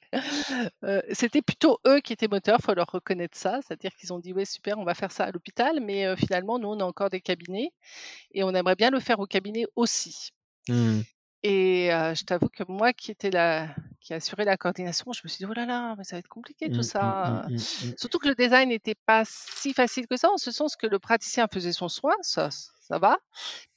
[0.84, 3.62] Euh, c'était plutôt eux qui étaient moteurs, faut leur reconnaître ça.
[3.66, 6.60] C'est-à-dire qu'ils ont dit ouais super, on va faire ça à l'hôpital, mais euh, finalement
[6.60, 7.72] nous on a encore des cabinets
[8.32, 10.30] et on aimerait bien le faire au cabinet aussi.
[10.70, 11.00] Mmh.
[11.44, 15.40] Et je t'avoue que moi qui était la qui assurait la coordination, je me suis
[15.40, 17.48] dit: «Oh là là, mais ça va être compliqué tout mmh, mmh, ça».
[17.98, 21.00] Surtout que le design n'était pas si facile que ça, en ce sens que le
[21.00, 23.18] praticien faisait son soin, ça ça va,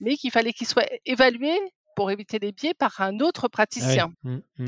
[0.00, 1.52] mais qu'il fallait qu'il soit évalué
[1.96, 4.12] pour éviter les biais par un autre praticien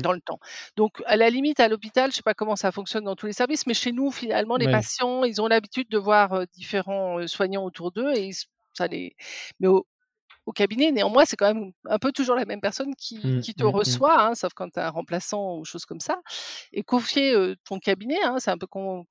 [0.01, 0.39] dans le temps.
[0.77, 3.33] Donc à la limite à l'hôpital, je sais pas comment ça fonctionne dans tous les
[3.33, 7.91] services, mais chez nous finalement les patients, ils ont l'habitude de voir, différents, soignants autour
[7.91, 8.31] d'eux et
[8.73, 9.15] ça les
[9.59, 9.87] mais au
[10.49, 10.91] au cabinet.
[10.91, 13.69] Néanmoins, c'est quand même un peu toujours la même personne qui, mmh, te mmh, mmh.
[13.69, 16.19] reçoit, hein, sauf quand tu as un remplaçant ou chose comme ça.
[16.73, 17.35] Et confier
[17.65, 19.05] ton cabinet, hein, c'est un peu comme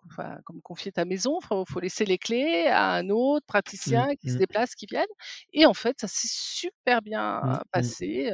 [0.63, 1.39] confier ta maison.
[1.51, 5.07] Il faut, laisser les clés à un autre praticien qui se déplace, qui vienne.
[5.53, 8.33] Et en fait, ça s'est super bien passé.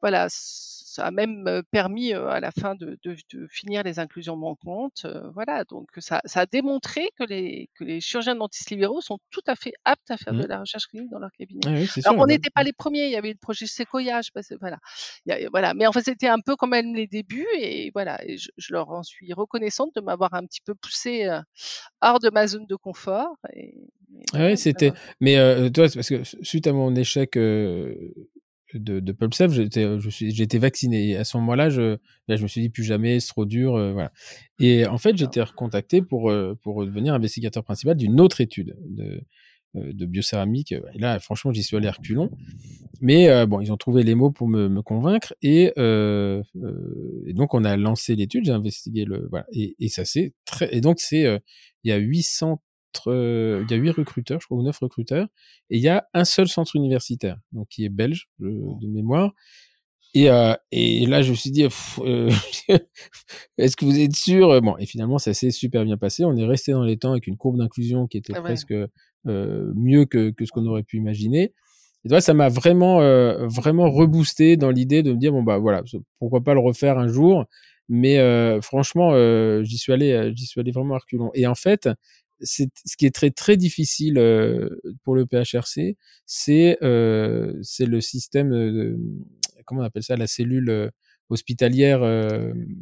[0.00, 0.28] voilà
[0.92, 2.98] ça a même permis à la fin de,
[3.48, 5.06] finir les inclusions manquantes.
[5.32, 9.56] voilà, donc ça, a démontré que les, que les chirurgiens dentistes libéraux sont tout à
[9.56, 10.48] fait aptes à faire de mmh.
[10.48, 11.60] la recherche clinique dans leur cabinet.
[11.66, 14.20] Ah Alors, on n'était pas les premiers, il y avait le projet Sequoia,
[14.60, 14.78] voilà.
[15.50, 15.72] voilà.
[15.72, 19.02] Mais en fait, c'était un peu quand même les débuts et voilà, je, leur en
[19.02, 21.26] suis reconnaissante de m'avoir un petit peu poussé
[22.02, 23.34] hors de ma zone de confort.
[23.56, 23.74] Et,
[24.34, 24.92] oui, c'était.
[25.20, 25.36] Mais
[25.70, 27.38] toi, parce que suite à mon échec
[28.74, 31.10] de, de Pulsef, j'étais, euh, vacciné.
[31.10, 31.96] Et à ce moment-là, je,
[32.28, 34.12] je me suis dit plus jamais, c'est trop dur, euh, voilà.
[34.58, 39.22] Et en fait, j'étais recontacté pour euh, pour devenir investigateur principal d'une autre étude de
[39.74, 40.72] de biocéramique.
[40.72, 42.30] Et là, franchement, j'y suis allé reculons.
[43.00, 46.42] Mais bon, ils ont trouvé les mots pour me, me convaincre et, euh,
[47.26, 48.44] et donc on a lancé l'étude.
[48.44, 51.22] J'ai investigué le voilà et, et ça c'est très et donc c'est
[51.84, 52.60] il y a 800
[53.06, 55.28] il y a huit recruteurs, je crois, ou neuf recruteurs,
[55.70, 59.32] et il y a un seul centre universitaire, donc qui est belge de mémoire.
[60.14, 62.30] Et, euh, et là, je me suis dit, euh,
[63.58, 64.60] est-ce que vous êtes sûr?
[64.60, 66.24] Bon, et finalement, ça s'est super bien passé.
[66.24, 69.72] On est resté dans les temps avec une courbe d'inclusion qui était ah presque euh,
[69.74, 71.54] mieux que, que ce qu'on aurait pu imaginer.
[72.04, 75.58] Et toi, ça m'a vraiment, euh, vraiment reboosté dans l'idée de me dire, bon bah
[75.58, 75.82] voilà,
[76.18, 77.46] pourquoi pas le refaire un jour?
[77.88, 81.30] Mais euh, franchement, euh, j'y suis allé, j'y suis allé vraiment à reculons.
[81.34, 81.88] Et en fait,
[82.42, 84.14] ce qui est très très difficile
[85.04, 86.78] pour le PHRC, c'est
[87.62, 88.98] c'est le système, de,
[89.64, 90.90] comment on appelle ça, la cellule
[91.32, 92.02] hospitalière.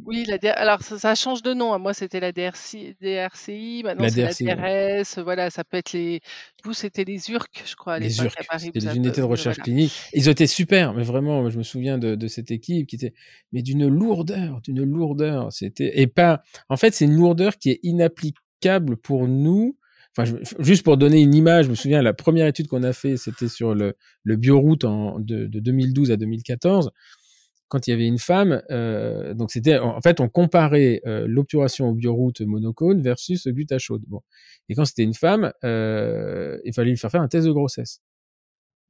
[0.05, 1.73] Oui, la alors ça, change de nom.
[1.73, 1.79] Hein.
[1.79, 5.19] Moi, c'était la DRC, DRCI, maintenant c'est la DRS.
[5.23, 6.21] Voilà, ça peut être les.
[6.63, 9.93] Vous, c'était les URC, je crois, à les URC, C'était les unités de recherche clinique.
[10.13, 13.13] Ils étaient super, mais vraiment, je me souviens de, de cette équipe qui était,
[13.51, 15.51] mais d'une lourdeur, d'une lourdeur.
[15.51, 16.43] C'était et pas.
[16.69, 18.45] En fait, c'est une lourdeur qui est inapplicable
[19.01, 19.77] pour nous.
[20.17, 23.15] Enfin, juste pour donner une image, je me souviens, la première étude qu'on a fait,
[23.15, 26.91] c'était sur le, le bioroute en, de, de 2012 à 2014
[27.71, 31.87] quand il y avait une femme, euh, donc c'était en fait on comparait euh, l'obturation
[31.87, 34.03] au bioroute monocone versus le chaude.
[34.09, 34.19] Bon,
[34.67, 38.01] et quand c'était une femme, euh, il fallait lui faire faire un test de grossesse.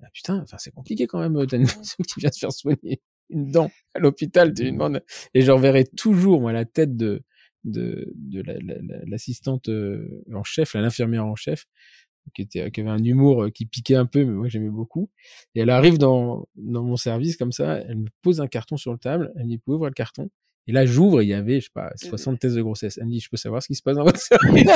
[0.01, 1.45] Ah, putain, enfin c'est compliqué quand même.
[1.45, 5.03] T'as une personne qui vient faire soigner une dent à l'hôpital, tu demandes
[5.35, 7.21] et je reverrai toujours moi la tête de
[7.63, 8.43] de, de
[9.07, 11.65] l'assistante la, euh, en chef, l'infirmière en chef,
[12.33, 15.09] qui, était, qui avait un humour euh, qui piquait un peu, mais moi j'aimais beaucoup.
[15.55, 18.91] Et elle arrive dans, dans mon service comme ça, elle me pose un carton sur
[18.91, 20.29] le table, elle me dit, pouvez ouvrir le carton?
[20.67, 22.99] Et là, j'ouvre, il y avait, je sais pas, 60 tests de grossesse.
[22.99, 24.69] Elle me dit, je peux savoir ce qui se passe dans votre service?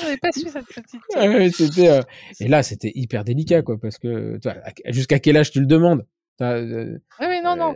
[0.00, 1.00] J'avais pas su cette petite.
[1.16, 2.02] Ah c'était, euh,
[2.38, 4.38] Et là, c'était hyper délicat, quoi, parce que
[4.86, 6.06] jusqu'à quel âge tu le demandes?
[6.40, 7.74] Oui, oui, non, non.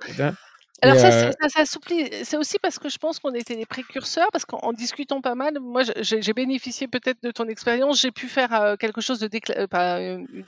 [0.83, 2.09] Alors ça, ça, ça s'assouplit.
[2.25, 5.59] C'est aussi parce que je pense qu'on était des précurseurs, parce qu'en discutant pas mal,
[5.61, 9.29] moi j'ai bénéficié peut-être de ton expérience, j'ai pu faire quelque chose de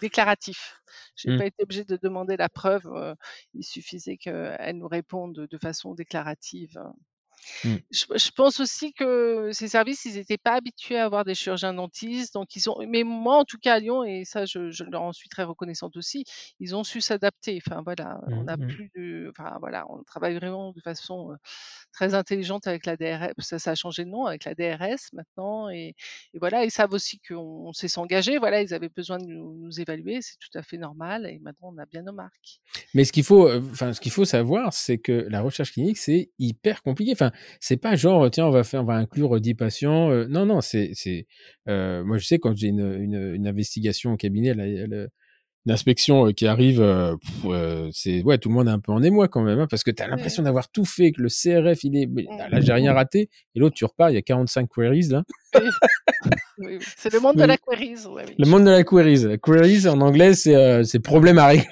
[0.00, 0.80] déclaratif.
[1.16, 1.38] Je n'ai mmh.
[1.38, 3.16] pas été obligée de demander la preuve,
[3.54, 6.78] il suffisait qu'elle nous réponde de façon déclarative.
[7.64, 7.76] Mmh.
[7.90, 11.74] Je, je pense aussi que ces services, ils n'étaient pas habitués à avoir des chirurgiens
[11.74, 12.76] dentistes, donc ils ont.
[12.88, 15.44] Mais moi, en tout cas à Lyon, et ça, je, je leur en suis très
[15.44, 16.24] reconnaissante aussi,
[16.60, 17.60] ils ont su s'adapter.
[17.66, 18.66] Enfin voilà, on Mmh, mmh.
[18.68, 19.30] plus de.
[19.30, 21.36] Enfin voilà, on travaille vraiment de façon euh,
[21.92, 23.32] très intelligente avec la DRS.
[23.38, 25.94] Ça, ça a changé de nom avec la DRS maintenant, et,
[26.34, 27.36] et voilà, ils savent aussi qu'on
[27.68, 28.38] on sait s'engager.
[28.38, 31.72] Voilà, ils avaient besoin de nous, nous évaluer, c'est tout à fait normal, et maintenant
[31.74, 32.60] on a bien nos marques.
[32.94, 36.30] Mais ce qu'il faut, enfin, ce qu'il faut savoir, c'est que la recherche clinique, c'est
[36.38, 37.12] hyper compliqué.
[37.12, 40.10] Enfin, c'est pas genre, tiens, on va faire, on va inclure 10 patients.
[40.10, 41.26] euh, non, non, c'est, c'est,
[41.68, 45.06] euh, moi, je sais quand j'ai une, une, une investigation au cabinet, la- la-
[45.66, 47.14] une inspection euh, qui arrive, euh,
[47.44, 49.84] euh, c'est, ouais, tout le monde est un peu en émoi quand même, hein, parce
[49.84, 52.08] que t'as l'impression d'avoir tout fait, que le CRF, il est,
[52.50, 55.22] là, j'ai rien raté, et l'autre, tu repars, il y a 45 queries, là.
[55.54, 55.68] Oui.
[56.58, 56.78] Oui, oui.
[56.96, 58.06] C'est le monde de la queries.
[58.06, 58.24] ouais.
[58.38, 59.38] Le monde de la queries.
[59.42, 61.66] Queries, en anglais, c'est, euh, c'est problème à régler.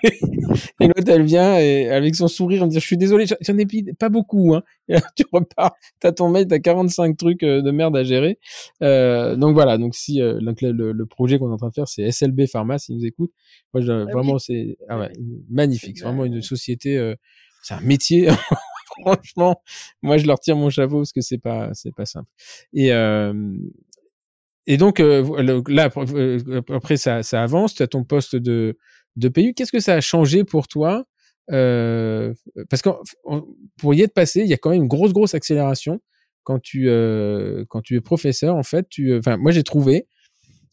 [0.80, 3.66] Et l'autre, elle vient et avec son sourire, on dit, je suis désolé, j'en ai
[3.98, 4.62] pas beaucoup, hein.
[4.88, 8.38] Et là, tu repars, t'as ton mail, t'as 45 trucs euh, de merde à gérer.
[8.82, 9.78] Euh, donc voilà.
[9.78, 12.46] Donc si, euh, donc le, le- projet qu'on est en train de faire, c'est SLB
[12.46, 13.32] Pharma, s'ils nous écoutent.
[13.72, 14.12] Moi, je, oui.
[14.12, 15.12] vraiment, c'est, ah ouais,
[15.48, 15.98] magnifique.
[15.98, 17.14] C'est vraiment une- une société, euh,
[17.62, 18.28] c'est un métier.
[19.00, 19.62] Franchement,
[20.02, 22.28] moi, je leur tire mon chapeau parce que c'est pas, c'est pas simple.
[22.72, 23.32] Et, euh,
[24.66, 28.76] et donc euh, là après, euh, après ça, ça avance, tu as ton poste de
[29.16, 29.54] de PU.
[29.54, 31.04] Qu'est-ce que ça a changé pour toi
[31.48, 32.90] Parce que
[33.78, 36.00] pour y être passé, il y a quand même une grosse grosse accélération
[36.44, 36.86] quand tu
[37.68, 38.54] quand tu es professeur.
[38.54, 40.06] En fait, tu, enfin moi j'ai trouvé.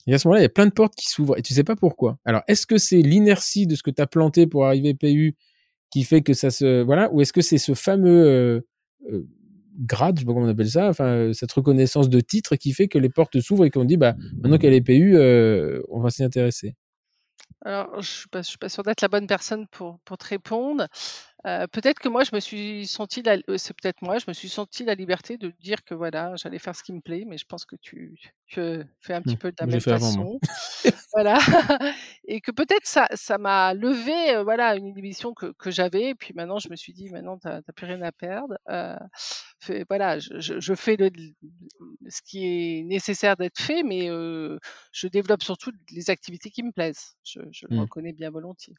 [0.08, 1.66] Et à ce moment-là, il y a plein de portes qui s'ouvrent et tu sais
[1.66, 2.18] pas pourquoi.
[2.24, 5.36] Alors, est-ce que c'est l'inertie de ce que tu as planté pour arriver PU
[5.90, 8.62] qui fait que ça se voilà, ou est-ce que c'est ce fameux euh,
[9.12, 9.28] euh,
[9.80, 12.74] grade, je sais pas comment on appelle ça, enfin euh, cette reconnaissance de titre qui
[12.74, 15.18] fait que les portes s'ouvrent et qu'on dit bah maintenant qu'elle est PU,
[15.90, 16.76] on va s'y intéresser?
[17.66, 20.88] Alors, je je suis pas sûre d'être la bonne personne pour, pour te répondre.
[21.46, 24.34] Euh, peut-être que moi, je me suis senti, la- euh, c'est peut-être moi, je me
[24.34, 27.38] suis senti la liberté de dire que voilà, j'allais faire ce qui me plaît, mais
[27.38, 28.18] je pense que tu,
[28.48, 28.60] tu
[29.00, 30.40] fais un petit Hmm, peu de la même fait façon.
[31.14, 31.38] voilà.
[32.28, 36.10] Et que peut-être ça, ça m'a levé, euh, voilà, une inhibition que, que j'avais.
[36.12, 38.56] Et puis maintenant, je me suis dit, maintenant, t'as t'as plus rien à perdre.
[38.70, 38.98] Euh,
[39.60, 41.10] fais- voilà, je, je- je fais le,
[42.10, 44.58] ce qui est nécessaire d'être fait, mais euh,
[44.92, 47.16] je développe surtout les activités qui me plaisent.
[47.24, 47.88] Je, je le Hmm.
[47.88, 48.76] reconnais bien volontiers.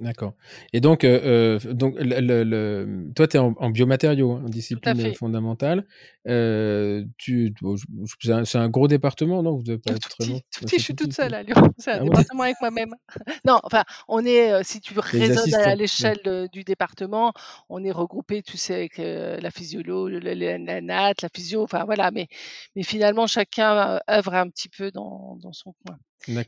[0.00, 0.34] D'accord.
[0.74, 4.42] Et donc, euh, euh, donc le, le- le- toi, tu es en, en biomatériaux, hein,
[4.44, 5.14] en discipline fait.
[5.14, 5.86] fondamentale.
[6.28, 9.56] Euh, tu, je- c'est un, gros département, non?
[9.56, 10.38] Vous devez pas Tout être très petit, long.
[10.50, 11.54] tout Ouais, petit, c'est je suis tout toute seule à Lyon.
[11.78, 12.08] C'est un Ah ouais?
[12.08, 12.94] département avec moi-même.
[13.46, 15.76] Non, enfin, on est, si tu raisonnes à ouais.
[15.76, 17.32] l'échelle du département,
[17.68, 22.10] on est regroupé, tu sais, avec euh, la physiolo, la, nat, la physio, enfin voilà,
[22.10, 22.28] mais,
[22.74, 25.96] mais finalement, chacun œuvre un petit peu dans, dans son coin.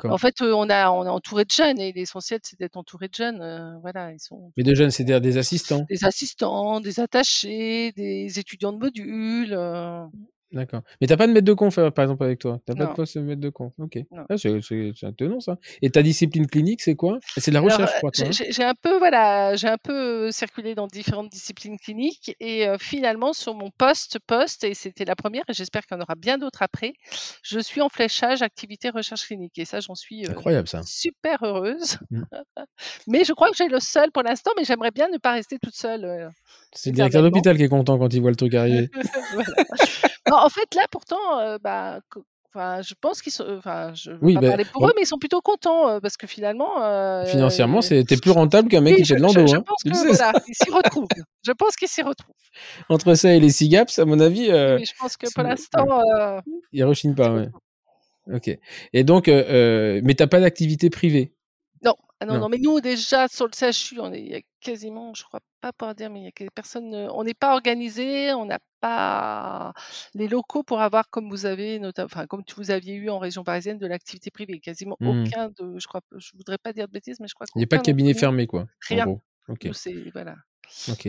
[0.04, 3.14] En fait, on, a, on est entouré de jeunes et l'essentiel, c'est d'être entouré de
[3.14, 3.40] jeunes.
[3.42, 5.86] euh, voilà, ils sont Mais de jeunes, c'est-à-dire des assistants?
[5.88, 9.52] des assistants, des attachés, des étudiants de module.
[9.52, 10.04] euh,
[10.50, 10.80] D'accord.
[11.00, 12.58] Mais t'as pas de maître de conf, euh, par exemple, avec toi?
[12.64, 13.72] T'as pas de poste de maître de conf?
[13.78, 13.98] Ok.
[14.30, 15.58] Ah, c'est attenant, ça.
[15.82, 17.18] Et ta discipline clinique, c'est quoi?
[17.36, 19.68] C'est de la Alors, recherche, je euh, crois, j'ai hein j'ai- un peu, voilà, j'ai
[19.68, 24.64] un peu euh, circulé dans différentes disciplines cliniques et euh, finalement sur mon poste poste
[24.64, 26.94] et c'était la première et j'espère qu'il y en aura bien d'autres après.
[27.42, 30.80] Je suis en fléchage activité recherche clinique et ça j'en suis euh, Incroyable, ça.
[30.84, 31.98] super heureuse.
[32.10, 32.22] Mm.
[33.06, 35.58] mais je crois que j'ai le seul pour l'instant, mais j'aimerais bien ne pas rester
[35.62, 36.04] toute seule.
[36.04, 36.28] euh,
[36.72, 38.88] C'est le directeur d'hôpital qui est content quand il voit le truc arriver.
[39.32, 39.48] Voilà.
[40.28, 42.00] Non, en fait là pourtant, euh, bah,
[42.54, 43.44] Enfin, je pense qu'ils sont.
[43.58, 44.88] Enfin, je veux Oui, pas bah, parler pour bon.
[44.88, 46.82] eux, mais ils sont plutôt contents euh, parce que finalement.
[46.82, 49.46] euh, Financièrement, euh, t'es plus rentable qu'un mec oui, qui fait de l'endo.
[49.46, 49.62] je- je hein.
[49.66, 50.32] pense Tu que le sais, ça.
[50.32, 51.08] voilà, ils s'y retrouvent.
[51.46, 52.34] Je pense qu'ils s'y retrouvent.
[52.88, 56.40] Entre ça et les SIGAPS, à mon avis, euh, je pense que pour l'instant, euh,
[56.72, 57.32] ils rechignent pas.
[57.34, 57.48] Ouais.
[58.32, 58.50] Ok.
[58.94, 61.34] Et donc, euh, euh, mais t'as pas d'activité privée?
[61.82, 62.40] Non, ah non, Non.
[62.40, 65.40] non, mais nous déjà sur le CHU, on est il y a quasiment, je crois
[65.60, 69.72] pas pouvoir dire, mais il y a personne, on n'est pas organisé, on n'a pas
[70.14, 73.78] les locaux pour avoir comme vous avez, enfin comme vous aviez eu en région parisienne
[73.78, 74.58] de l'activité privée.
[74.60, 75.32] Quasiment Hmm.
[75.32, 77.64] aucun de, je crois, je voudrais pas dire de bêtises, mais je crois Il n'y
[77.64, 78.66] a pas de cabinet fermé, quoi.
[78.90, 79.04] En Rien.
[79.04, 79.20] gros.
[79.48, 79.66] Ok.
[79.66, 80.36] Nous, c'est voilà.
[80.90, 81.08] Ok.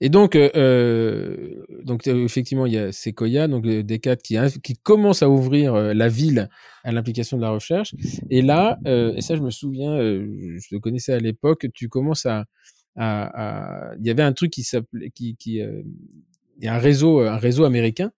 [0.00, 4.36] Et donc, euh, euh, donc euh, effectivement, il y a Sequoia, donc des cadres qui,
[4.62, 6.48] qui commencent à ouvrir la ville
[6.84, 7.94] à l'implication de la recherche.
[8.30, 12.26] Et là, euh, et ça, je me souviens, je le connaissais à l'époque, tu commences
[12.26, 12.44] à,
[12.96, 15.82] à, à- il y avait un truc qui s'appelait, qui, qui, euh,
[16.58, 18.12] il y a un réseau, un réseau américain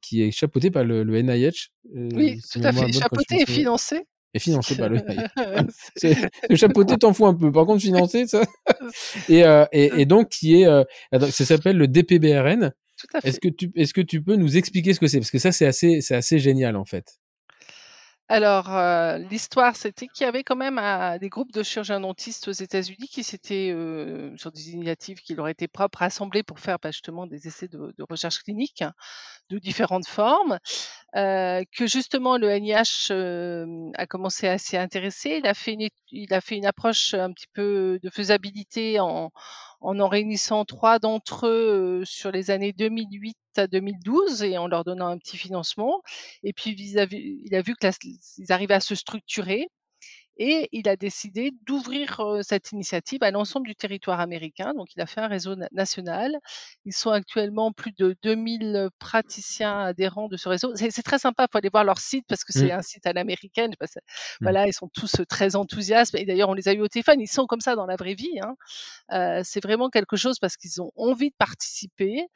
[0.00, 1.70] qui est chapeauté par le, le NIH.
[1.94, 2.92] Oui, tout à fait.
[3.00, 4.06] Chapeauté et financé.
[4.34, 4.96] Et financé par le
[6.48, 7.52] le chapeauté t'en fous un peu.
[7.52, 8.42] Par contre, financer, ça.
[9.28, 12.72] Et, euh, et, et donc, qui est, euh, attends, ça s'appelle le DPBRN.
[12.96, 13.28] Tout à fait.
[13.28, 15.18] Est-ce que tu, est-ce que tu peux nous expliquer ce que c'est?
[15.18, 17.18] Parce que ça, c'est assez, c'est assez génial, en fait.
[18.34, 22.48] Alors, heu, l'histoire, c'était qu'il y avait quand même un des groupes de chirurgiens dentistes
[22.48, 26.78] aux États-Unis qui s'étaient, heu, sur des initiatives qui leur étaient propres, rassemblés pour faire,
[26.82, 28.82] bah, justement des essais de de recherche clinique
[29.50, 30.58] de différentes formes,
[31.16, 35.38] heu, que justement le NIH, hem, a commencé à s'y intéresser.
[35.42, 39.30] Il a fait une il a fait une approche un petit peu de faisabilité en
[39.82, 44.84] en en réunissant 3 d'entre eux, sur les années 2008 à 2012 et en leur
[44.84, 46.02] donnant un petit financement.
[46.42, 47.92] Et puis il a vu que la
[48.38, 49.68] ils arrivaient à se structurer
[50.44, 54.72] et il a décidé d'ouvrir, cette initiative à l'ensemble du territoire américain.
[54.76, 56.36] Donc il a fait un réseau na national.
[56.84, 60.72] Ils sont actuellement plus de 2000 praticiens adhérents de ce réseau.
[60.74, 62.78] C'est très sympa, faut aller voir leur site parce que c'est Mmh.
[62.78, 63.72] un site à l'américaine.
[63.80, 63.84] Mmh.
[64.40, 67.20] voilà, ils sont tous, très enthousiastes et d'ailleurs on les a eu au téléphone.
[67.20, 68.54] Ils sont comme ça dans la vraie vie, hein.
[69.44, 72.26] C'est vraiment quelque chose parce qu'ils ont envie de participer.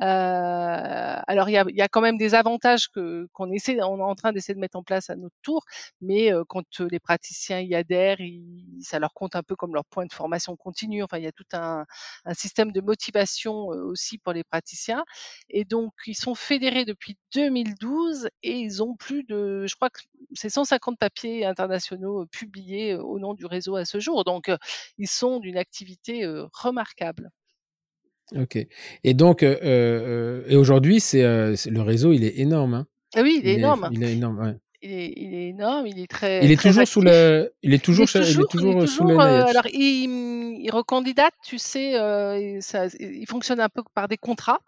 [0.00, 3.98] Alors il y a il y a quand même des avantages que qu'on essaie on
[3.98, 5.64] est en train d'essayer de mettre en place à notre tour,
[6.00, 10.06] mais quand, les praticiens y adhèrent, ils ça leur compte un peu comme leur point
[10.06, 11.02] de formation continue.
[11.02, 11.84] Enfin, il y a tout un
[12.24, 15.04] un système de motivation, aussi pour les praticiens
[15.50, 20.00] et donc ils sont fédérés depuis 2012 et ils ont plus de je crois que
[20.34, 24.24] c'est 150 papiers internationaux, publiés, au nom du réseau à ce jour.
[24.24, 24.50] Donc
[24.98, 27.30] ils sont d'une activité, remarquable.
[28.36, 28.58] OK
[29.04, 32.86] et donc et aujourd'hui, c'est, le réseau, il est énorme, hein?
[33.14, 33.88] Ah oui, il est Il est énorme.
[33.90, 34.56] il est énorme, ouais.
[34.82, 37.74] Il est il est énorme, il est très Il est très toujours sous le il
[37.74, 39.44] est Il toujours est il est toujours il est toujours, heu, sous le NIH?
[39.48, 41.92] alors il, il recandidate, tu sais,
[42.40, 44.60] et ça il fonctionne un peu par des contrats.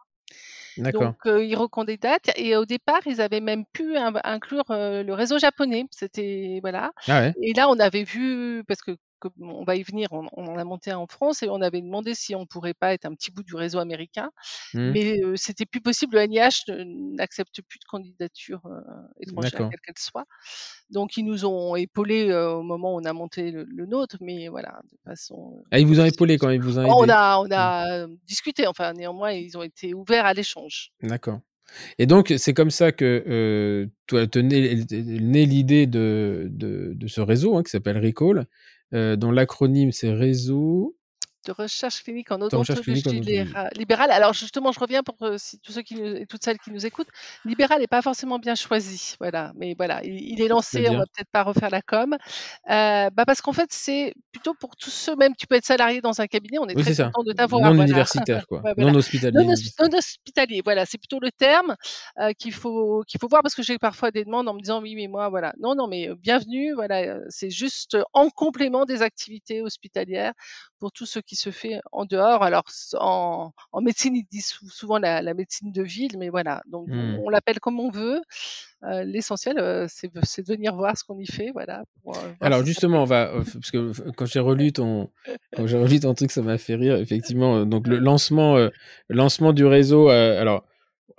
[0.89, 1.15] Donc D'accord.
[1.27, 5.39] heu, il recandidate et au départ, ils avaient même pu in inclure, heu, le réseau
[5.39, 5.87] japonais.
[5.93, 7.35] C'était voilà Ah ouais?
[7.43, 10.59] et là, on avait vu parce que comme on va y venir, on on en
[10.59, 13.15] a monté un en France et on avait demandé si on pourrait pas être un
[13.15, 14.31] petit bout du réseau américain,
[14.75, 14.97] Mmh.
[14.97, 16.17] mais heu, c'était plus possible.
[16.17, 16.65] Le NIH
[17.17, 18.83] n'accepte plus de candidature, heu,
[19.21, 20.27] étrangère, quelle qu'elle soit.
[20.91, 24.49] Donc ils nous ont épaulés, au moment où on a monté le le nôtre, mais
[24.49, 26.39] voilà, de façon, Ah, ils vous ont épaulé progressive.
[26.39, 27.11] quand ils vous ont On aidé?
[27.11, 27.69] a on Mmh.
[27.69, 30.91] a, discuté, enfin néanmoins, ils ont été ouverts à l'échange.
[31.03, 31.41] D'accord
[31.99, 34.27] et donc c'est comme ça que, heu, toi
[35.47, 38.47] l'idée de de de ce réseau, hein, qui s'appelle ReCall,
[38.93, 40.97] dont l'acronyme c'est réseau
[41.47, 42.43] De recherche clinique en
[42.83, 44.11] clinique odontologie libérale.
[44.11, 46.85] Alors justement, je reviens pour, si tous ceux qui nous et toutes celles qui nous
[46.85, 47.09] écoutent,
[47.47, 51.05] libéral est pas forcément bien choisi, voilà, mais voilà, il il est lancé, on va
[51.07, 52.13] peut-être pas refaire la com.
[52.15, 52.19] Heu,
[52.69, 56.21] bah, parce qu'en fait, c'est plutôt pour tous ceux même tu peux être salarié dans
[56.21, 57.83] un cabinet, on est Oui, très c'est ça, content de t'avoir, non voilà.
[57.83, 58.93] universitaire quoi, Ouais, voilà.
[58.93, 61.75] non hospitalier, hos non hospitalier, voilà, c'est plutôt le terme,
[62.21, 64.83] heu, qu'il faut qu'il faut voir parce que j'ai parfois des demandes en me disant:
[64.83, 65.53] «Oui, mais moi voilà».
[65.59, 70.33] Non, non, mais, bienvenue, voilà, c'est juste en complément des activités hospitalières
[70.79, 72.43] pour tout ce qui se fait en dehors.
[72.43, 72.65] Alors
[72.99, 76.89] en en médecine, ils disent sou souvent la la médecine de ville, mais voilà, donc
[76.89, 77.17] Mmh.
[77.19, 78.21] on on l'appelle comme on veut.
[78.83, 82.65] Heu, l'essentiel, heu, c'est de venir voir ce qu'on y fait, voilà, pour, voir Alors
[82.65, 85.11] justement, on va, parce que quand j'ai relu ton
[85.55, 88.57] quand j'ai relu ton truc, ça m'a fait rire effectivement, donc le lancement,
[89.09, 90.65] lancement du réseau, alors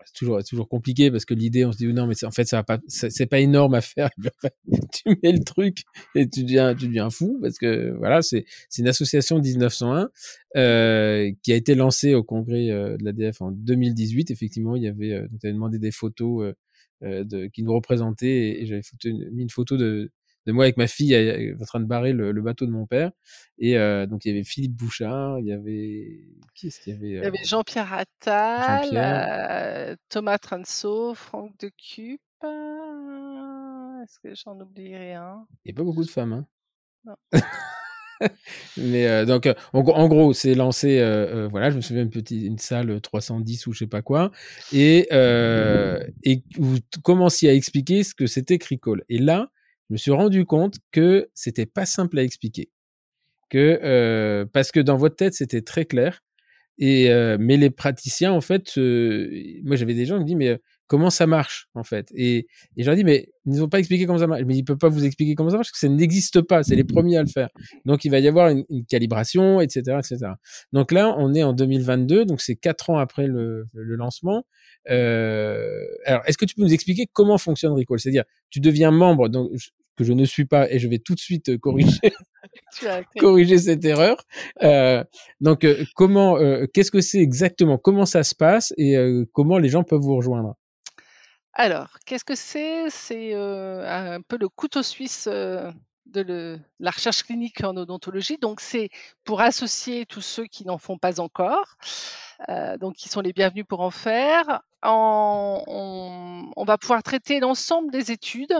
[0.05, 2.57] c'est toujours toujours compliqué parce que l'idée, on se dit: «Non, mais en fait, ça
[2.57, 4.09] va pas c'est pas énorme à faire».
[4.93, 5.83] Tu mets le truc
[6.15, 8.45] et tu deviens tu deviens fou parce que voilà, c'est
[8.77, 10.09] une association 1901,
[10.57, 14.31] heu, qui a été lancée au congrès, heu, de l'ADF en 2018.
[14.31, 16.55] Effectivement, il y avait, avais demandé des photos, heu
[17.07, 18.81] heu, de qui nous représentaient et j'avais
[19.31, 20.11] mis une photo de
[20.45, 21.15] de moi avec ma fille,
[21.61, 23.11] en train de barrer le le bateau de mon père
[23.59, 26.25] et heu, donc il y avait Philippe Bouchard, il y avait
[26.55, 27.29] qui est-ce qu'il y avait, Il y heu?
[27.29, 35.47] avait Jean-Pierre Attal, heu, Thomas Trenceau, Franck Decup, heu, est-ce que j'en oublierai un?
[35.65, 36.47] Il y a pas beaucoup de femmes, hein.
[37.05, 37.15] Non.
[38.77, 40.97] Mais donc en gros en gros, c'est lancé,
[41.51, 44.31] voilà, je me souviens une petit une salle, heu, 310 ou je sais pas quoi
[44.71, 45.07] et
[46.23, 49.51] et vous commenciez à expliquer ce que c'était ReCall et là,
[49.91, 52.71] je me suis rendu compte que c'était pas simple à expliquer.
[53.49, 56.21] Que, heu, parce que dans votre tête, c'était très clair
[56.79, 58.73] et heu, mais les praticiens, en fait,
[59.65, 62.47] moi, j'avais des gens qui me disent: «Mais, heu, comment ça marche, en fait?» et
[62.77, 64.43] et je leur dis: «Mais ils nous ont pas expliqué comment ça marche».
[64.47, 66.75] «Mais ils peuvent pas vous expliquer comment ça marche parce que ça n'existe pas, c'est
[66.77, 67.49] les premiers à le faire.
[67.85, 70.37] Donc il va y avoir une une calibration et cetera et cetera».
[70.73, 74.45] Donc là, on est en 2022, donc c'est 4 ans après le le lancement.
[74.87, 77.99] Alors est-ce que tu peux nous expliquer comment fonctionne ReCall?
[77.99, 79.51] C'est-à-dire, tu deviens membre donc
[80.01, 81.59] que je ne suis pas et je vais tout de suite, heu,
[83.19, 84.17] corriger cette erreur.
[84.63, 85.03] Heu,
[85.39, 86.37] donc heu, comment,
[86.73, 87.77] qu'est-ce que c'est exactement?
[87.77, 88.95] Comment ça se passe et
[89.33, 90.55] comment les gens peuvent vous rejoindre?
[91.53, 92.89] Alors, qu'est-ce que c'est?
[92.89, 95.27] C'est, un peu le couteau suisse,
[96.11, 98.37] de le la recherche clinique en odontologie.
[98.37, 98.89] Donc c'est
[99.23, 101.77] pour associer tous ceux qui n'en font pas encore,
[102.79, 104.61] donc qui sont les bienvenus pour en faire.
[104.83, 108.53] En on on va pouvoir traiter l'ensemble des études,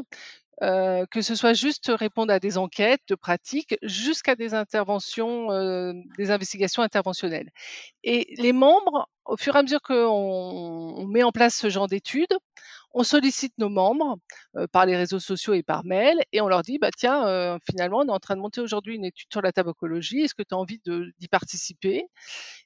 [0.61, 6.31] que ce soit juste répondre à des enquêtes de pratique jusqu'à des interventions, euh, des
[6.31, 7.49] investigations interventionnelles.
[8.03, 11.87] Et les membres, au fur et à mesure qu'on on met en place ce genre
[11.87, 12.37] d'études,
[12.93, 14.17] on sollicite nos membres
[14.57, 17.57] euh, par les réseaux sociaux et par mail et on leur dit bah tiens euh,
[17.69, 20.43] finalement on est en train de monter aujourd'hui une étude sur la tabacologie est-ce que
[20.43, 22.03] tu as envie d'y participer?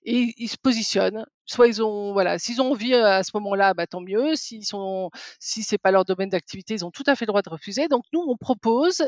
[0.04, 3.74] Et ils se positionnent soit ils ont voilà s'ils ont envie euh, à ce moment-là
[3.74, 7.16] bah tant mieux s'ils sont si c'est pas leur domaine d'activité ils ont tout à
[7.16, 9.04] fait le droit de refuser donc nous on propose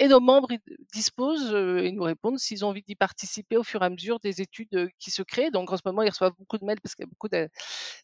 [0.00, 0.48] et nos membres
[0.94, 4.40] disposent et nous répondent s'ils ont envie d'y participer au fur et à mesure des
[4.40, 5.50] études qui se créent.
[5.50, 7.28] Donc en ce moment, ils reçoivent beaucoup de mails parce qu'il y a beaucoup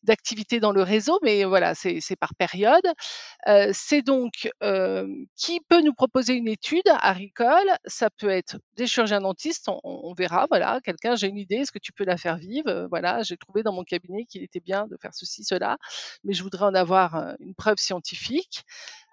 [0.02, 2.86] d'activités dans le réseau, mais voilà, c'est par période.
[3.72, 4.50] c'est donc
[5.36, 10.46] qui peut nous proposer une étude agricole Ça peut être des chirurgiens dentistes, on, verra.
[10.50, 12.88] Voilà, quelqu'un, j'ai une idée, est-ce que tu peux la faire vivre?
[12.90, 15.78] Voilà, j'ai trouvé dans mon cabinet qu'il était bien de faire ceci, cela,
[16.24, 18.64] mais je voudrais en avoir une preuve scientifique.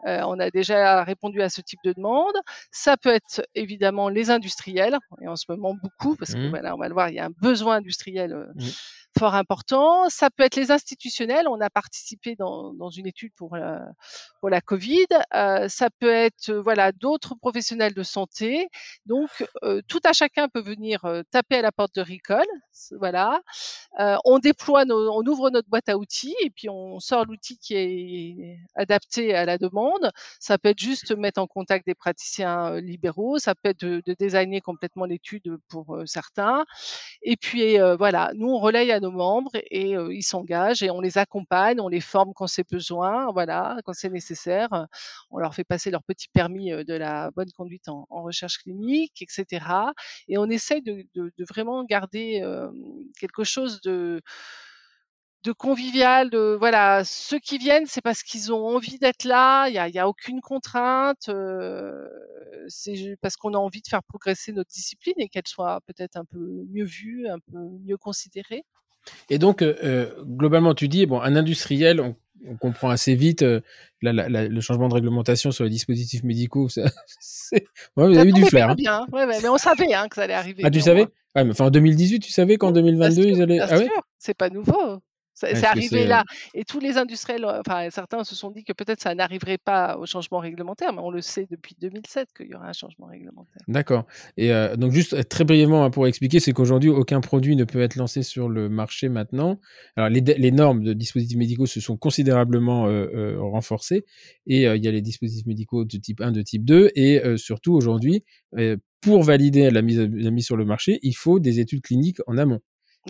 [0.06, 2.36] Euh, on a déjà répondu à ce type de demande.
[2.72, 6.50] Ça peut être évidemment les industriels, et en ce moment beaucoup, parce que mmh.
[6.50, 8.70] voilà, on va le voir, il y a un besoin industriel euh, mmh
[9.18, 10.10] fort important.
[10.10, 11.48] Ça peut être les institutionnels.
[11.48, 13.82] On a participé dans, dans une étude pour la,
[14.40, 15.06] pour la Covid.
[15.36, 18.68] Euh, ça peut être voilà d'autres professionnels de santé.
[19.06, 19.30] Donc
[19.64, 22.46] euh, tout à chacun peut venir euh, taper à la porte de Recall.
[23.00, 23.42] Voilà.
[24.00, 27.58] Euh, on déploie, nos, on ouvre notre boîte à outils et puis on sort l'outil
[27.58, 30.12] qui est adapté à la demande.
[30.40, 33.38] Ça peut être juste mettre en contact des praticiens euh, libéraux.
[33.38, 36.66] Ça peut être de, de designer complètement l'étude pour certains.
[37.22, 41.18] Et puis voilà, nous on relaye à nos membres et ils s'engagent et on les
[41.18, 44.88] accompagne, on les forme quand c'est besoin, voilà, quand c'est nécessaire.
[45.30, 49.66] On leur fait passer leur petit permis de la bonne conduite en, recherche clinique, etc.
[50.28, 51.06] Et on essaye de,
[51.50, 52.42] vraiment garder
[53.20, 54.22] quelque chose de
[55.52, 59.68] convivial, de voilà, ceux qui viennent, c'est parce qu'ils ont envie d'être là.
[59.68, 61.30] Il y a, y a, aucune contrainte.
[62.68, 66.26] c'est parce qu'on a envie de faire progresser notre discipline et qu'elle soit peut-être un
[66.26, 68.64] peu mieux vue, un peu mieux considérée.
[69.30, 72.16] Et donc, euh, euh, globalement, tu dis, bon, un industriel, on,
[72.60, 73.62] comprend assez vite euh,
[74.02, 76.68] le changement de réglementation sur les dispositifs médicaux.
[77.96, 78.72] Ouais, vous avez eu du flair.
[78.72, 78.76] Hein.
[78.76, 79.06] Bien.
[79.12, 80.64] Ouais, mais on savait hein, que ça allait arriver.
[80.66, 81.02] Ah, tu savais
[81.36, 83.60] ouais, mais, enfin, En 2018, tu savais qu'en 2022, ils allaient.
[83.60, 83.88] Ah, ouais
[84.18, 85.00] c'est pas nouveau.
[85.34, 86.24] C'est arrivé là.
[86.54, 90.06] Et tous les industriels, enfin certains se sont dit que peut-être ça n'arriverait pas au
[90.06, 93.62] changement réglementaire, mais on le sait depuis 2007 qu'il y aura un changement réglementaire.
[93.68, 94.06] D'accord.
[94.38, 97.96] Et donc juste très brièvement hein, pour expliquer, c'est qu'aujourd'hui aucun produit ne peut être
[97.96, 99.60] lancé sur le marché maintenant.
[99.96, 102.84] Alors les, les normes de dispositifs médicaux se sont considérablement
[103.40, 104.06] renforcées
[104.46, 107.74] et il y a les dispositifs médicaux de type 1, de type 2 et surtout
[107.74, 108.24] aujourd'hui
[109.04, 112.38] pour valider la mise, la mise sur le marché, il faut des études cliniques en
[112.38, 112.62] amont.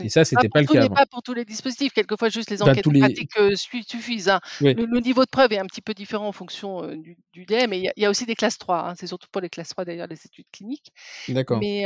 [0.01, 0.89] Et ça, c'était pas, pas le cas.
[0.89, 1.93] Pas pour tous les dispositifs.
[1.93, 4.29] Quelquefois, juste les enquêtes pratiques euh, suffisent.
[4.29, 4.39] Hein.
[4.61, 7.79] Le, niveau de preuve est un petit peu différent en fonction euh, du, du mais
[7.79, 8.89] il y, a aussi des classes 3.
[8.89, 8.93] Hein.
[8.97, 10.91] C'est surtout pour les classes 3 d'ailleurs les études cliniques.
[11.29, 11.59] D'accord.
[11.59, 11.85] Mais,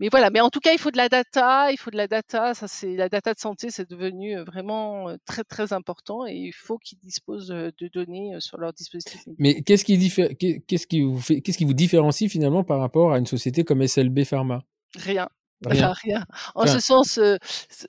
[0.00, 0.30] mais voilà.
[0.30, 1.72] Mais en tout cas, il faut de la data.
[1.72, 2.54] Il faut de la data.
[2.54, 6.78] Ça, c'est la data de santé, c'est devenu vraiment très très important et il faut
[6.78, 9.22] qu'ils disposent de données sur leurs dispositifs.
[9.38, 9.98] Mais qu'est-ce qui,
[10.66, 13.86] qu'est-ce qui vous fait, qu'est-ce qui vous différencie finalement par rapport à une société comme
[13.86, 14.62] SLB Pharma?
[14.96, 15.28] Rien.
[15.66, 15.92] Rien.
[15.92, 16.24] rien.
[16.54, 17.20] En ce sens,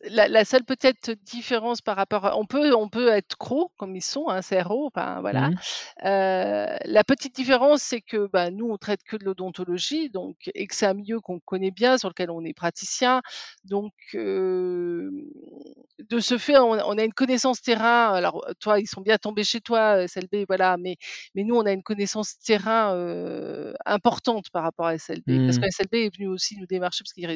[0.03, 4.03] la, seule peut-être différence par rapport, à, on peut, on peut être CRO comme ils
[4.03, 5.49] sont, un hein, CRO, enfin voilà.
[5.49, 5.55] Mmh.
[6.03, 10.75] la petite différence, c'est que bah, nous, on traite que de l'odontologie, donc et que
[10.75, 13.21] c'est un milieu qu'on connaît bien, sur lequel on est praticien,
[13.63, 15.09] donc de
[16.19, 18.11] ce fait, on, a une connaissance terrain.
[18.13, 20.97] Alors toi, ils sont bien tombés chez toi, SLB, voilà, mais
[21.35, 22.93] mais nous, on a une connaissance terrain
[23.85, 25.61] importante par rapport à SLB, parce mmh.
[25.61, 27.27] que SLB est venu aussi nous démarcher parce qu'ils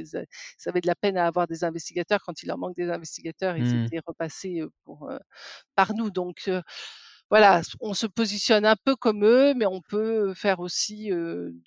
[0.58, 2.22] ça avait de la peine à avoir des investigateurs.
[2.26, 3.86] Quand il leur manque des investigateurs, ils mmh.
[3.86, 5.10] étaient repassés pour,
[5.76, 6.10] par nous.
[6.10, 6.50] Donc
[7.30, 11.10] voilà, on se positionne un peu comme eux, mais on peut faire aussi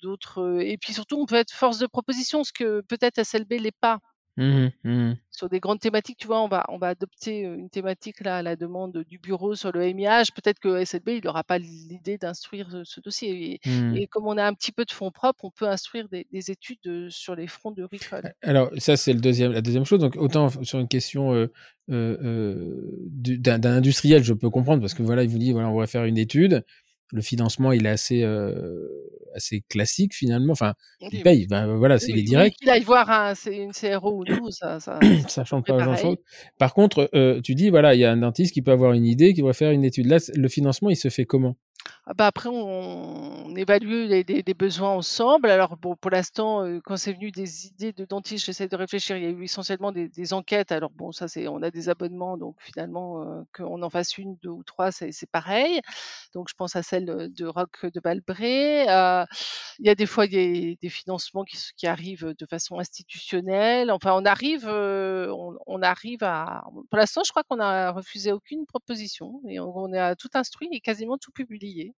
[0.01, 0.61] d'autres.
[0.61, 3.99] Et puis surtout, on peut être force de proposition, ce que peut-être SLB l'est pas.
[4.39, 8.19] Mmh mmh sur des grandes thématiques, tu vois, on va, on va adopter une thématique
[8.19, 10.33] là à la demande du bureau sur le MIH.
[10.35, 13.61] Peut-être que SLB, il n'aura pas l'idée d'instruire ce dossier.
[13.65, 13.95] Mmh.
[13.95, 17.09] Et, comme on a un petit peu de fonds propres, on peut instruire des, études
[17.09, 18.33] sur les fronts de RICOL.
[18.41, 19.99] Alors, ça, c'est le deuxième, la deuxième chose.
[19.99, 21.47] Donc, autant sur une question
[21.87, 26.03] d'un industriel, je peux comprendre parce que voilà, il vous dit, voilà, on va faire
[26.03, 26.65] une étude
[27.11, 28.87] le financement il est assez euh,
[29.35, 30.53] assez classique finalement.
[30.53, 32.55] Enfin il paye ben, voilà c'est les directs.
[32.61, 36.17] il aille voir un, une CRO ou nous ça ça, ça change pas grand chose
[36.57, 39.05] par contre euh, tu dis voilà il y a un dentiste qui peut avoir une
[39.05, 40.07] idée qui va faire une étude.
[40.07, 41.55] Là le financement il se fait comment?
[42.15, 45.49] Bah, après on on évalue les les les besoins ensemble.
[45.49, 49.17] Alors bon, pour l'instant, heu, quand c'est venu des idées de dentistes, j'essaie de réfléchir.
[49.17, 50.71] Il y a eu essentiellement des des enquêtes.
[50.71, 54.37] Alors bon, ça c'est on a des abonnements, donc finalement, heu, qu'on en fasse 1,
[54.43, 55.81] 2 ou 3, c'est pareil.
[56.33, 58.85] Donc je pense à celle, de Roch de Balbret.
[58.89, 59.25] Heu,
[59.79, 63.91] il y a des fois des des financements qui qui arrivent, de façon institutionnelle.
[63.91, 68.31] Enfin, on arrive, heu, on on arrive à pour l'instant, je crois qu'on a refusé
[68.31, 71.93] aucune proposition et on on a tout instruit et quasiment tout publié.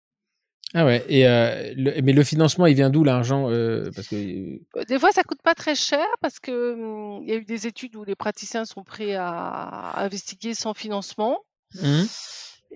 [0.73, 3.51] Ah ouais et le mais le financement, il vient d'où l'argent?
[3.51, 7.29] Heu, parce que Heu, des fois, ça coûte pas très cher parce que, mmh, il
[7.29, 11.39] y a eu des études où les praticiens sont prêts à investiguer sans financement.
[11.75, 12.03] Mmh.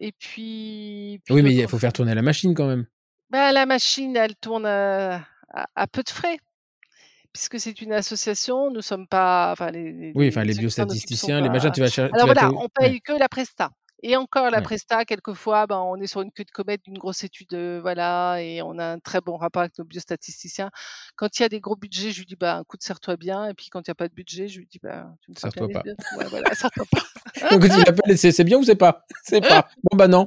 [0.01, 2.87] Et puis puis Oui, mais il faut faire tourner la machine quand même.
[3.31, 5.25] bah, la machine, elle tourne, à
[5.77, 6.39] à peu de frais.
[7.33, 11.71] Puisque c'est une association, nous sommes pas enfin les Oui, enfin les biostatisticiens, les machins,
[11.71, 13.71] pas tu vas cher tu alors vas voilà, on ouais, paye que la presta
[14.07, 14.63] et encore la ouais.
[14.63, 18.37] presta quelquefois, ben, on est sur une queue de comète d'une grosse étude, heu, voilà
[18.43, 20.71] et on a un très bon rapport avec nos biostatisticiens.
[21.17, 23.55] Quand il y a des gros budgets, je lui dis: «Bah, écoute, serre-toi bien» et
[23.55, 25.73] puis quand il y a pas de budget, je lui dis: «Bah, tu Sers-toi les
[25.73, 25.83] pas.
[25.83, 27.51] bien» ouais, voilà, serre-toi pas.
[27.51, 29.07] Donc il appelle, c'est c'est bien ou c'est pas?
[29.25, 29.69] C'est pas.
[29.91, 30.27] Bon bah non.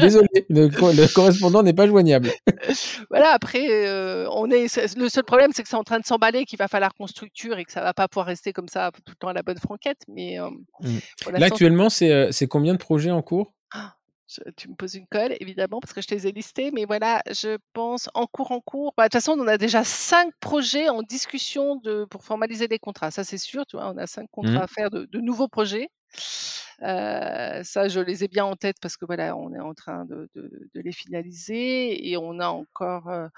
[0.00, 2.30] Désolé, le co le correspondant n'est pas joignable.
[3.10, 6.44] Voilà, après, heu, on est le seul problème, c'est que c'est en train de s'emballer,
[6.44, 9.02] qu'il va falloir qu'on structure et que ça va pas pouvoir rester comme ça tout
[9.08, 10.98] le temps à la bonne franquette, mais hem, Mmh.
[11.38, 13.54] Là, actuellement, c'est, heu, c'est combien de projets en cours?
[13.70, 13.94] Ah,
[14.28, 16.84] je tu me poses une colle évidemment parce que je te les ai listés, mais
[16.84, 19.82] voilà, je pense en cours, en cours, bah, de toute façon, on en a déjà
[19.84, 23.10] 5 projets en discussion de pour formaliser les contrats.
[23.10, 23.88] Ça, c'est sûr, tu vois?
[23.90, 24.64] On a 5 contrats Mmh.
[24.64, 25.88] à faire de de nouveaux projets.
[26.82, 30.04] Heu, ça, je les ai bien en tête parce que voilà, on est en train
[30.06, 33.28] de de de les finaliser et on a encore, heu,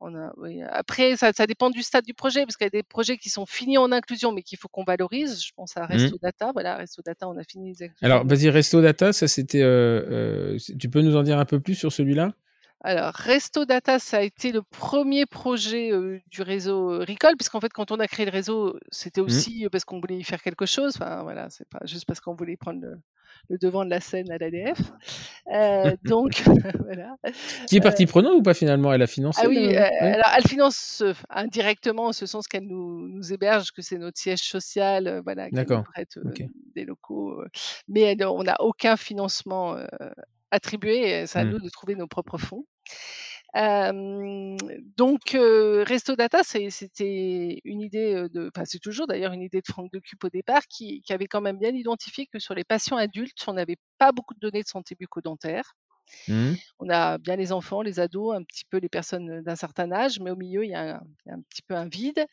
[0.00, 2.70] on a oui, après ça ça dépend du stade du projet parce qu'il y a
[2.70, 5.42] des projets qui sont finis en inclusion, mais qu'il faut qu'on valorise.
[5.44, 6.10] Je pense à Mmh.
[6.10, 9.62] Resto Data, voilà, Resto Data, on a fini les Alors vas-y, Resto Data, ça c'était,
[9.62, 12.36] heu, c tu peux nous en dire un peu plus sur celui-là?
[12.82, 15.90] Alors, Resto Data, ça a été le premier projet,
[16.30, 19.24] du réseau, Recall, puisqu'en fait, quand on a créé le réseau, c'était Mmh.
[19.24, 20.94] aussi, parce qu'on voulait y faire quelque chose.
[20.96, 23.00] Enfin, voilà, c'est pas juste parce qu'on voulait prendre le
[23.48, 24.80] le devant de la scène à l'ADF.
[25.52, 26.42] Heu, donc
[26.80, 27.16] voilà,
[27.66, 28.92] Qui est partie prenante ou pas finalement?
[28.92, 29.82] Elle a ah financé oui, le ouais?
[30.00, 34.40] alors elle finance, indirectement en ce sens qu'elle nous nous héberge, que c'est notre siège
[34.42, 36.18] social, voilà, qu'elle nous prête,
[36.74, 37.42] des locaux,
[37.88, 39.76] mais elle on n'a aucun financement,
[40.52, 41.52] et c'est à Mmh.
[41.52, 42.66] nous de trouver nos propres fonds.
[44.96, 49.66] Donc heu, Resto Data, c'était une idée, de enfin, c'est toujours d'ailleurs une idée de
[49.66, 52.96] Franck Decup au départ qui qui avait quand même bien identifié que sur les patients
[52.96, 55.74] adultes, on n'avait pas beaucoup de données de santé bucco-dentaire.
[56.28, 56.56] Mmh.
[56.78, 60.20] On a bien les enfants, les ados, un petit peu les personnes, d'un certain âge,
[60.20, 62.26] mais au milieu, il y a un il y a un petit peu un vide.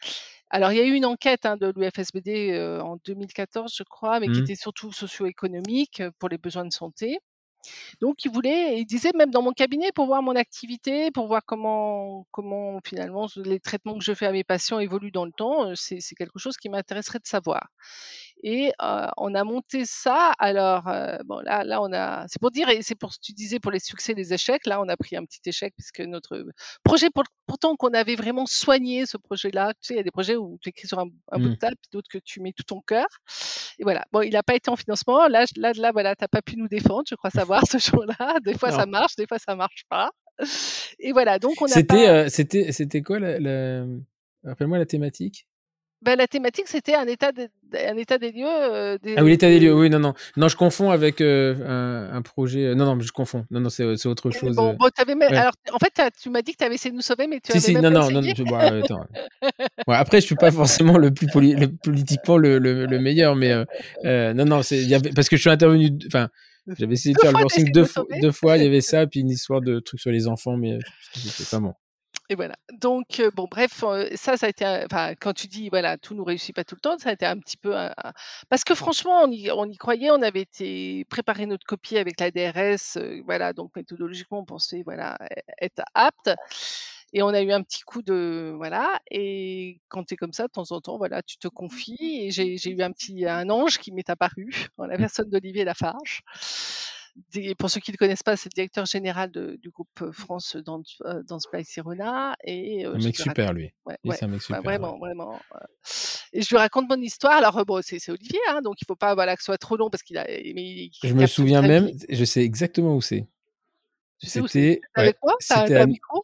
[0.51, 4.29] Alors il y a eu une enquête, hein, de l'UFSBD, en 2014, je crois, mais
[4.29, 4.47] qui Mmh.
[4.47, 7.19] était surtout socio-économique, pour les besoins de santé.
[8.01, 11.41] Donc il voulait il disait même dans mon cabinet pour voir mon activité, pour voir
[11.45, 15.73] comment comment finalement les traitements que je fais à mes patients évoluent dans le temps,
[15.75, 17.69] c'est c'est quelque chose qui m'intéresserait de savoir
[18.43, 18.71] et
[19.17, 20.83] on a monté ça alors,
[21.25, 23.59] bon là là on a c'est pour dire et c'est pour ce que tu disais
[23.59, 26.45] pour les succès, les échecs, là on a pris un petit échec puisque notre,
[26.83, 30.11] projet pour pourtant qu'on avait vraiment soigné ce projet-là, tu sais, il y a des
[30.11, 31.57] projets où tu écris sur un un bout de Mmh.
[31.57, 33.07] table, puis d'autres que tu mets tout ton cœur
[33.79, 34.03] et voilà.
[34.11, 35.27] Bon, il a pas été en financement.
[35.27, 38.39] Là là là, voilà, tu as pas pu nous défendre, je crois savoir ce jour-là.
[38.45, 40.09] Des fois ça marche, des fois ça marche pas
[40.99, 43.85] et voilà, donc on n'a C'était, pas c'était c'était quoi la la
[44.43, 45.47] rappelle-moi la thématique?
[46.03, 49.47] Bah, la thématique, c'était un état des un état des lieux, heu, Ah oui, l'état
[49.49, 50.13] des lieux, oui, non, non.
[50.37, 53.45] Non, je confonds avec, heu, un un projet, heu, non, non, je confonds.
[53.49, 55.37] Non, non, c'est, autre chose, bon bon, avais même ouais.
[55.37, 57.39] alors en fait, tu as m'as dit que tu avais essayé de nous sauver, mais
[57.39, 58.35] tu Si, avais si, même non, non, non, essayé.
[58.37, 59.05] je bah, attends.
[59.87, 63.35] Ouais, après, je suis pas forcément le plus poli le politiquement le le le meilleur,
[63.35, 63.53] mais,
[64.05, 66.29] non, non, y avait parce que je suis intervenu enfin,
[66.77, 68.31] j'avais essayé de 2 faire le as forcing essayé de 2 me fois sauver 2
[68.31, 70.79] fois, il y avait ça, puis une histoire de truc sur les enfants, mais,
[71.13, 71.73] c'était pas bon.
[72.29, 72.55] Et voilà.
[72.73, 75.97] Donc heu, bon bref, heu, ça, ça a été un enfin, quand tu dis, voilà,
[75.97, 78.13] tout nous réussit pas tout le temps, ça a été un petit peu un un
[78.49, 82.19] parce que franchement, on y on y croyait, on avait été préparer notre copie avec
[82.19, 86.31] la DRS, heu, voilà, donc méthodologiquement, on pensait, voilà, ê être apte
[87.13, 90.47] et on a eu un petit coup de voilà et quand tu es comme ça,
[90.47, 93.49] de temps en temps, voilà, tu te confies et j'ai j'ai eu un petit un
[93.49, 95.07] ange qui m'est apparu en la Mmh.
[95.07, 96.21] personne d'Olivier Lafarge.
[97.59, 100.11] Pour ceux qui ne le connaissent pas, c'est le directeur général de du groupe, heu,
[100.11, 100.97] France Dance
[101.53, 103.71] by Sirona et heu, Un mec super raconte lui.
[103.85, 105.41] ouais, ouais, c'est un mec super, vraiment, vraiment,
[106.31, 107.33] et je lui raconte mon histoire.
[107.33, 109.89] Alors, bon, c'est Olivier, hein, donc il faut pas, voilà, que ce soit trop long
[109.89, 112.05] parce qu'il a mais il Je me souviens même, vite.
[112.09, 113.27] je sais exactement où c'est.
[114.17, 115.35] C'était avec moi?
[115.49, 115.65] À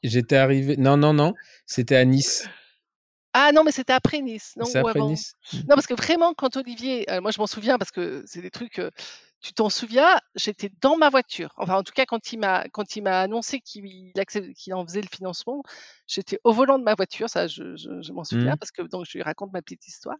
[0.03, 1.33] j'étais arrivé non, non, non,
[1.65, 2.47] c'était à Nice.
[3.33, 5.09] Ah non, mais c'était après Nice, non après avant?
[5.09, 5.33] Nice?
[5.53, 5.57] Mmh.
[5.57, 8.81] Non, parce que vraiment quand Olivier moi je m'en souviens parce que c'est des trucs,
[9.41, 11.53] tu t'en souviens, j'étais dans ma voiture.
[11.57, 14.11] Enfin, en tout cas, quand il m'a quand il m'a annoncé qu'il
[14.55, 15.63] qu'il en faisait le financement,
[16.09, 17.29] j'étais au volant de ma voiture.
[17.29, 18.57] Ça, je, je, m'en souviens Mmh.
[18.57, 20.17] parce que donc je lui raconte ma petite histoire.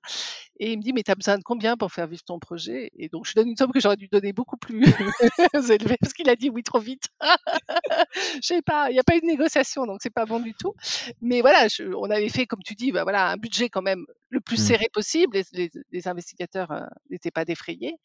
[0.60, 2.92] Et il me dit mais tu as besoin de combien pour faire vivre ton projet?
[2.98, 4.84] Et donc je lui donne une somme que j'aurais dû donner beaucoup plus
[5.54, 7.08] élevée parce qu'il a dit oui trop vite.
[8.42, 10.54] Je sais pas, il n'y a pas eu de négociation, donc c'est pas bon du
[10.54, 10.74] tout.
[11.22, 14.06] Mais voilà, je- on avait fait comme tu dis, bah voilà, un budget quand même
[14.30, 14.66] le plus Mmh.
[14.66, 15.38] serré possible.
[15.38, 17.96] Les, les- les investigateurs euh, n'étaient pas défrayés.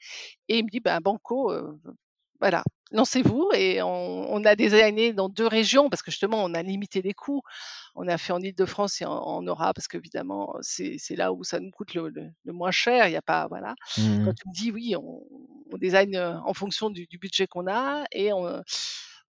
[0.48, 1.78] Et il me dit, ben, Banco, euh,
[2.40, 3.50] voilà, lancez-vous.
[3.54, 7.02] Et on, on a des années dans deux régions, parce que justement, on a limité
[7.02, 7.42] les coûts.
[7.94, 11.60] On a fait en Ile-de-France et en, en Nora, parce qu'évidemment, c'est là où ça
[11.60, 13.06] nous coûte le, le- le moins cher.
[13.08, 13.74] Il y a pas, voilà.
[13.98, 14.24] Mmh.
[14.24, 15.22] Quand tu me dis, oui, on,
[15.72, 18.04] on design euh, en fonction du, du budget qu'on a.
[18.12, 18.62] Et on-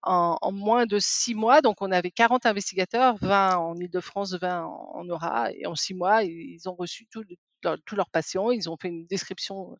[0.02, 4.64] en, en moins de six mois, donc on avait 40 investigateurs, 20 en Ile-de-France, 20
[4.64, 5.50] en, en Nora.
[5.52, 7.24] Et en six mois, ils ont reçu tout,
[7.64, 8.50] leur- tous leurs patients.
[8.50, 9.76] Ils ont fait une description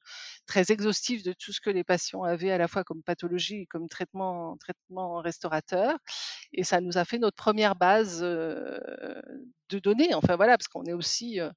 [0.46, 3.66] très exhaustive de tout ce que les patients avaient à la fois comme pathologie et
[3.66, 5.96] comme traitement, traitement restaurateur.
[6.52, 8.78] Et ça nous a fait notre première base euh,
[9.70, 10.14] de données.
[10.14, 11.50] Enfin voilà, parce qu'on est aussi euh,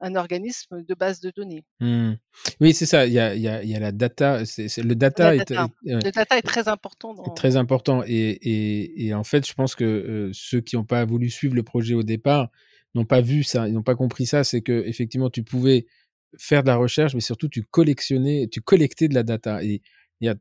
[0.00, 1.64] un organisme de base de données.
[1.80, 2.12] Mmh.
[2.60, 3.06] Oui, c'est ça.
[3.06, 4.44] Il y a, il y a- il y a la data.
[4.44, 5.68] c'est c'est- le data, La est- data.
[5.86, 7.14] est- ouais, Le data est très important.
[7.14, 7.22] Dans...
[7.34, 8.02] très important.
[8.06, 11.54] Et, et, et en fait, je pense que euh, ceux qui n'ont pas voulu suivre
[11.54, 12.50] le projet au départ
[12.96, 14.44] n'ont pas vu ça, ils n'ont pas compris ça.
[14.44, 15.86] C'est que effectivement, tu pouvais
[16.38, 19.62] faire de la recherche, mais surtout tu collectionnais, tu collectais de la data.
[19.64, 19.82] Et
[20.20, 20.34] il y a,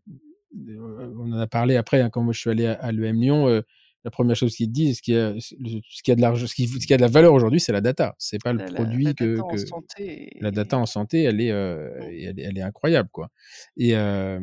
[0.70, 3.22] euh, on en a parlé après hein, quand moi je suis allé à, à l'EM
[3.22, 3.48] Lyon.
[3.48, 3.62] euh,
[4.04, 5.56] la première chose qu'ils te disent, ce qui a, ce
[6.04, 7.82] qui a de l'argent, ce qui, ce qui a de la valeur aujourd'hui, c'est la
[7.82, 8.14] data.
[8.20, 10.30] C'est pas le La, produit la que, data en que santé.
[10.42, 12.04] la data en santé, elle est, euh, Mm.
[12.04, 13.30] elle, est- elle est incroyable, quoi.
[13.78, 14.40] Et, euh,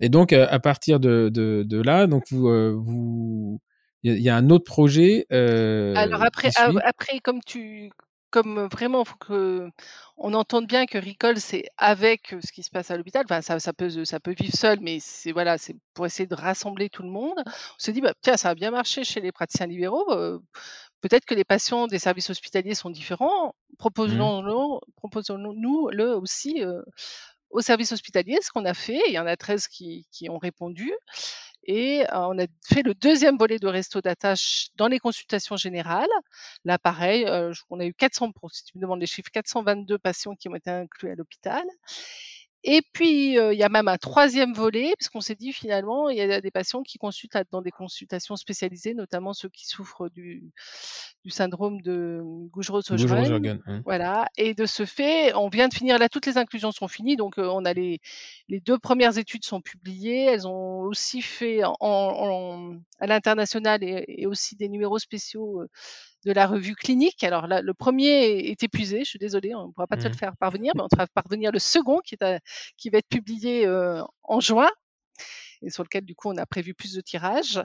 [0.00, 3.62] et donc, à partir de, de, de là, donc vous, euh, vous,
[4.02, 6.50] il y, a- il y a un autre projet euh, Alors après,
[6.84, 7.90] après comme tu,
[8.30, 9.68] comme vraiment, faut que
[10.18, 13.24] on entende bien que Recall, c'est avec euh, ce qui se passe à l'hôpital.
[13.24, 16.34] Enfin, ça, ça peut, ça peut vivre seul, mais c'est voilà, c'est pour essayer de
[16.34, 17.38] rassembler tout le monde.
[17.46, 20.10] On s'est dit, bah, tiens, ça a bien marché chez les praticiens libéraux.
[20.12, 20.38] euh,
[21.00, 23.48] Peut-être que les patients des services hospitaliers sont différents.
[23.70, 23.76] Mmh.
[23.78, 26.82] Proposons-nous, proposons-nous le aussi euh,
[27.50, 29.00] aux services hospitaliers, ce qu'on a fait.
[29.08, 30.92] Il y en a 13 qui, qui ont répondu.
[31.68, 36.08] Et on a fait le deuxième volet de Resto d'attache dans les consultations générales.
[36.64, 37.26] Là, pareil,
[37.70, 40.54] on a eu 400, pour- si tu me demandes les chiffres, 422 patients qui ont
[40.56, 41.62] été inclus à l'hôpital.
[42.64, 46.10] Et puis, euh, il y a même un troisième volet, parce qu'on s'est dit finalement,
[46.10, 50.08] il y a des patients qui consultent dans des consultations spécialisées, notamment ceux qui souffrent
[50.08, 50.50] du,
[51.24, 52.20] du syndrome de.
[52.50, 53.82] Gougerot-Jorgen, hein.
[53.84, 54.26] Voilà.
[54.36, 57.16] Et de ce fait, on vient de finir, là, toutes les inclusions sont finies.
[57.16, 58.00] Donc, euh, on a les,
[58.48, 60.24] les deux premières études sont publiées.
[60.24, 65.68] Elles ont aussi fait en, en- à l'international et, et aussi des numéros spéciaux euh,
[66.26, 67.22] de la revue clinique.
[67.24, 69.00] Alors là, le premier est épuisé.
[69.00, 70.18] Je suis désolée, on ne pourra pas te le Mhm.
[70.18, 72.40] faire parvenir, mais on te fera parvenir le second qui, est à-
[72.76, 74.68] qui va être publié euh, en juin
[75.62, 77.62] et sur lequel du coup on a prévu plus de tirages.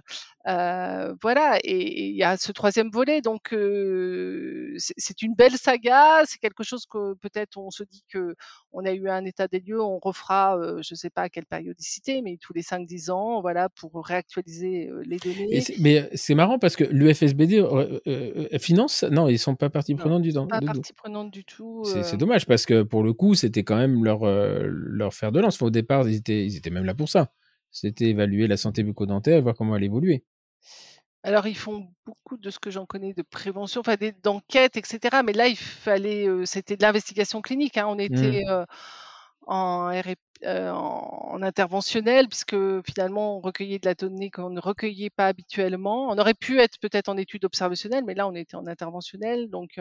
[0.48, 6.24] Euh, voilà, et il y a ce troisième volet, donc euh, c'est une belle saga,
[6.26, 8.36] c'est quelque chose que peut-être on se dit que
[8.74, 11.46] on a eu un état des lieux, on refera, euh, je sais pas à quelle
[11.46, 15.64] périodicité, mais tous les 5-10 ans, voilà, pour réactualiser les données.
[15.80, 19.04] mais c'est marrant parce que l'UFSBD euh, euh, finance.
[19.04, 20.48] Non, ils sont pas partie prenante du temps.
[20.48, 21.84] pas partie prenante du tout.
[21.86, 25.56] C'est dommage parce que pour le coup, c'était quand même leur, leur fer de lance.
[25.56, 27.32] Enfin, au départ, ils étaient, ils étaient même là pour ça.
[27.74, 30.24] C'était évaluer la santé bucco-dentaire et voir comment elle évoluait.
[31.24, 35.22] Alors, ils font beaucoup de ce que j'en connais de prévention, enfin d'enquête, etc.
[35.26, 37.88] Mais là, il fallait, c'était de l'investigation clinique, hein.
[37.88, 38.00] On Mmh.
[38.02, 38.44] était,
[39.48, 42.56] en interventionnel puisque
[42.86, 46.10] finalement on recueillait de la donnée qu'on ne recueillait pas habituellement.
[46.10, 49.80] On aurait pu être peut-être en étude observationnelle, mais là on était en interventionnel donc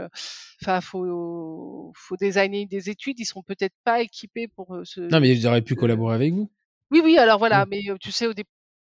[0.62, 3.18] enfin faut faut designer des études.
[3.18, 6.50] Ils sont peut-être pas équipés pour, ce Non, mais ils auraient pu collaborer avec vous.
[6.92, 7.68] Oui, oui, alors voilà, Mmh.
[7.70, 8.44] mais tu sais au dé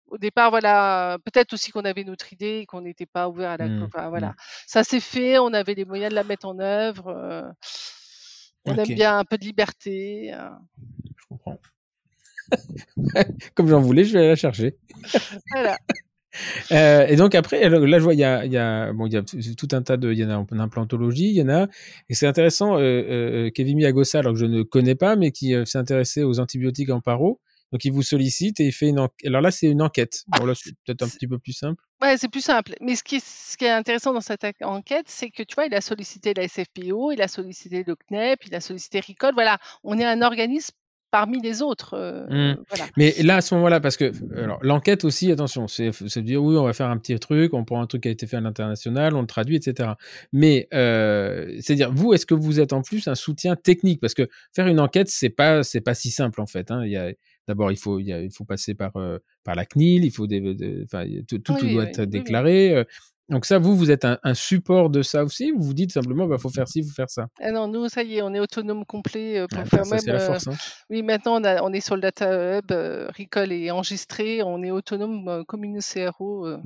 [0.10, 3.58] au départ, voilà, peut-être aussi qu'on avait notre idée et qu'on n'était pas ouvert à
[3.58, 3.84] la Mmh.
[3.84, 4.10] enfin Mmh.
[4.10, 4.36] voilà.
[4.66, 7.54] Ça s'est fait, on avait les moyens de la mettre en œuvre,
[8.66, 10.50] on aime bien un peu de liberté, heu,
[11.18, 11.60] je comprends.
[13.56, 14.78] Comme j'en voulais, je vais aller la chercher.
[15.54, 15.78] voilà.
[16.72, 19.08] Euh, et donc après, alors, là, je vois, il y a, il y a, bon,
[19.08, 21.36] il y a tout tout un tas de, il y en a en implantologie, il
[21.36, 21.68] y en a,
[22.10, 25.56] et c'est intéressant, euh, euh, Kevin Agossa, alors que je ne connais pas, mais qui
[25.56, 27.40] euh, s'est intéressé aux antibiotiques en paro.
[27.72, 29.28] Donc, il vous sollicite et il fait une enquête.
[29.28, 30.24] Alors là, c'est une enquête.
[30.28, 31.84] Bon, là, c'est peut-être un petit peu plus simple.
[32.02, 35.06] ouais, c'est plus simple, mais ce qui est ce qui est intéressant dans cette enquête,
[35.08, 38.56] c'est que tu vois, il a sollicité la SFPO, il a sollicité le CNEP, il
[38.56, 40.74] a sollicité RICOL, voilà, on est un organisme
[41.10, 41.96] parmi les autres,
[42.30, 42.36] Mmh.
[42.36, 42.86] heu, voilà.
[42.98, 46.44] Mais là, à ce moment-là, parce que alors l'enquête aussi, attention, c'est c'est de dire
[46.44, 48.36] oui, on va faire un petit truc, on prend un truc qui a été fait
[48.38, 49.92] à l'international, on le traduit, etc.
[50.34, 54.02] Mais euh, c'est-à-dire, vous, est-ce que vous êtes en plus un soutien technique?
[54.02, 56.72] Parce que faire une enquête, c'est pas c'est pas si simple en fait.
[56.72, 56.84] Hein.
[56.86, 57.12] Il y a
[57.48, 58.92] d'abord il faut il, faut passer par
[59.44, 60.42] par la CNIL, il faut des,
[61.28, 62.76] tout, tout, Oui, doit oui, être oui, déclaré.
[62.76, 62.84] euh.
[63.30, 65.52] Donc ça, vous, vous êtes un, un support de ça aussi.
[65.52, 67.28] Vous vous dites simplement, bah faut faire ci, faut faire ça?
[67.42, 69.96] Ah non, nous, ça y est, on est autonome complet euh, pour Ah, faire ça
[69.96, 70.00] même.
[70.06, 70.48] c'est la euh, force.
[70.48, 70.54] Hein.
[70.90, 74.64] oui, maintenant, on, a- on est sur le Data Hub, euh, Recall est enregistré, on
[74.64, 76.48] est autonome euh, comme une CRO.
[76.48, 76.58] euh,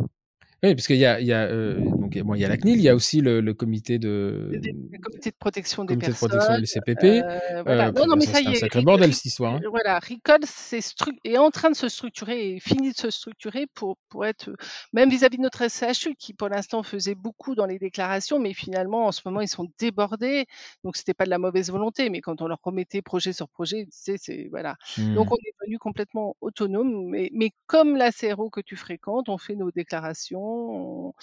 [0.62, 1.84] Oui, parce qu'il y a, il y a euh,
[2.20, 4.50] donc bon, il y a la CNIL, il y a aussi le, le comité de
[4.52, 7.04] des- le comité de protection des comité de protection LCPP.
[7.24, 7.88] euh, voilà.
[7.88, 8.56] Euh, non, non, mais ça, ça c'est y un est.
[8.60, 9.56] sacré bordel cette histoire.
[9.56, 9.62] hein.
[9.70, 13.68] Voilà, Recall c'est stru- est en train de se structurer et finit de se structurer
[13.74, 14.56] pour, pour être, euh,
[14.94, 19.08] même vis-à-vis de notre SCHU, qui pour l'instant faisait beaucoup dans les déclarations, mais finalement,
[19.08, 20.46] en ce moment, ils sont débordés.
[20.84, 23.80] Donc, c'était pas de la mauvaise volonté, mais quand on leur promettait projet sur projet,
[23.82, 24.76] ils disaient, c'est, voilà.
[25.16, 29.38] Donc, on est devenu complètement autonome, mais, mais comme la CRO que tu fréquentes, on
[29.38, 31.14] fait nos déclarations, on,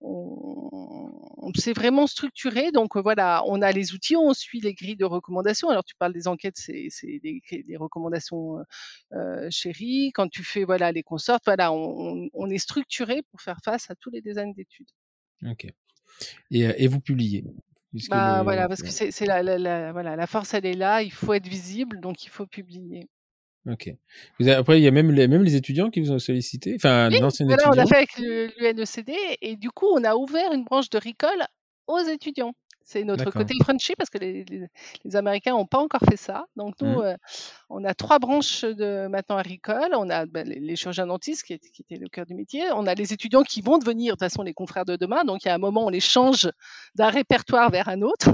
[0.00, 2.72] on, on s'est vraiment structuré.
[2.72, 5.68] Donc, voilà, on a les outils, on suit les grilles de recommandations.
[5.68, 6.88] Alors, tu parles des enquêtes, c'est
[7.22, 8.58] les recommandations
[9.12, 10.12] euh, chéries.
[10.14, 14.10] Quand tu fais voilà les consorts, voilà, on, est structuré pour faire face à tous
[14.10, 14.90] les designs d'études.
[15.46, 15.66] Ok.
[16.50, 17.44] Et, et vous publiez?
[18.08, 20.74] Bah le- voilà, parce que c'est c'est la, la, la- voilà, la force, elle est
[20.74, 21.02] là.
[21.02, 23.08] Il faut être visible, donc il faut publier.
[23.68, 23.90] Ok.
[24.38, 26.74] Vous avez- après, il y a même les, même les étudiants qui vous ont sollicité?
[26.76, 27.84] Enfin, Oui, d'anciens voilà, on étudiants.
[27.84, 29.12] a fait avec l'UNECD
[29.42, 31.46] et du coup, on a ouvert une branche de Recall
[31.86, 32.52] aux étudiants.
[32.82, 34.66] C'est notre côté Frenchy parce que les, les-
[35.04, 36.46] les Américains n'ont pas encore fait ça.
[36.56, 37.02] Donc nous, Mhm.
[37.04, 37.14] euh,
[37.68, 39.92] on a trois branches de maintenant à Recall.
[39.94, 42.64] On a ben, les, les chirurgiens dentistes qui, est- qui étaient le cœur du métier.
[42.74, 45.22] On a les étudiants qui vont devenir de toute façon les confrères de demain.
[45.24, 46.50] Donc il y a un moment, on les change
[46.96, 48.30] d'un répertoire vers un autre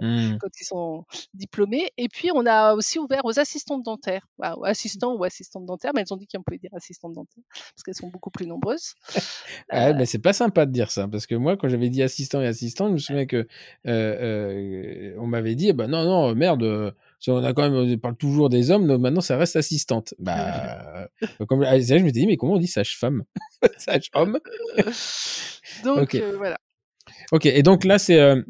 [0.00, 0.38] Hmm.
[0.40, 1.04] quand ils sont
[1.34, 1.90] diplômés.
[1.96, 5.92] Et puis, on a aussi ouvert aux assistantes dentaires, Voilà, aux assistants ou assistantes dentaires,
[5.94, 8.94] mais elles ont dit qu'on pouvait dire assistantes dentaires parce qu'elles sont beaucoup plus nombreuses.
[9.72, 12.40] Ah, mais c'est pas sympa de dire ça, parce que moi, quand j'avais dit assistant
[12.40, 13.46] et assistant, je me souviens que euh,
[13.86, 16.90] euh, on m'avait dit, bah non, non, merde, euh,
[17.28, 20.14] on a quand même, on parle toujours des hommes, donc maintenant ça reste assistante.
[20.18, 23.24] Bah, euh, comme, ah, je me dit, mais comment on dit sage-femme,
[23.76, 24.38] sage-homme?
[25.84, 26.58] Donc, euh, voilà.
[27.32, 28.42] Ok, et donc là, c'est euh,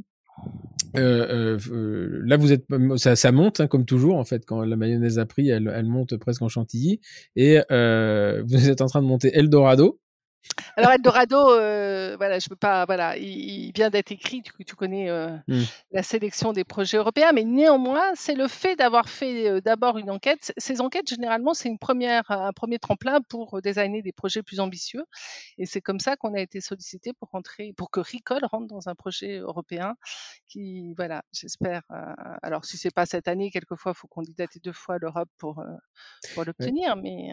[0.96, 4.76] euh, euh, là vous êtes ça, ça monte hein, comme toujours en fait quand la
[4.76, 7.00] mayonnaise a pris elle, elle monte presque en chantilly.
[7.36, 10.00] Et euh, vous êtes en train de monter Eldorado
[10.76, 14.74] Alors, Eldorado, euh, voilà, je peux pas, voilà, il, il vient d'être écrit, tu, tu
[14.74, 15.62] connais euh, Hmm.
[15.92, 20.10] la sélection des projets européens, mais néanmoins, c'est le fait d'avoir fait euh, d'abord une
[20.10, 20.52] enquête.
[20.58, 25.04] Ces enquêtes, généralement, c'est une première, un premier tremplin pour designer des projets plus ambitieux.
[25.58, 28.88] Et c'est comme ça qu'on a été sollicité pour rentrer, pour que Recall rentre dans
[28.88, 29.94] un projet européen
[30.46, 31.82] qui, voilà, j'espère.
[32.42, 35.62] alors, si c'est pas cette année, quelquefois, il faut candidater deux fois à l'Europe pour,
[36.34, 37.30] pour l'obtenir, mais.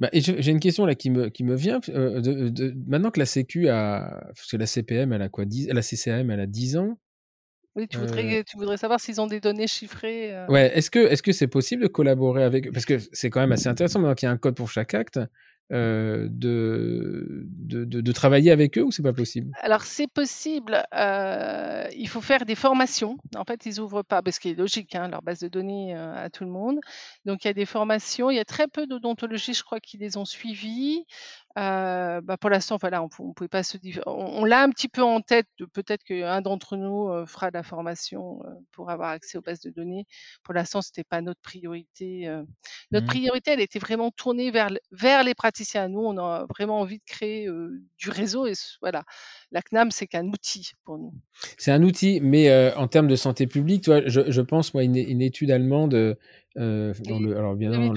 [0.00, 1.78] Bah, j'ai une question là qui me, qui me vient.
[1.78, 4.22] de, de- maintenant que la Sécu a.
[4.34, 6.98] Parce que la CPM, elle a quoi 10, La CCM, elle a 10 ans.
[7.76, 10.34] Oui, tu Euh, voudrais, tu voudrais savoir s'ils ont des données chiffrées.
[10.34, 12.72] euh, Ouais, est-ce que est-ce que c'est possible de collaborer avec eux?
[12.72, 14.92] Parce que c'est quand même assez intéressant maintenant qu'il y a un code pour chaque
[14.94, 15.20] acte,
[15.72, 19.52] euh, de, de, de, de travailler avec eux ou c'est pas possible?
[19.62, 20.82] Alors, c'est possible.
[20.96, 23.16] euh, il faut faire des formations.
[23.36, 26.24] En fait, ils ouvrent pas, parce qu'il est logique, hein, leur base de données euh,
[26.24, 26.80] à tout le monde.
[27.24, 28.30] Donc, il y a des formations.
[28.30, 31.04] Il y a très peu d'odontologie, je crois, qui les ont suivies.
[31.58, 34.02] Euh, bah, pour l'instant, voilà, on ne pouvait pas se dire.
[34.06, 35.46] On, on l'a un petit peu en tête.
[35.58, 39.40] de- Peut-être qu'un d'entre nous euh, fera de la formation euh, pour avoir accès aux
[39.42, 40.06] bases de données.
[40.44, 42.28] Pour l'instant, c'était pas notre priorité.
[42.92, 43.10] Notre Mhm.
[43.10, 45.88] priorité, elle était vraiment tournée vers, le- vers les praticiens.
[45.88, 47.48] Nous, on a vraiment envie de créer
[47.98, 48.46] du réseau.
[48.46, 49.02] Et voilà,
[49.50, 51.12] la CNAM, c'est qu'un outil pour nous.
[51.58, 55.20] C'est un outil, mais en termes de santé publique, je, je pense moi une, une
[55.22, 56.16] étude allemande.
[56.60, 57.90] Euh, dans le, alors bien oui,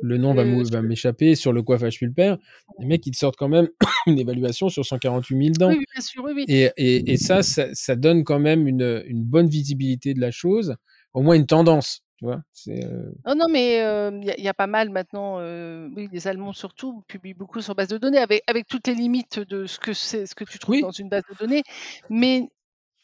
[0.00, 2.38] le, nom va Le- mou- va m'échapper sur le coiffage pulpaire.
[2.78, 3.68] Les mecs ils te sortent quand même
[4.06, 5.70] une évaluation sur 148 000 dents.
[5.70, 6.44] Oui, oui, bien sûr, oui, oui.
[6.48, 10.30] Et, et, et ça, ça, ça donne quand même une, une bonne visibilité de la
[10.30, 10.76] chose,
[11.14, 12.42] au moins une tendance, tu vois.
[12.52, 15.38] C'est euh, Oh non, mais il y, a- y a pas mal maintenant.
[15.40, 18.94] euh, oui, les Allemands surtout publient beaucoup sur base de données, avec, avec toutes les
[18.94, 21.62] limites de ce que c'est, ce que tu trouves dans une base de données.
[22.08, 22.48] Mais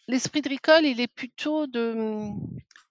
[0.08, 2.28] l'esprit de Recall, il est plutôt de.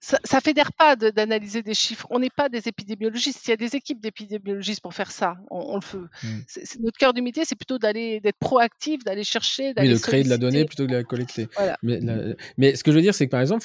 [0.04, 2.08] Ça, ça fédère pas de- d'analyser des chiffres.
[2.10, 3.46] On n'est pas des épidémiologistes.
[3.46, 5.36] Il y a des équipes d'épidémiologistes pour faire ça.
[5.48, 5.98] On, on le fait.
[5.98, 6.40] Mm.
[6.48, 10.24] C'est- notre cœur du métier, c'est plutôt d'aller, d'être proactif, d'aller chercher, oui, de créer
[10.24, 11.46] de la donnée plutôt que de la collecter.
[11.56, 11.78] Voilà.
[11.84, 13.64] Mais, la- mais ce que je veux dire, c'est que par exemple,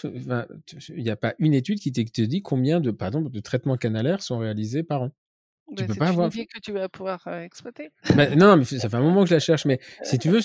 [0.95, 3.31] il n'y a pas une étude qui te qui te dit combien de, par exemple,
[3.31, 5.11] de traitements canalaires sont réalisés par an.
[5.75, 6.29] Tu peux pas avoir.
[6.31, 7.89] que tu vas pouvoir euh, exploiter.
[8.15, 9.65] Bah, non, mais ça fait un moment que je la cherche.
[9.65, 10.39] Mais si tu veux,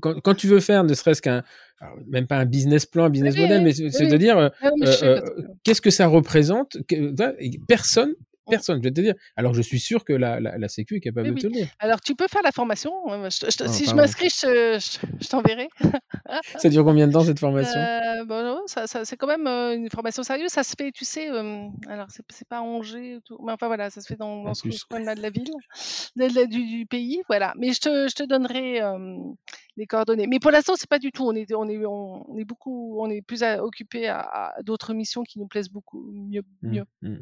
[0.00, 1.42] quand, quand tu veux faire ne serait-ce qu'un,
[2.08, 4.16] même pas un business plan, un business Oui, model, oui, mais c'est oui, c'est de
[4.16, 6.78] dire euh, Ah, euh, euh, qu'est-ce que ça représente.
[6.88, 7.14] que-
[7.66, 8.14] personne
[8.50, 9.14] personne, je vais te dire.
[9.36, 11.40] Alors, je suis sûr que la, la, la Sécu est capable Oui, de oui.
[11.42, 11.68] te le dire.
[11.78, 12.92] Alors, tu peux faire la formation.
[13.08, 14.78] je te- je te- Ah, si je m'inscris, je,
[15.20, 15.68] je- t'enverrai.
[16.56, 17.80] Ça dure combien de temps cette formation?
[17.80, 20.50] Euh, bon, c'est quand même euh, une formation sérieuse.
[20.50, 23.66] Ça se fait, tu sais, euh, alors c'est pas à Angers, ou tout, mais enfin
[23.66, 25.50] voilà, ça se fait dans, dans En ce coin-là de la ville,
[26.16, 27.54] de du, du pays, voilà.
[27.58, 29.16] Mais je te, je te donnerai euh,
[29.76, 30.26] les coordonnées.
[30.26, 31.24] Mais pour l'instant, c'est pas du tout.
[31.26, 35.22] On est, on est, on, est beaucoup, on est plus occupé à, à d'autres missions
[35.22, 36.42] qui nous plaisent beaucoup mieux.
[36.62, 36.84] Mm, mieux.
[37.02, 37.18] mm.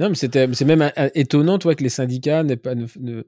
[0.00, 3.22] Non, mais c'était, c'est même euh, étonnant, toi, que les syndicats pas, ne, ne,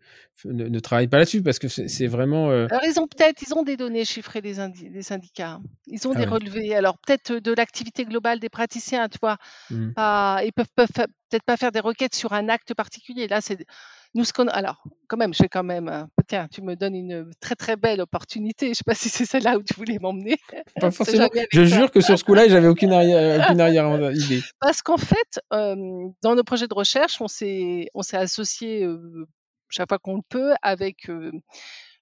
[0.45, 2.51] ne- ne travaillent pas là-dessus, parce que c'est vraiment.
[2.51, 5.61] euh, Alors, ils ont peut-être, ils ont des données chiffrées, les syndicats.
[5.87, 6.31] Ils ont Ah des ouais.
[6.31, 6.75] relevés.
[6.75, 9.37] Alors, peut-être euh, de l'activité globale des praticiens, tu vois.
[9.71, 9.91] mm.
[9.93, 13.29] Pas, ils peuvent, peuvent peut-être pas faire des requêtes sur un acte particulier.
[13.29, 13.65] Là, c'est
[14.15, 14.47] nous ce qu'on.
[14.49, 15.89] Alors, quand même, je vais quand même.
[15.89, 18.69] euh, tiens, tu me donnes une très très belle opportunité.
[18.69, 20.37] Je sais pas si c'est celle-là où tu voulais m'emmener.
[20.81, 21.29] Pas forcément.
[21.51, 24.41] Je jure que sur ce coup-là, j'avais aucune arrière, aucune arrière idée.
[24.61, 25.75] Parce qu'en fait, euh,
[26.23, 29.27] dans nos projets de recherche, on s'est on s'est associé euh,
[29.69, 31.33] chaque fois qu'on le peut avec euh,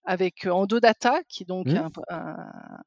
[0.04, 1.76] avec Endodata, qui est donc Mm.
[1.76, 2.36] un, un-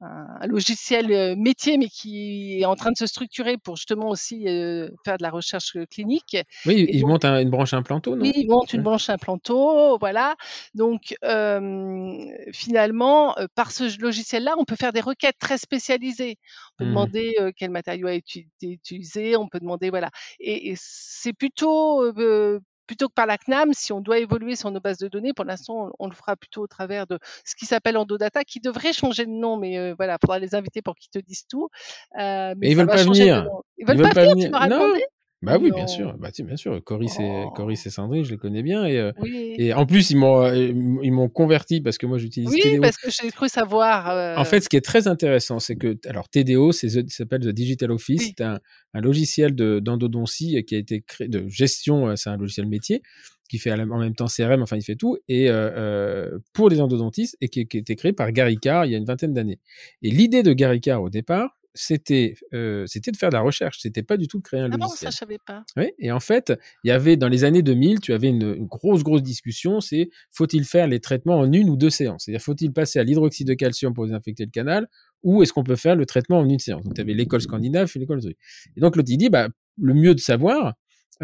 [0.02, 4.48] un- un logiciel métier, mais qui est en train de se structurer pour justement aussi
[4.48, 6.38] euh, faire de la recherche clinique.
[6.66, 8.24] Oui, ils montent un- une branche implanto, non?
[8.24, 10.36] oui, ils montent une branche implanto, voilà.
[10.74, 16.38] Donc, euh, finalement, par ce logiciel-là, on peut faire des requêtes très spécialisées.
[16.74, 16.90] On peut Mm.
[16.90, 20.10] demander euh, quel matériau a été utilisé, on peut demander, voilà.
[20.40, 24.72] Et, et c'est plutôt, euh, plutôt que par la CNAM, si on doit évoluer sur
[24.72, 27.56] nos bases de données, pour l'instant, on, on le fera plutôt au travers de ce
[27.56, 30.96] qui s'appelle Endodata, qui devrait changer de nom, mais euh, voilà, faudra les inviter pour
[30.96, 31.70] qu'ils te disent tout.
[32.18, 33.48] Euh, Mais mais ils veulent pas venir.
[33.78, 34.68] Ils veulent pas venir, tu Non.
[34.68, 35.06] demandé
[35.42, 35.88] Bah oui, bien Non.
[35.88, 36.18] sûr.
[36.18, 36.84] Bah, bien sûr.
[36.84, 37.52] Coris et, Oh.
[37.56, 38.86] Coris et Sandrine, je les connais bien.
[38.86, 39.54] Et, euh, Oui.
[39.60, 40.56] et en plus, ils m'ont, euh,
[41.04, 42.82] ils m'ont converti parce que moi, j'utilise Oui, TDO.
[42.82, 44.10] parce que j'ai cru savoir.
[44.10, 47.50] euh, En fait, ce qui est très intéressant, c'est que, alors, TDO, c'est s'appelle The
[47.50, 48.22] Digital Office.
[48.22, 48.34] Oui.
[48.38, 48.60] C'est un,
[48.94, 53.02] un logiciel de, d'endodontie qui a été créé, de gestion, euh, c'est un logiciel métier
[53.48, 56.82] qui fait en même temps CRM, enfin, il fait tout, et euh, euh, pour les
[56.82, 59.34] endodontistes, et qui, qui a été créé par Gary Carr il y a une vingtaine
[59.34, 59.60] d'années.
[60.02, 63.80] Et l'idée de Gary Carr au départ, c'était, euh, c'était de faire de la recherche.
[63.80, 65.12] C'était pas du tout de créer un Ah bon, logiciel.
[65.12, 65.64] ça je savais pas.
[65.78, 66.54] Oui, et en fait,
[66.84, 70.10] il y avait dans les années 2000, tu avais une, une grosse, grosse discussion, c'est
[70.32, 72.24] faut-il faire les traitements en une ou deux séances?
[72.26, 74.88] C'est-à-dire, faut-il passer à l'hydroxyde de calcium pour désinfecter le canal
[75.24, 76.84] ou est-ce qu'on peut faire le traitement en une séance?
[76.84, 78.20] Donc, tu avais l'école scandinave et l'école.
[78.26, 80.74] Et donc, l'autre, il dit, bah, le mieux de savoir,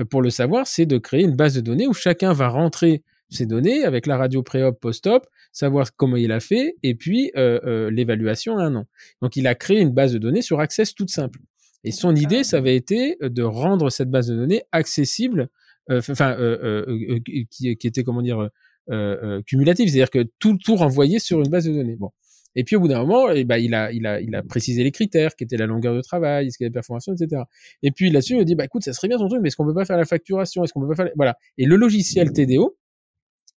[0.10, 3.46] pour le savoir, c'est de créer une base de données où chacun va rentrer ses
[3.46, 7.90] données avec la radio pré-op, post-op, savoir comment il a fait, et puis euh, euh,
[7.92, 8.86] l'évaluation à un an.
[9.22, 11.40] Donc, il a créé une base de données sur Access toute simple.
[11.84, 15.50] Et son idée, ça avait été euh, de rendre cette base de données accessible,
[15.90, 17.20] euh, enfin, euh, euh,
[17.50, 18.50] qui, qui était, comment dire, euh,
[18.92, 21.96] euh, cumulative, c'est-à-dire que tout, tout renvoyait sur une base de données.
[21.96, 22.12] Bon.
[22.56, 24.84] Et puis au bout d'un moment, eh ben, il, a, il, a, il a précisé
[24.84, 27.44] les critères, qui étaient la longueur de travail, est-ce qu'il y a des perforations, etc.
[27.82, 29.56] Et puis là-dessus, il a dit, bah écoute, ça serait bien ton truc, mais est-ce
[29.56, 30.64] qu'on peut pas faire la facturation?
[30.64, 31.06] Est-ce qu'on peut pas faire...
[31.06, 31.38] la- Voilà.
[31.58, 32.76] Et le logiciel TDO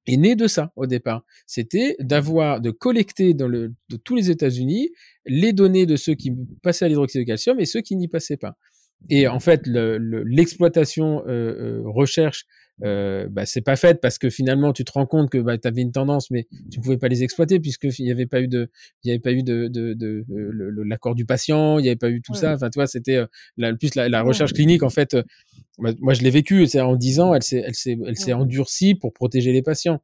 [0.07, 1.23] est né de ça au départ.
[1.47, 4.89] C'était d'avoir, de collecter dans le, de tous les États-Unis
[5.25, 8.37] les données de ceux qui passaient à l'hydroxyde de calcium et ceux qui n'y passaient
[8.37, 8.57] pas.
[9.09, 12.45] Et en fait, le- le- l'exploitation euh, euh, recherche,
[12.83, 15.67] euh, bah, c'est pas faite parce que finalement, tu te rends compte que bah, tu
[15.67, 18.47] avais une tendance, mais tu pouvais pas les exploiter puisque il n'y avait pas eu
[18.47, 18.69] de,
[19.03, 21.83] il y avait pas eu de, de, de, euh, le- le- l'accord du patient, il
[21.83, 22.37] n'y avait pas eu tout Ouais.
[22.39, 22.53] ça.
[22.53, 25.15] Enfin, tu vois, c'était euh, plus la, la recherche clinique en fait.
[25.81, 26.67] Euh, moi, je l'ai vécu.
[26.67, 29.99] C'est en 10 ans, elle s'est, elle s'est, elle s'est endurcie pour protéger les patients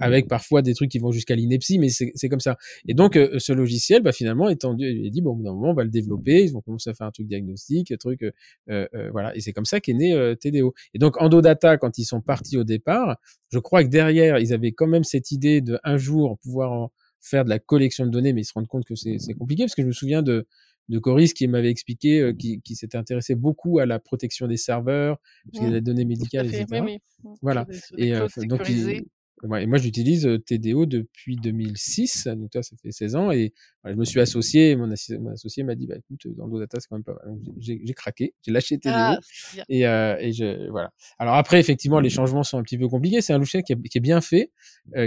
[0.00, 2.56] avec parfois des trucs qui vont jusqu'à l'ineptie, mais c'est c'est comme ça.
[2.88, 5.74] Et donc, euh, ce logiciel, bah, finalement, étendu, il a dit, bon, d'un moment, on
[5.74, 8.32] va le développer, ils vont commencer à faire un truc diagnostique, un truc, euh,
[8.68, 9.34] euh, voilà.
[9.36, 10.74] Et c'est comme ça qu'est né euh, TDO.
[10.94, 13.16] Et donc, Endodata, quand ils sont partis au départ,
[13.50, 16.92] je crois que derrière, ils avaient quand même cette idée de un jour pouvoir en
[17.20, 19.62] faire de la collection de données, mais ils se rendent compte que c'est c'est compliqué,
[19.64, 20.46] parce que je me souviens de
[20.92, 24.56] de Coris qui m'avait expliqué, euh, qui, qui s'était intéressé beaucoup à la protection des
[24.58, 26.60] serveurs, parce qu'il y a des données médicales, fait.
[26.62, 26.82] etc.
[26.84, 27.30] Oui, oui.
[27.42, 27.66] Voilà.
[27.98, 29.06] Et euh, donc, il- sécurisés.
[29.44, 32.26] ouais, et moi, j'utilise euh, TDO depuis 2006.
[32.36, 33.30] Donc, toi, ça fait 16 ans.
[33.30, 33.52] Et
[33.82, 34.70] voilà, je me suis associé.
[34.72, 37.14] et Mon, assi- mon associé m'a dit bah, écoute, dans Data, c'est quand même pas
[37.24, 37.38] mal.
[37.58, 38.34] J'ai craqué.
[38.42, 38.92] J'ai lâché TDO.
[38.94, 39.18] Ah.
[39.70, 40.90] Et, euh, et je, voilà.
[41.18, 43.20] Alors, après, effectivement, les changements sont un petit peu compliqués.
[43.22, 44.50] C'est un logiciel qui est, qui est bien fait,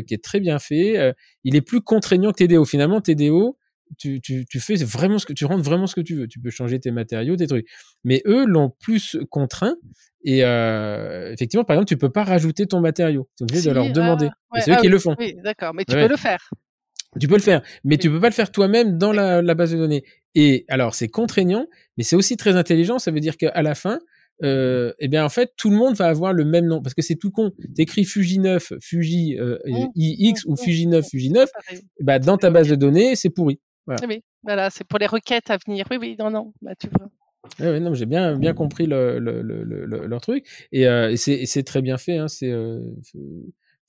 [0.08, 1.14] qui est très bien fait.
[1.44, 2.66] Il est plus contraignant que TDO.
[2.66, 3.58] Finalement, TDO,
[3.98, 6.28] tu, tu, tu fais vraiment ce que tu rentres vraiment ce que tu veux.
[6.28, 7.68] Tu peux changer tes matériaux, tes trucs.
[8.04, 9.76] Mais eux l'ont plus contraint.
[10.24, 13.30] Et euh, effectivement, par exemple, tu peux pas rajouter ton matériau.
[13.38, 14.26] Tu es obligé Si, de leur demander.
[14.54, 15.16] ouais, c'est eux ah qui oui, le font.
[15.20, 15.74] Oui, d'accord.
[15.74, 16.04] Mais tu Ouais.
[16.04, 16.50] peux le faire.
[17.20, 19.72] Tu peux le faire, mais tu peux pas le faire toi-même dans la, la base
[19.72, 20.04] de données.
[20.34, 23.00] Et alors, c'est contraignant, mais c'est aussi très intelligent.
[23.00, 24.00] Ça veut dire qu'à la fin,
[24.44, 27.02] euh, eh bien, en fait, tout le monde va avoir le même nom parce que
[27.02, 27.52] c'est tout con.
[27.74, 31.82] T'écris Fuji 9, Fuji euh, Mmh, IX mmh, ou mmh, Fuji 9, Fuji 9, Pareil.
[32.02, 33.62] bah, dans ta base de données, c'est pourri.
[33.86, 34.02] Voilà.
[34.02, 34.24] Oui, oui.
[34.44, 35.86] Voilà, c'est pour les requêtes à venir.
[35.92, 36.54] Oui, oui, non, non.
[36.62, 37.10] Bah, tu vois.
[37.60, 40.46] Ouais, non, j'ai bien, bien compris le, le, le, leur truc.
[40.72, 42.18] Et, euh, et c'est très bien fait.
[42.18, 42.80] Hein, c'est, euh,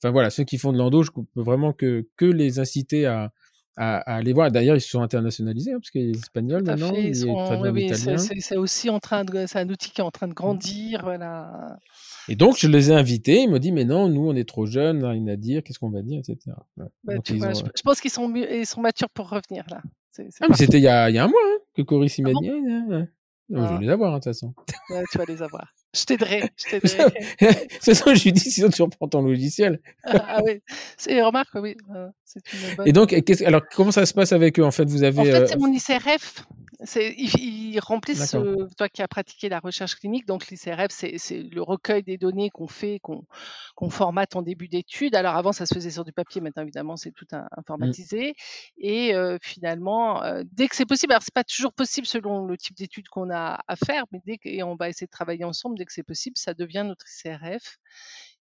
[0.01, 3.31] enfin voilà, ceux qui font de l'endo, je peux vraiment que, que les inciter à,
[3.77, 4.51] à, aller voir.
[4.51, 7.15] D'ailleurs, ils se sont internationalisés, hein, parce qu'il est espagnol maintenant, il
[8.41, 10.35] C'est aussi en train de, c'est un outil qui est en train de mmh.
[10.35, 11.77] grandir, voilà.
[12.29, 13.43] Et donc, je les ai invités.
[13.43, 15.89] Ils m'ont dit, mais non, nous, on est trop jeunes, rien à dire, qu'est-ce qu'on
[15.89, 16.55] va dire, etc.
[16.75, 19.81] Bah, je, pense qu'ils sont, ils sont matures pour revenir là.
[20.41, 22.51] Ah, c'était il y a, y a, un mois hein, que Coris m'a dit.
[23.49, 24.53] Je vais les avoir, hein, de toute façon.
[25.11, 25.73] tu vas les avoir.
[25.95, 26.43] Je t'aiderai.
[26.57, 27.03] Je t'aiderai.
[27.41, 29.79] de toute façon, je lui dis sinon tu reprends ton logiciel.
[30.03, 30.61] ah, ah oui,
[30.97, 31.75] c'est remarque, oui.
[32.85, 33.15] Et donc,
[33.45, 35.19] alors comment ça se passe avec eux En fait, vous avez.
[35.19, 36.45] En fait, euh, c'est mon ICRF
[36.95, 38.35] ils, remplissent,
[38.77, 42.67] toi qui as pratiqué la recherche clinique, donc l'ICRF, c'est le recueil des données qu'on
[42.67, 45.15] fait, qu'on formate en début d'étude.
[45.15, 47.47] Alors avant, ça se faisait sur du papier, maintenant évidemment, c'est tout mmh.
[47.57, 48.35] informatisé.
[48.77, 53.07] Et finalement, dès que c'est possible, alors c'est pas toujours possible selon le type d'étude
[53.09, 55.85] qu'on a à faire, mais dès que, et on va essayer de travailler ensemble, dès
[55.85, 57.77] que c'est possible, ça devient notre ICRF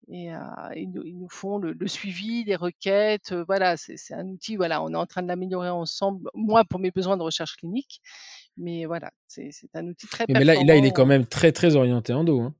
[0.08, 0.30] et
[0.76, 3.34] ils, nous, font le, suivi, les requêtes.
[3.46, 4.56] voilà, c'est un outil.
[4.56, 6.30] Voilà, on est en train de l'améliorer ensemble.
[6.34, 8.00] Moi, pour mes besoins de recherche clinique,
[8.56, 10.24] mais voilà, c'est un outil très.
[10.28, 12.40] Mais, là, là, il est quand même très très orienté en dos.
[12.40, 12.54] Hein.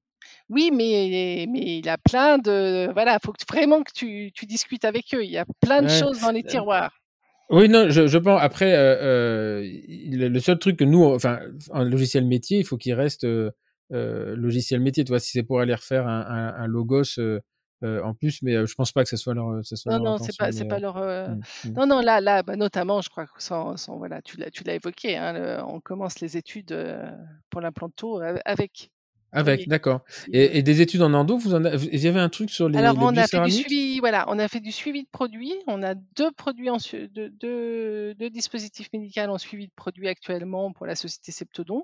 [0.49, 2.93] Oui, mais, mais il a plein de.
[2.93, 5.25] Voilà, il faut vraiment que tu, tu, discutes avec eux.
[5.25, 6.93] Il y a plein de choses dans les tiroirs.
[7.49, 8.41] Oui, non, je, je pense.
[8.43, 11.39] Après, le seul truc que nous, enfin,
[11.73, 13.25] un logiciel métier, il faut qu'il reste
[13.91, 15.05] logiciel métier.
[15.05, 17.41] Tu vois, si c'est pour aller refaire un, un, un logos euh,
[17.85, 19.61] euh, en plus, mais je pense pas que ce soit leur.
[19.63, 20.97] Ce soit non, non, c'est pas, c'est pas leur.
[20.97, 21.73] Mmh, mmh.
[21.77, 25.17] Non, non, là, là, bah, notamment, je crois que sans, sans voilà, tu l'as, évoqué.
[25.17, 26.75] Hein, on commence les études
[27.51, 28.91] pour l'implanto avec
[29.37, 30.01] avec, d'accord.
[30.33, 32.69] Et, et, des études en endo, vous en avez, il y avait un truc sur
[32.69, 32.79] les.
[32.79, 35.55] Alors on a fait du suivi, voilà, on a fait du suivi de produits.
[35.67, 40.73] On a deux produits en deux, deux, deux, dispositifs médicaux en suivi de produits actuellement
[40.73, 41.83] pour la société Septodon.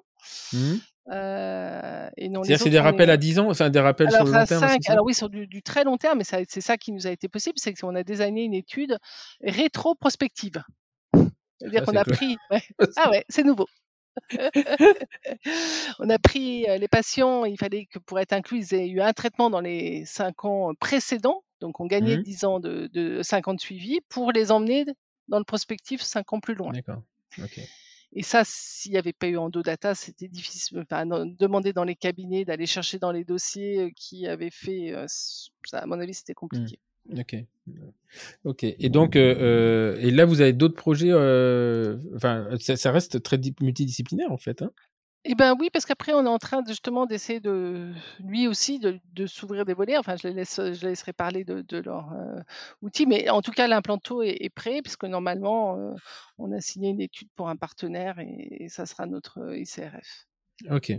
[0.52, 0.74] Mmh.
[1.10, 4.46] Euh, C'est-à-dire c'est des rappels à 10 ans, enfin des rappels alors, sur le long
[4.46, 4.68] terme.
[4.68, 7.10] 5, alors oui, sur du, du, très long terme, mais c'est ça qui nous a
[7.10, 8.98] été possible, c'est qu'on a désigné une étude
[9.42, 10.62] rétro-prospective.
[11.58, 12.36] C'est-à-dire qu'on a pris.
[12.50, 12.62] Ouais.
[12.96, 13.66] Ah ouais, c'est nouveau.
[15.98, 19.12] on a pris les patients, il fallait que pour être inclus, ils aient eu un
[19.12, 23.48] traitement dans les 5 ans précédents, donc on gagnait 10 mmh ans de, de 5
[23.48, 24.84] ans de suivi pour les emmener
[25.28, 26.72] dans le prospectif 5 ans plus loin.
[26.72, 27.02] D'accord.
[28.14, 30.80] Et ça, s'il n'y avait pas eu EndoData, c'était difficile.
[30.80, 34.94] Enfin, demander dans les cabinets, d'aller chercher dans les dossiers qui avaient fait,
[35.64, 36.34] ça, à mon avis, c'était mmh.
[36.34, 36.78] compliqué.
[37.10, 37.36] Ok.
[38.44, 38.64] Ok.
[38.64, 41.10] Et donc, euh, et là, vous avez d'autres projets.
[41.10, 44.62] Euh, enfin, ça, reste très multidisciplinaire en fait.
[44.62, 44.72] Hein?
[45.24, 47.92] Eh ben oui, parce qu'après, on est en train justement d'essayer de,
[48.24, 49.96] lui aussi, de, de s'ouvrir des volets.
[49.96, 52.12] Enfin, je les laisse, je laisserai parler de, de leur
[52.82, 55.94] outil, mais en tout cas, l'implanto est, est, prêt, puisque normalement,
[56.38, 60.26] on a signé une étude pour un partenaire et, ça sera notre ICRF.
[60.70, 60.92] Ok.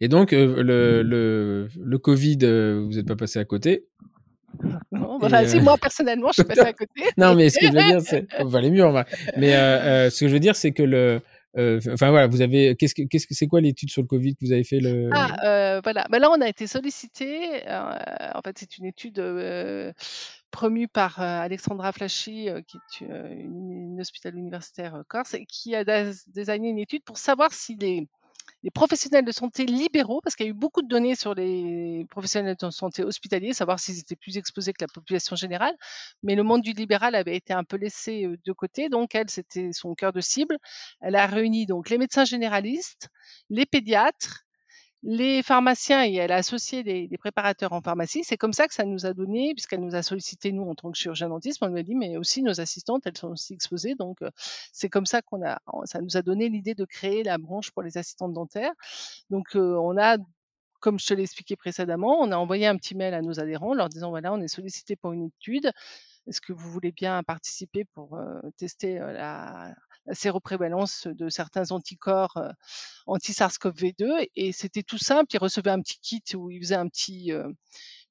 [0.00, 2.38] Et donc, le, le, le Covid,
[2.84, 3.86] vous n'êtes pas passé à côté?
[4.92, 7.02] Non, voilà, si moi personnellement je suis passé à côté.
[7.16, 8.70] non, mais ce que je veux dire, c'est.
[8.70, 9.06] Mieux, on va.
[9.36, 11.20] Mais euh, euh, ce que je veux dire, c'est que le.
[11.56, 12.74] Euh, enfin voilà, vous avez.
[12.76, 15.10] Qu'est-ce que c'est quoi l'étude sur le Covid que vous avez fait le.
[15.12, 17.62] Ah voilà, bah, là on a été sollicité.
[17.68, 19.22] en fait, c'est une étude
[20.50, 26.78] promue par Alexandra Flashy, qui est une, une hospitale universitaire corse, qui a désigné une
[26.78, 28.08] étude pour savoir si les
[28.62, 32.06] les professionnels de santé libéraux, parce qu'il y a eu beaucoup de données sur les
[32.10, 35.74] professionnels de santé hospitaliers, savoir s'ils étaient plus exposés que la population générale,
[36.22, 39.72] mais le monde du libéral avait été un peu laissé de côté, donc elle, c'était
[39.72, 40.58] son cœur de cible.
[41.00, 43.08] Elle a réuni donc les médecins généralistes,
[43.50, 44.44] les pédiatres,
[45.02, 48.22] les pharmaciens et elle a associé des, préparateurs en pharmacie.
[48.24, 50.92] C'est comme ça que ça nous a donné, puisqu'elle nous a sollicité nous en tant
[50.92, 53.94] que chirurgien dentiste, on lui a dit mais aussi nos assistantes, elles sont aussi exposées.
[53.96, 54.20] Donc
[54.72, 57.82] c'est comme ça qu'on a, ça nous a donné l'idée de créer la branche pour
[57.82, 58.72] les assistantes dentaires.
[59.30, 60.18] Donc on a
[60.80, 63.74] comme je te l'ai expliqué précédemment, on a envoyé un petit mail à nos adhérents
[63.74, 65.70] leur disant voilà, on est sollicité pour une étude.
[66.28, 68.18] Est-ce que vous voulez bien participer pour
[68.56, 69.74] tester la, la
[70.12, 72.40] séroprévalence de certains anticorps
[73.06, 74.28] anti-SARS-CoV-2.
[74.36, 75.34] Et c'était tout simple.
[75.34, 77.32] Ils recevaient un petit kit où ils faisaient un petit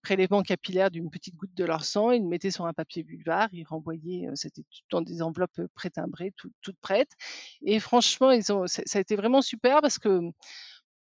[0.02, 3.50] prélèvement capillaire d'une petite goutte de leur sang, ils le mettaient sur un papier vulvar,
[3.52, 7.12] ils renvoyaient, c'était dans des enveloppes prétimbrées, toutes prêtes.
[7.64, 10.22] Et franchement, ils ont, ça a été vraiment super parce que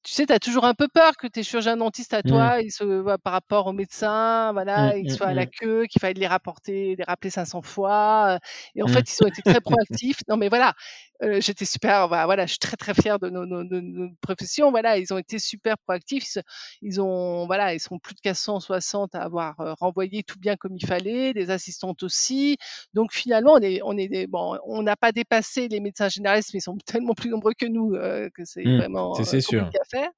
[0.03, 2.29] tu sais, tu as toujours un peu peur que tes chirurgiens dentistes à mmh.
[2.29, 5.85] toi, ils se, par rapport aux médecins, voilà, mmh, ils mmh, soient à la queue,
[5.87, 8.39] qu'il faille les rapporter, les rappeler 500 fois.
[8.75, 10.19] Et en fait, ils ont été très proactifs.
[10.29, 10.73] Non, mais voilà,
[11.21, 14.09] Euh, j'étais super, bah, voilà, je suis très très fière de nos, nos, nos, nos
[14.21, 14.71] professions.
[14.71, 16.37] Voilà, ils ont été super proactifs.
[16.81, 20.75] Ils ont, voilà, ils sont plus de 460 à avoir euh, renvoyé tout bien comme
[20.77, 22.57] il fallait, les assistantes aussi.
[22.93, 26.51] Donc finalement, on est, on est, des, bon, on n'a pas dépassé les médecins généralistes,
[26.53, 29.69] mais ils sont tellement plus nombreux que nous euh, que c'est vraiment c'est sûr.
[29.89, 30.09] Faire.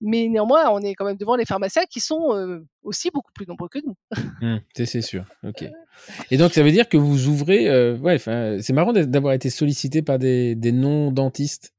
[0.00, 3.46] Mais néanmoins, on est quand même devant les pharmaciens qui sont euh, aussi beaucoup plus
[3.46, 3.96] nombreux que nous.
[4.40, 5.24] Mmh, c'est sûr.
[5.44, 5.64] Ok.
[6.30, 7.68] Et donc ça veut dire que vous ouvrez.
[7.68, 11.72] euh, ouais, c'est marrant d'avoir été sollicité par des, des non-dentistes.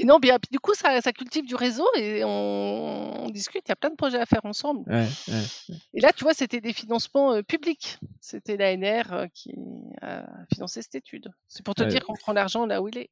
[0.00, 3.62] Et non, bien, du coup, ça, ça cultive du réseau et on, on discute.
[3.66, 4.88] Il y a plein de projets à faire ensemble.
[4.88, 5.74] Ouais, ouais.
[5.92, 7.98] Et là, tu vois, c'était des financements euh, publics.
[8.20, 9.56] C'était l'ANR euh, qui
[10.00, 10.24] a
[10.54, 11.32] financé cette étude.
[11.48, 11.88] C'est pour te Ouais.
[11.88, 13.10] dire qu'on prend l'argent là où il est.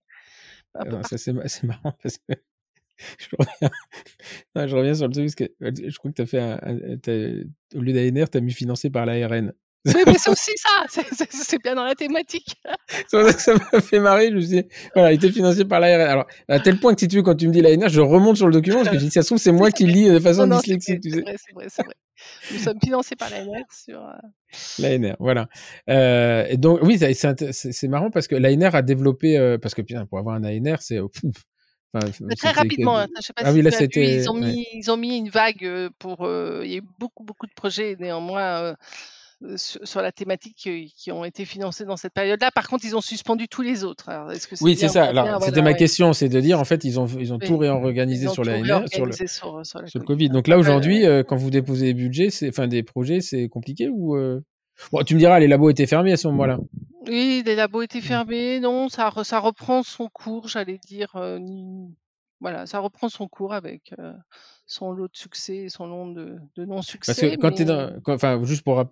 [0.74, 1.08] Alors, partout.
[1.08, 1.18] ça
[1.48, 2.34] c'est marrant parce que
[3.18, 3.70] je reviens,
[4.54, 6.96] non, je reviens sur le truc parce que euh, je crois que fait un, un-
[7.02, 7.44] t'as-
[7.76, 9.52] au lieu d'ANR, t'as mis financé par l'ARN.
[9.94, 10.84] Oui, mais c'est aussi ça.
[10.88, 12.56] c'est- bien dans la thématique.
[13.08, 14.30] C'est pour ça que ça m'a fait marrer.
[14.30, 16.00] Je me suis dit, voilà, il était financé par l'ARN.
[16.00, 18.36] Alors, à tel point que si tu veux, quand tu me dis l'ANR, je remonte
[18.36, 20.18] sur le document parce que je dis, ça se trouve, c'est moi qui lis de
[20.18, 21.94] façon Non, non, dyslexique, tu c'est vrai, c'est vrai, vrai.
[22.50, 24.00] Nous sommes financés par l'ANR sur.
[24.02, 24.12] euh,
[24.80, 25.48] L'ANR, voilà.
[25.88, 30.04] Euh, et donc, oui, c'est marrant parce que l'ANR a développé, euh, parce que putain,
[30.06, 31.06] pour avoir un ANR, c'est euh.
[32.04, 34.34] Enfin, Mais très rapidement, hein, je sais pas Ah si oui, là, vu, ils ont
[34.34, 34.52] ouais.
[34.52, 36.24] mis, ils ont mis une vague euh, pour.
[36.24, 38.74] euh, il y a eu beaucoup, beaucoup de projets néanmoins
[39.42, 42.50] euh, sur, sur la thématique qui, qui ont été financés dans cette période-là.
[42.50, 44.08] Par contre, ils ont suspendu tous les autres.
[44.08, 45.12] Alors, est-ce que Oui, c'est ça.
[45.12, 45.76] Voilà, c'était ma ouais.
[45.76, 48.42] question, c'est de dire, en fait, ils ont, ils ont Oui, tout réorganisé ont sur
[48.44, 49.26] tout l'ANR, sur le, sur,
[49.66, 50.30] sur la sur le Covid.
[50.30, 54.16] Donc là, aujourd'hui, euh, quand vous déposez des budgets, enfin, des projets, c'est compliqué ou.
[54.92, 56.58] Bon, tu me diras, les labos étaient fermés à ce moment-là.
[57.08, 58.02] Oui, les labos étaient Mm.
[58.02, 58.60] fermés.
[58.60, 61.14] Non, ça, re- ça reprend son cours, j'allais dire.
[61.16, 61.94] euh, ni-
[62.40, 64.12] voilà, ça reprend son cours avec euh,
[64.66, 67.12] son lot de succès et son lot de, de non-succès.
[67.12, 68.84] Parce que quand tu es mais- dans, quand- enfin, juste pour,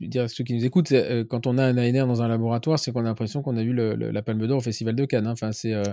[0.00, 2.28] dire à ceux qui nous écoutent, c'est, euh, quand on a un ANR dans un
[2.28, 4.96] laboratoire, c'est qu'on a l'impression qu'on a eu le, le- la Palme d'Or au Festival
[4.96, 5.28] de Cannes.
[5.28, 5.32] hein.
[5.32, 5.84] Enfin, c'est, euh,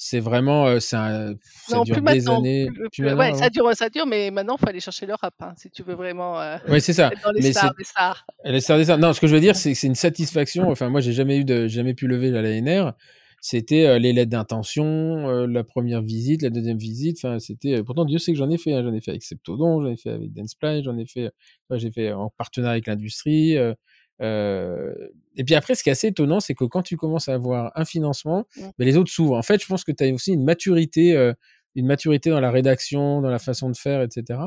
[0.00, 1.34] c'est vraiment, c'est un-
[1.66, 2.66] ça Non, dure plus des années.
[2.72, 5.14] plus- Plus ouais, avant ça dure, ça dure, mais maintenant, il faut aller chercher le
[5.14, 7.10] rap, hein, si tu veux vraiment euh, Ouais, c'est ça.
[7.24, 8.26] dans les Mais stars, des stars.
[8.44, 8.98] Les stars des stars.
[8.98, 10.70] Non, ce que je veux dire, c'est que c'est une satisfaction.
[10.70, 12.92] Enfin, moi, j'ai jamais eu de, jamais pu lever la l'ANR.
[13.40, 14.84] C'était euh, les lettres d'intention,
[15.28, 17.18] euh, la première visite, la deuxième visite.
[17.22, 17.82] Enfin, c'était.
[17.84, 18.74] pourtant, Dieu sait que j'en ai fait.
[18.74, 18.82] hein.
[18.84, 21.30] J'en ai fait avec Septodon, j'en ai fait avec Densplay, j'en ai fait.
[21.72, 23.56] j'ai fait en partenariat avec l'industrie.
[24.20, 24.92] Euh,
[25.36, 27.72] et puis après, ce qui est assez étonnant, c'est que quand tu commences à avoir
[27.76, 28.60] un financement, Mm.
[28.78, 29.36] ben, les autres s'ouvrent.
[29.36, 31.32] En fait, je pense que tu as aussi une maturité, euh,
[31.74, 34.40] une maturité dans la rédaction, dans la façon de faire, etc.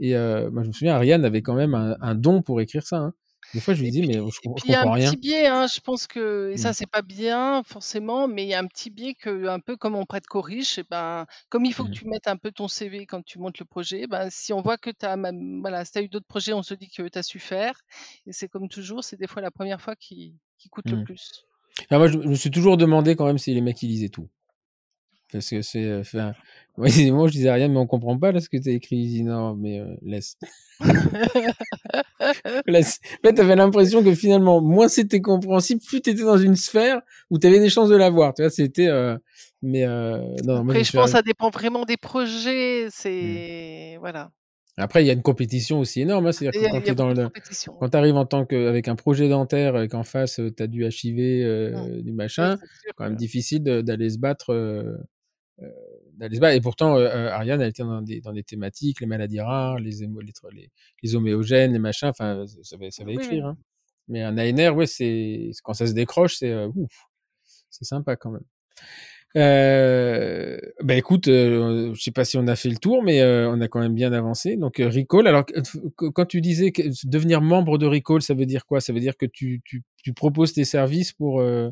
[0.00, 2.86] Et euh, moi, je me souviens, Ariane avait quand même un, un don pour écrire
[2.86, 2.96] ça.
[2.98, 3.14] hein.
[3.54, 4.80] Des fois, je lui dis, puis, mais je, et com- je puis il y a
[4.80, 5.10] comprends un rien.
[5.10, 6.72] petit biais, hein, je pense que, et ça Mm.
[6.74, 9.94] c'est pas bien forcément, mais il y a un petit biais que, un peu comme
[9.94, 11.92] on prête corrige, et ben, comme il faut que Mm.
[11.92, 14.76] tu mettes un peu ton CV quand tu montes le projet, ben, si on voit
[14.76, 15.16] que tu as,
[15.60, 17.80] voilà, si as eu d'autres projets, on se dit que tu as su faire.
[18.26, 21.04] Et c'est comme toujours, c'est des fois la première fois qui, qui coûte le Mm.
[21.04, 21.46] plus.
[21.90, 24.08] Ah, moi, je, je me suis toujours demandé quand même si les mecs ils lisaient
[24.08, 24.28] tout.
[25.32, 25.84] Parce que c'est.
[25.84, 26.32] euh, Enfin,
[26.76, 28.96] moi, je disais Ariane, mais on comprend pas là ce que tu as écrit.
[28.96, 30.36] Il dit non, mais euh, laisse.
[32.44, 37.00] fait, t'avais l'impression que finalement, moins c'était compréhensible, plus t'étais dans une sphère
[37.30, 38.34] où t'avais des chances de l'avoir.
[38.34, 38.88] Tu vois, c'était.
[38.88, 39.16] euh,
[39.62, 42.88] Mais euh, non, moi, je Après, je pense que ça dépend vraiment des projets.
[42.90, 43.96] C'est.
[44.00, 44.30] Voilà.
[44.76, 46.26] Après, il y a une compétition aussi énorme.
[46.26, 46.32] hein.
[46.32, 47.24] C'est-à-dire que quand tu le.
[47.24, 47.74] compétition.
[47.78, 50.66] Quand tu arrives en tant que, avec un projet dentaire et qu'en face, tu as
[50.66, 51.46] du HIV, Mm.
[51.46, 54.52] euh, du machin, c'est quand même difficile d'aller se battre.
[54.52, 54.96] euh,
[56.20, 56.50] euh.
[56.52, 59.78] Et pourtant, euh, euh, Ariane, elle était dans des, dans des thématiques, les maladies rares,
[59.78, 60.70] les, hémo- les, tr- les,
[61.02, 63.44] les homéogènes, les machins, enfin, ça savait, ça Oui, écrire.
[63.44, 63.50] oui.
[63.50, 63.56] Hein.
[64.08, 66.92] Mais un ANR, ouais, c'est quand ça se décroche, c'est euh, ouf,
[67.70, 68.44] c'est sympa quand même.
[69.36, 73.50] Euh, bah écoute, euh, je sais pas si on a fait le tour, mais euh,
[73.50, 74.56] on a quand même bien avancé.
[74.56, 75.44] Donc euh, Recall, alors
[75.96, 78.80] quand tu disais que devenir membre de Recall, ça veut dire quoi?
[78.80, 81.70] Ça veut dire que tu, tu, tu proposes tes services pour euh,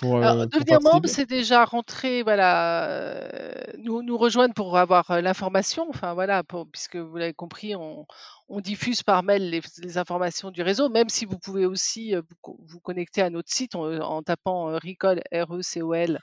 [0.00, 4.76] pour, Alors, euh, pour devenir membre, c'est déjà rentrer, voilà, euh, nous, nous rejoindre pour
[4.76, 5.86] avoir euh, l'information.
[5.88, 8.04] Enfin, voilà, pour, puisque vous l'avez compris, on,
[8.48, 12.22] on diffuse par mail les, les informations du réseau, même si vous pouvez aussi euh,
[12.28, 16.20] vous, co- vous connecter à notre site en, en tapant Recall, R-E-C-O-L,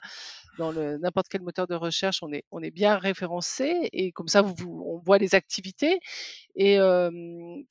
[0.57, 4.41] dans n'importe quel moteur de recherche, on est, on est bien référencé et comme ça,
[4.41, 5.99] vous, vous- on voit les activités.
[6.55, 7.09] Et euh,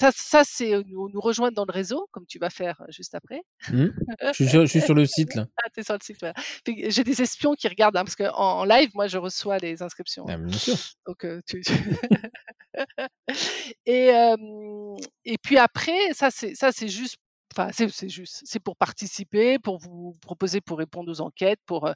[0.00, 2.86] ça, ça c'est euh, nous, nous rejoindre dans le réseau, comme tu vas faire euh,
[2.90, 3.42] juste après.
[3.70, 3.88] Hmm
[4.22, 5.46] je, suis sur, je suis sur le site là.
[5.62, 6.34] Ah, t'es sur le site, voilà.
[6.66, 10.24] J'ai des espions qui regardent, hein, parce qu'en en live, moi, je reçois les inscriptions.
[10.28, 10.38] Ah, hein.
[10.38, 10.76] bien sûr.
[11.06, 11.62] Donc, euh, tu...
[13.86, 17.16] et, euh, et puis après, ça, c'est ça, c'est juste
[17.52, 21.90] Enfin, c'est juste, c'est pour participer, pour vous proposer pour répondre aux enquêtes, pour,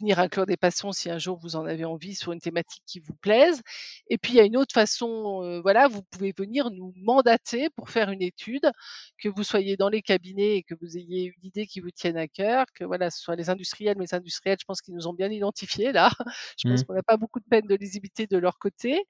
[0.00, 3.00] venir inclure des patients si un jour vous en avez envie sur une thématique qui
[3.00, 3.60] vous plaise
[4.08, 7.90] et puis il y a une autre façon, voilà, vous pouvez venir nous mandater pour
[7.90, 8.70] faire une étude,
[9.18, 12.16] que vous soyez dans les cabinets et que vous ayez une idée qui vous tienne
[12.16, 15.06] à cœur, que voilà, ce soit les industriels, mais les industriels, je pense qu'ils nous
[15.06, 16.10] ont bien identifiés là.
[16.58, 16.84] Je pense Mmh.
[16.84, 19.02] qu'on n'a pas beaucoup de peine de lisibilité de leur côté.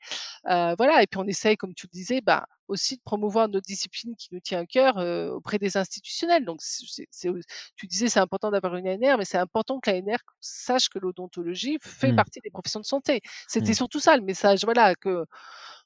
[0.45, 4.15] Voilà et puis on essaye, comme tu le disais, bah, aussi de promouvoir notre discipline
[4.17, 6.45] qui nous tient à cœur, heu, auprès des institutionnels.
[6.45, 7.31] Donc c'est c'est
[7.77, 11.79] tu disais c'est important d'avoir une ANR, mais c'est important que l'ANR sache que l'odontologie
[11.81, 12.15] fait Mmh.
[12.15, 13.21] partie des professions de santé.
[13.49, 13.77] C'était Mmh.
[13.77, 15.25] surtout ça le message, voilà, que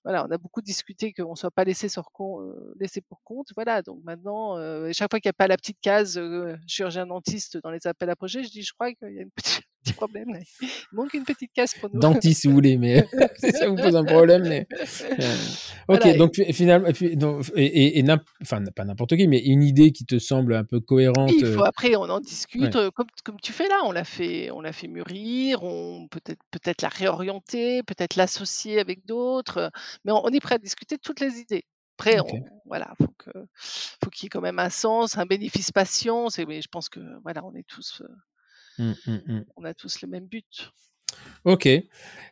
[0.05, 3.22] voilà, on a beaucoup discuté qu'on ne soit pas laissé sur con heu, laissé pour
[3.24, 3.82] compte, voilà.
[3.82, 7.59] Donc maintenant, heu, chaque fois qu'il y a pas la petite case, heu, chirurgien dentiste
[7.62, 9.94] dans les appels à projets, je dis: «Je crois qu'il y a une petit petit
[9.94, 10.40] problème là.
[10.60, 12.01] Il manque une petite case pour nous».
[12.01, 13.05] Dentiste si vous voulez, mais
[13.39, 14.66] si ça vous pose un problème, mais
[15.19, 15.24] heu,
[15.89, 18.05] OK, Voilà donc fi finalement et et et
[18.43, 21.55] enfin pas n'importe qui, mais une idée qui te semble un peu cohérente, il heu
[21.55, 23.81] faut après on en discute, heu, comme comme tu fais là.
[23.85, 29.06] On l'a fait on l'a fait mûrir, on peut-être peut-être la réorienter, peut-être l'associer avec
[29.06, 29.70] d'autres,
[30.05, 31.65] mais on on est prêt à discuter de toutes les idées.
[31.98, 32.28] Après OK.
[32.32, 33.31] on voilà, faut que
[34.05, 36.89] faut qu'il y ait quand même un sens, un bénéfice patient, c'est mais je pense
[36.89, 38.02] que voilà, on est tous,
[38.78, 39.44] Mmh, mmh mh.
[39.56, 40.72] on a tous le même but.
[41.44, 41.66] OK.
[41.66, 41.82] Heu,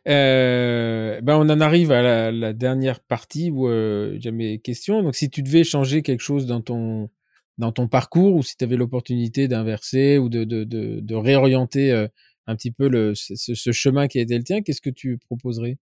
[0.05, 5.01] ben, on en arrive à la la dernière partie où, heu, j'ai mes questions.
[5.03, 7.09] Donc si tu devais changer quelque chose dans ton
[7.57, 11.91] dans ton parcours ou si tu avais l'opportunité d'inverser ou de de de de réorienter,
[11.91, 12.09] heu,
[12.47, 15.17] un petit peu le ce ce chemin qui a été le tien, qu'est-ce que tu
[15.17, 15.77] proposerais?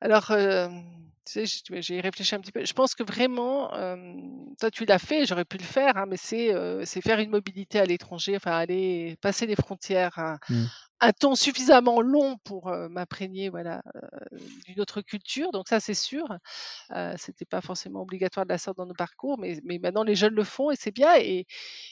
[0.00, 0.30] Alors,
[1.26, 2.64] tu sais, j'ai réfléchi un petit peu.
[2.64, 6.16] Je pense que vraiment, hem, toi tu l'as fait, j'aurais pu le faire, hein, mais
[6.16, 6.52] c'est,
[6.84, 10.64] c'est faire une mobilité à l'étranger, enfin aller passer les frontières Mmh.
[11.00, 13.82] Un temps suffisamment long pour, m'imprégner, voilà,
[14.66, 16.24] d'une autre culture, donc ça c'est sûr.
[16.94, 20.14] Heu, c'était pas forcément obligatoire de la sorte dans nos parcours, mais mais maintenant les
[20.14, 21.46] jeunes le font et c'est bien et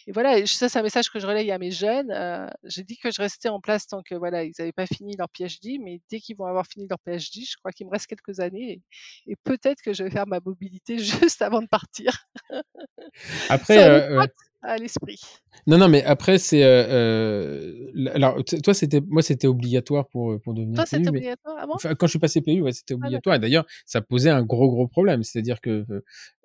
[0.06, 2.12] et voilà et ça c'est un message que je relaye à mes jeunes,
[2.64, 5.28] j'ai dit que je restais en place tant que voilà, ils avaient pas fini leur
[5.36, 8.40] PhD, mais dès qu'ils vont avoir fini leur PhD, je crois qu'il me reste quelques
[8.40, 8.82] années
[9.26, 12.26] et et peut-être que je vais faire ma mobilité juste avant de partir.
[13.48, 14.08] Après,
[14.62, 15.20] À l'esprit.
[15.66, 20.38] Non, non, mais après c'est, heu, l alors toi c'était moi c'était obligatoire pour, heu,
[20.40, 21.76] pour devenir Toi c'était obligatoire avant?
[21.76, 24.42] enfin quand je suis passé PU, ouais, c'était Ah obligatoire et d'ailleurs ça posait un
[24.42, 25.22] gros, gros problème.
[25.22, 25.84] C'est-à-dire que,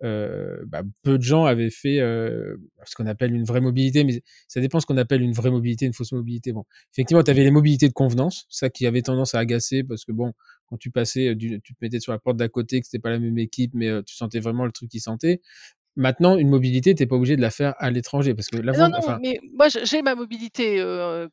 [0.01, 4.79] bah, peu de gens avaient fait, ce qu'on appelle une vraie mobilité, mais ça dépend
[4.79, 6.51] ce qu'on appelle une vraie mobilité, une fausse mobilité.
[6.53, 10.05] Bon, effectivement, tu avais les mobilités de convenance, ça qui avait tendance à agacer parce
[10.05, 10.33] que bon,
[10.67, 13.19] quand tu passais, tu te mettais sur la porte d'à côté, que c'était pas la
[13.19, 15.41] même équipe, mais tu sentais vraiment le truc qui sentait.
[15.97, 18.89] Maintenant, une mobilité, tu es pas obligé de la faire à l'étranger parce que Non,
[18.89, 20.79] non, enfin mais moi j'ai ma mobilité,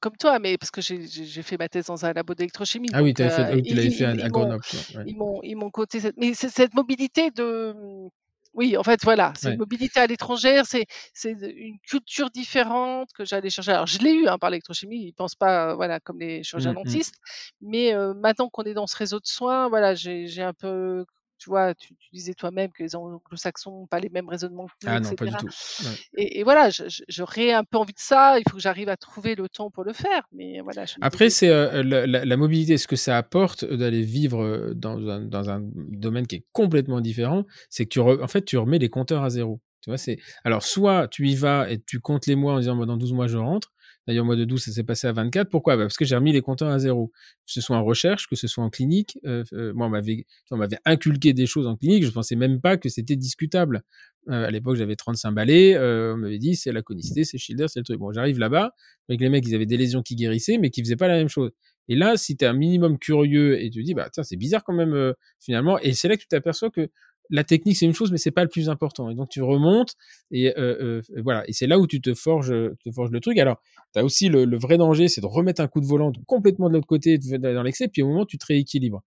[0.01, 3.13] comme toi, mais parce que j'ai fait ma thèse dans un labo d'électrochimie, Ah oui,
[3.15, 4.63] donc tu oui, l'avais fait à Grenoble,
[5.05, 8.09] ils m'ont coté cette mais c'est cette mobilité de, mmh,
[8.55, 10.85] oui, en fait, voilà, c'est une mobilité à l'étrangère, c'est
[11.25, 13.73] une culture différente que j'allais chercher.
[13.73, 16.77] Alors je l'ai eu, hein, par l'électrochimie, ils pensent pas, voilà, comme les chirurgiens Mmh
[16.85, 17.01] mh.
[17.01, 17.17] dentistes,
[17.61, 21.05] mais maintenant qu'on est dans ce réseau de soins, voilà, j'ai un peu
[21.45, 24.75] tu vois, tu tu disais toi-même que les anglo-saxons ont pas les mêmes raisonnements que
[24.83, 25.51] nous Ah non, pas du tout.
[25.81, 25.97] Ouais.
[26.17, 26.71] et et voilà,
[27.09, 29.85] j'aurais un peu envie de ça, il faut que j'arrive à trouver le temps pour
[29.85, 33.77] le faire, mais voilà, Après, c'est, heu, la la mobilité, ce que ça apporte, heu,
[33.77, 38.01] d'aller vivre, heu, dans un dans un domaine qui est complètement différent, c'est que tu
[38.01, 39.61] re en fait, tu remets les compteurs à 0.
[39.83, 39.99] Tu vois?
[39.99, 42.97] C'est alors soit tu y vas et tu comptes les mois en disant: «Moi, dans
[42.97, 43.73] 12 mois, je rentre».
[44.07, 45.49] D'ailleurs, au mois de 12, ça s'est passé à 24.
[45.51, 45.77] Pourquoi?
[45.77, 47.09] Bah, parce que j'ai remis les compteurs à 0.
[47.47, 50.57] Que ce soit en recherche, que ce soit en clinique, heu, f heu, moi, on
[50.57, 53.83] m'avait inculqué des choses en clinique, je pensais même pas que c'était discutable.
[54.29, 57.67] Heu, à l'époque, j'avais 35 balais, heu, on m'avait dit: «C'est la conicité, c'est Schilder,
[57.69, 57.99] c'est le truc».
[57.99, 58.73] Bon, j'arrive là-bas,
[59.09, 61.29] avec les mecs, ils avaient des lésions qui guérissaient, mais qui faisaient pas la même
[61.29, 61.51] chose.
[61.89, 64.73] Et là, si tu un minimum curieux et tu dis: «Bah, tiens, c'est bizarre quand
[64.75, 66.89] même, finalement» et c'est là que tu t'aperçois que
[67.31, 69.95] la technique, c'est une chose, mais c'est pas le plus important et donc tu remontes
[70.31, 73.39] et heu, f voilà et c'est là où tu te forges, te forges le truc.
[73.39, 73.61] Alors,
[73.95, 76.75] tu as aussi le vrai danger, c'est de remettre un coup de volant complètement de
[76.75, 79.03] l'autre côté, dans l'excès, puis au moment, tu te rééquilibres.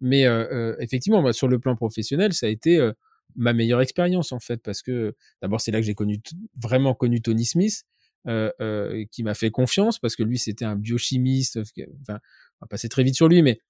[0.00, 2.90] Mais heu, effectivement, sur le plan professionnel, ça a été,
[3.36, 5.94] ma meilleure expérience, en fait, parce que d'abord, c'est là que j'ai
[6.62, 7.84] vraiment connu Tony Smith,
[8.26, 12.20] qui m'a fait confiance parce que lui, c'était un biochimiste, on va
[12.68, 13.60] passer très vite sur lui, mais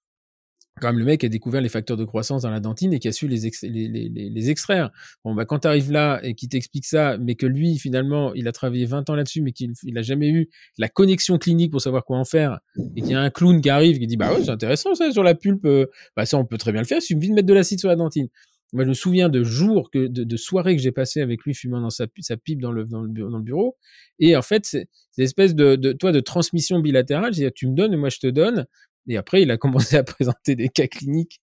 [0.80, 3.06] quand même le mec a découvert les facteurs de croissance dans la dentine et qui
[3.08, 4.90] a su les ex les les les les extraire.
[5.24, 8.48] Bon, bah, quand tu arrives là et qu'il t'explique ça, mais que lui, finalement, il
[8.48, 11.70] a travaillé 20 ans là-dessus, mais qu'il f il a jamais eu la connexion clinique
[11.70, 12.58] pour savoir quoi en faire
[12.96, 15.10] et qu'il y a un clown qui arrive qui dit: «Bah, ouais, c'est intéressant ça
[15.12, 17.34] sur la pulpe, heu, bah, ça, on peut très bien le faire, il suffit de
[17.34, 18.28] mettre de l'acide sur la dentine».
[18.74, 21.80] Moi, je me souviens de jours que de soirées que j'ai passées avec lui fumant
[21.82, 23.76] dans sa pi sa pipe dans le dans le bureau
[24.18, 27.34] et en fait, c'est c'est l'espèce de de tu vois, de transmission bilatérale.
[27.34, 28.66] C'est-à-dire, tu me donnes et moi je te donne
[29.08, 31.40] et après il a commencé à présenter des cas cliniques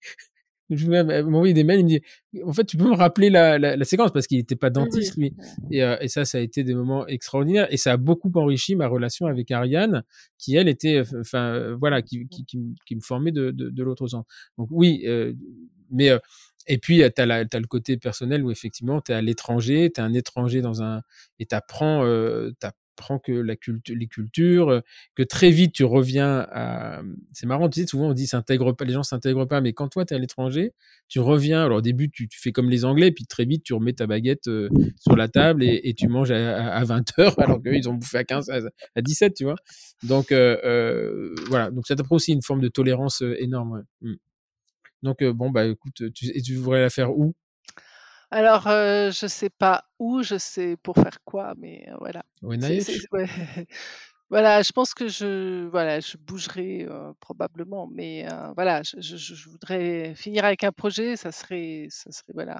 [0.69, 2.01] je m'envoyer des mails, il me dit,
[2.43, 5.15] en fait, tu peux me rappeler la, la, la séquence parce qu'il n'était pas dentiste,
[5.15, 5.33] lui.
[5.71, 8.75] Et, euh, et, ça, ça a été des moments extraordinaires et ça a beaucoup enrichi
[8.75, 10.03] ma relation avec Ariane,
[10.37, 13.83] qui elle était, enfin, euh, voilà, qui, qui, qui, qui, me formait de, de, de
[13.83, 14.25] l'autre sens.
[14.57, 15.33] Donc oui, euh,
[15.89, 16.19] mais euh,
[16.67, 20.01] et puis, tu as, as, le côté personnel où effectivement, tu es à l'étranger, tu
[20.01, 21.01] es un étranger dans un...
[21.39, 22.51] et tu apprends, euh,
[22.97, 24.81] apprends que la culture, les cultures, euh,
[25.15, 27.01] que très vite tu reviens à.
[27.33, 29.87] C'est marrant, tu sais, souvent on dit s'intègre pas, les gens s'intègrent pas, mais quand
[29.87, 30.73] toi tu es à l'étranger,
[31.07, 31.63] tu reviens.
[31.63, 34.47] Alors au début tu, fais comme les Anglais, puis très vite tu remets ta baguette
[34.47, 34.69] euh,
[34.99, 38.17] sur la table et, tu manges à, à 20 heures, alors qu'eux ils ont bouffé
[38.17, 38.49] à 15,
[38.95, 39.55] à, 17, tu vois.
[40.03, 43.83] Donc euh, voilà, donc ça t'apprend aussi une forme de tolérance énorme.
[44.01, 44.13] Mmh.
[45.03, 47.35] Donc bon bah écoute, et tu voudrais la faire où?
[48.29, 52.23] Alors, euh, je sais pas où, je sais pour faire quoi, mais voilà.
[52.41, 52.57] Ouais.
[54.29, 59.15] Voilà, je pense que je, voilà, je bougerai euh, probablement, mais euh, voilà, je, je,
[59.15, 62.59] je, voudrais finir avec un projet, ça serait, ça serait voilà,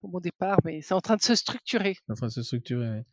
[0.00, 1.98] pour mon départ, mais c'est en train de se structurer.
[2.08, 3.04] En train de se structurer.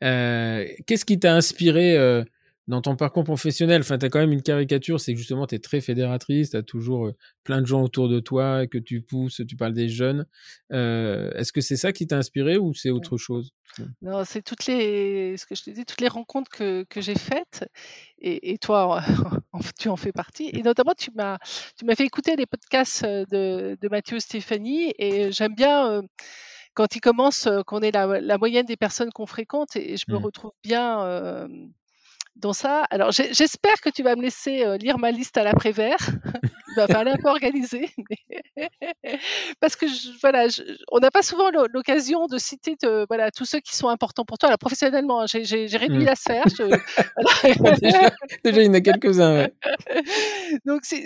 [0.00, 2.24] Qu'est-ce qui t'a inspiré
[2.66, 5.54] dans ton parcours professionnel, enfin, tu as quand même une caricature, c'est que justement, tu
[5.54, 9.02] es très fédératrice, tu as toujours euh, plein de gens autour de toi que tu
[9.02, 10.26] pousses, tu parles des jeunes.
[10.72, 13.52] Euh, Est-ce que c'est ça qui t'a inspiré ou c'est autre chose
[14.02, 17.16] Non, c'est toutes les, ce que je te dis, toutes les rencontres que, que j'ai
[17.16, 17.64] faites,
[18.18, 19.02] et, et toi,
[19.78, 20.50] tu en fais partie.
[20.52, 21.38] Et notamment, tu m'as,
[21.96, 25.90] fait écouter les podcasts euh, de, de Mathieu Stéphanie, et j'aime bien.
[25.90, 26.02] Euh,
[26.74, 30.18] quand il commence, qu'on est la, la, moyenne des personnes qu'on fréquente, et, je me
[30.18, 30.24] mmh.
[30.24, 31.48] retrouve bien euh,
[32.36, 32.84] dans ça.
[32.90, 35.98] Alors, j'espère que tu vas me laisser lire ma liste à l'après-vert.
[36.76, 37.88] Va falloir un peu organiser.
[39.60, 43.44] Parce que, je, voilà, je, on n'a pas souvent l'occasion de citer de, voilà, tous
[43.44, 44.48] ceux qui sont importants pour toi.
[44.48, 46.04] Alors, professionnellement, hein, j'ai réduit mmh.
[46.04, 46.44] la sphère.
[47.82, 48.10] déjà,
[48.44, 49.34] déjà, il y en a quelques-uns.
[49.34, 49.52] Ouais.
[50.64, 51.04] Donc, si,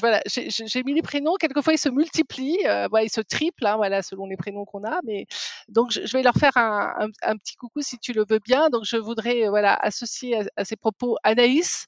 [0.00, 1.34] voilà, j'ai mis les prénoms.
[1.38, 2.66] Quelquefois, ils se multiplient.
[2.66, 4.98] Euh, voilà, ils se triplent, hein, voilà, selon les prénoms qu'on a.
[5.04, 5.26] Mais
[5.68, 8.70] donc, je, vais leur faire un, un, un, petit coucou si tu le veux bien.
[8.70, 11.86] Donc, je voudrais voilà, associer à, à ces propos Anaïs,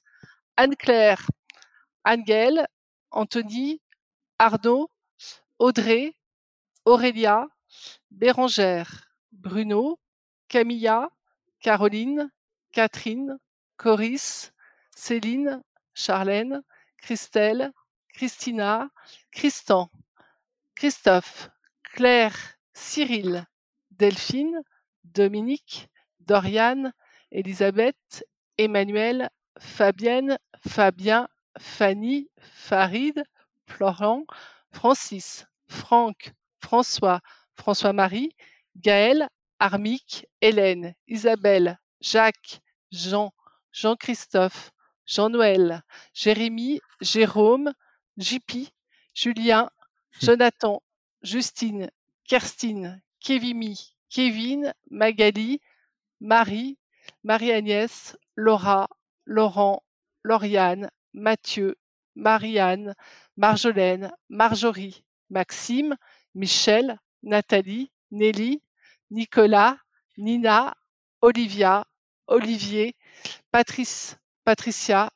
[0.57, 1.27] Anne-Claire,
[2.05, 2.67] Angèle,
[3.11, 3.81] Anthony,
[4.37, 4.89] Arnaud,
[5.59, 6.15] Audrey,
[6.85, 7.47] Aurélia,
[8.11, 9.99] Bérangère, Bruno,
[10.47, 11.09] Camilla,
[11.61, 12.31] Caroline,
[12.71, 13.37] Catherine,
[13.77, 14.51] Coris,
[14.95, 15.61] Céline,
[15.93, 16.61] Charlène,
[17.01, 17.71] Christelle,
[18.13, 18.89] Christina,
[19.31, 19.89] Christan,
[20.75, 21.49] Christophe,
[21.93, 22.35] Claire,
[22.73, 23.45] Cyril,
[23.91, 24.61] Delphine,
[25.03, 25.89] Dominique,
[26.21, 26.93] Doriane,
[27.31, 28.23] Elisabeth,
[28.57, 30.37] Emmanuel, Fabienne,
[30.67, 31.27] Fabien,
[31.59, 33.23] Fanny, Farid,
[33.67, 34.25] Florent,
[34.71, 37.19] Francis, Franck, François,
[37.55, 38.35] François-Marie,
[38.77, 39.27] Gaël,
[39.59, 42.61] Armique, Hélène, Isabelle, Jacques,
[42.91, 43.33] Jean,
[43.73, 44.71] Jean-Christophe,
[45.05, 45.83] Jean-Noël,
[46.13, 47.73] Jérémy, Jérôme,
[48.17, 48.69] JP,
[49.13, 49.69] Julien,
[50.21, 50.81] Jonathan,
[51.21, 51.91] Justine,
[52.27, 55.59] Kerstine, Kevimi, Kevin, Magali,
[56.21, 56.77] Marie,
[57.23, 58.87] Marie-Agnès, Laura,
[59.25, 59.83] Laurent,
[60.23, 61.75] Lauriane, Mathieu,
[62.15, 62.95] Marianne,
[63.37, 65.95] Marjolaine, Marjorie, Maxime,
[66.35, 68.61] Michel, Nathalie, Nelly,
[69.11, 69.77] Nicolas,
[70.17, 70.73] Nina,
[71.21, 71.85] Olivia,
[72.27, 72.95] Olivier,
[73.51, 75.11] Patrice, Patricia,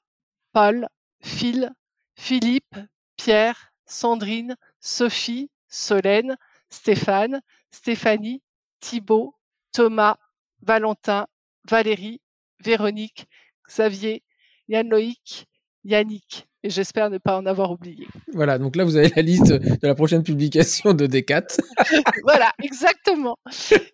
[0.54, 0.88] Paul,
[1.22, 1.72] Phil,
[2.16, 2.76] Philippe,
[3.18, 6.38] Pierre, Sandrine, Sophie, Solène,
[6.70, 7.42] Stéphane,
[7.72, 8.42] Stéphanie,
[8.80, 9.36] Thibault,
[9.72, 10.18] Thomas,
[10.62, 11.28] Valentin,
[11.70, 12.22] Valérie,
[12.60, 13.28] Véronique,
[13.70, 14.24] Xavier,
[14.68, 15.46] Yann-Loïc,
[15.84, 16.48] Yannick.
[16.66, 18.08] Et j'espère ne pas en avoir oublié.
[18.32, 21.60] Voilà, donc là, vous avez la liste de la prochaine publication de D4.
[22.24, 23.38] voilà, exactement.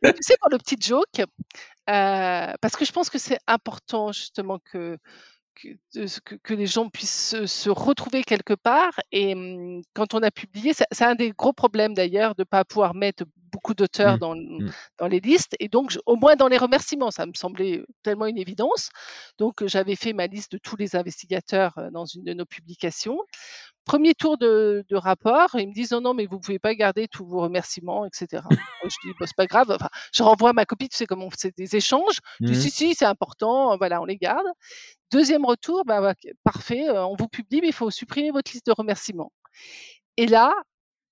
[0.03, 4.11] Et tu sais, pour le petit joke, euh, parce que je pense que c'est important
[4.11, 4.99] justement que,
[5.55, 5.69] que,
[6.43, 8.99] que, les gens puissent se, se, retrouver quelque part.
[9.11, 12.63] Et hum, quand on a publié, c'est un des gros problèmes d'ailleurs de ne pas
[12.65, 14.19] pouvoir mettre beaucoup d'auteurs mmh.
[14.19, 14.71] dans, mmh.
[14.97, 15.55] dans les listes.
[15.59, 18.89] Et donc, au moins dans les remerciements, ça me semblait tellement une évidence.
[19.37, 23.17] Donc, j'avais fait ma liste de tous les investigateurs dans une de nos publications.
[23.85, 27.07] Premier tour de, de rapport, ils me disent non, non, mais vous pouvez pas garder
[27.07, 28.43] tous vos remerciements, etc.
[28.83, 29.71] je dis, bah, c'est pas grave.
[29.71, 32.19] Enfin, je renvoie ma copie, tu sais comment c'est des échanges.
[32.41, 32.61] Je dis, mmh.
[32.61, 34.45] si, si, c'est important, voilà, on les garde.
[35.11, 36.13] Deuxième retour, bah,
[36.43, 39.31] parfait, on vous publie, mais il faut supprimer votre liste de remerciements.
[40.17, 40.53] Et là,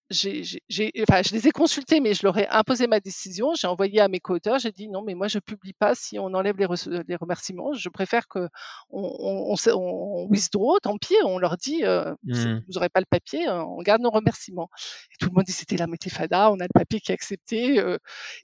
[0.09, 0.61] j'ai,
[1.07, 3.53] enfin, je les ai consultés, mais je leur ai imposé ma décision.
[3.55, 6.27] J'ai envoyé à mes co-auteurs, j'ai dit non, mais moi je publie pas si on
[6.27, 6.67] enlève les,
[7.07, 7.73] les remerciements.
[7.73, 8.47] Je préfère que
[8.89, 11.15] on, on, on, withdraw, tant pis.
[11.25, 12.61] On leur dit euh, mmh.
[12.67, 14.69] vous n'aurez pas le papier, hein, on garde nos remerciements.
[15.11, 17.79] Et tout le monde dit c'était la météfada, on a le papier qui est accepté.
[17.79, 17.97] Euh.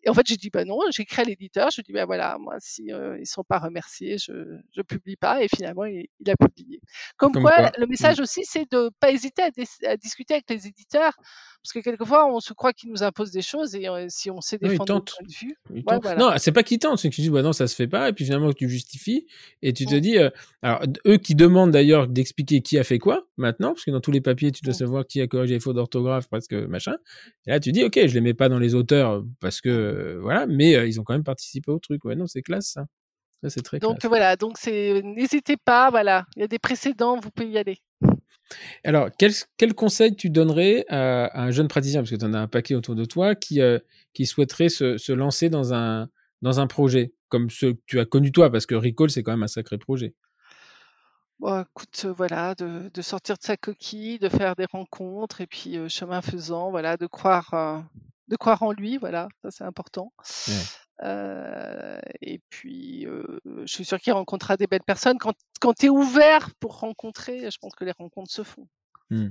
[0.03, 2.37] Et en fait j'ai dit bah non, j'ai écrit à l'éditeur, je dis bah voilà,
[2.39, 4.33] moi si euh, ils sont pas remerciés, je
[4.75, 5.41] je publie pas.
[5.43, 6.81] Et finalement il, a publié.
[7.17, 7.89] Comme, quoi, le mmh.
[7.89, 9.49] message aussi c'est de pas hésiter à,
[9.87, 11.13] à discuter avec les éditeurs
[11.63, 14.57] parce que quelquefois, on se croit qu'ils nous imposent des choses et si on sait
[14.57, 16.17] défendre notre point de vue.
[16.19, 18.09] Non, c'est pas qu'ils tentent, c'est que tu dis, bah non, ça se fait pas,
[18.09, 19.25] et puis finalement, tu justifies,
[19.61, 19.99] et tu te mmh.
[20.01, 20.17] dis,
[20.61, 24.11] alors, eux qui demandent d'ailleurs d'expliquer qui a fait quoi, maintenant, parce que dans tous
[24.11, 24.77] les papiers, tu dois mmh.
[24.77, 26.95] savoir qui a corrigé les fautes d'orthographe, presque machin.
[27.47, 30.45] Et là, tu dis, ok, je les mets pas dans les auteurs, parce que, voilà,
[30.45, 32.03] mais ils ont quand même participé au truc.
[32.03, 32.87] Ouais, non, c'est classe, ça.
[33.47, 37.31] c'est très Donc voilà, donc c'est, n'hésitez pas, voilà, il y a des précédents, vous
[37.31, 37.77] pouvez y aller.
[38.83, 42.39] Alors, quel, quel, conseil tu donnerais à, un jeune praticien, parce que tu en as
[42.39, 43.79] un paquet autour de toi, qui, euh,
[44.13, 46.09] qui souhaiterait se, se, lancer dans un,
[46.41, 49.31] dans un projet, comme ce que tu as connu toi, parce que Recall, c'est quand
[49.31, 50.13] même un sacré projet?
[51.39, 55.47] Bon, écoute, euh, voilà, de, de, sortir de sa coquille, de faire des rencontres, et
[55.47, 57.83] puis euh, chemin faisant, voilà, de croire,
[58.27, 60.13] de croire en lui, voilà, ça c'est important.
[61.03, 65.17] Euh, et puis, euh, je suis sûr qu'il rencontrera des belles personnes.
[65.17, 68.67] Quand, quand tu es ouvert pour rencontrer, je pense que les rencontres se font.
[69.09, 69.29] Mmh.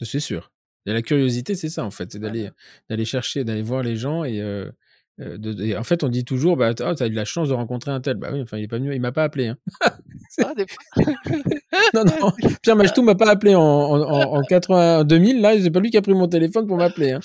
[0.00, 0.52] C'est sûr.
[0.86, 2.50] Et la curiosité, c'est ça en fait, c'est d'aller
[2.90, 6.72] d'aller chercher, d'aller voir les gens et, euh, de, en fait, on dit toujours, bah,
[6.80, 8.16] oh, as eu la chance de rencontrer un tel.
[8.16, 9.48] Bah oui, enfin, il est pas venu, il m'a pas appelé.
[9.48, 9.56] Hein.
[9.82, 10.54] Ah,
[11.94, 15.40] non, non, Pierre Machetou m'a pas appelé en, en, en, 80, 2000.
[15.40, 17.12] Là, c'est pas lui qui a pris mon téléphone pour m'appeler.
[17.12, 17.20] Hein.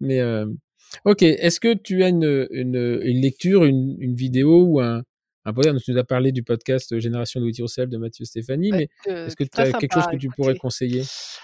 [0.00, 0.20] Mais
[1.04, 5.02] Ok, est-ce que tu as une, une, une lecture, une, une, vidéo ou un,
[5.44, 8.72] un podcast Tu nous as parlé du podcast Génération de It Yourself de Mathieu Stéphanie,
[8.72, 11.02] mais est-ce que tu as quelque chose que tu pourrais conseiller?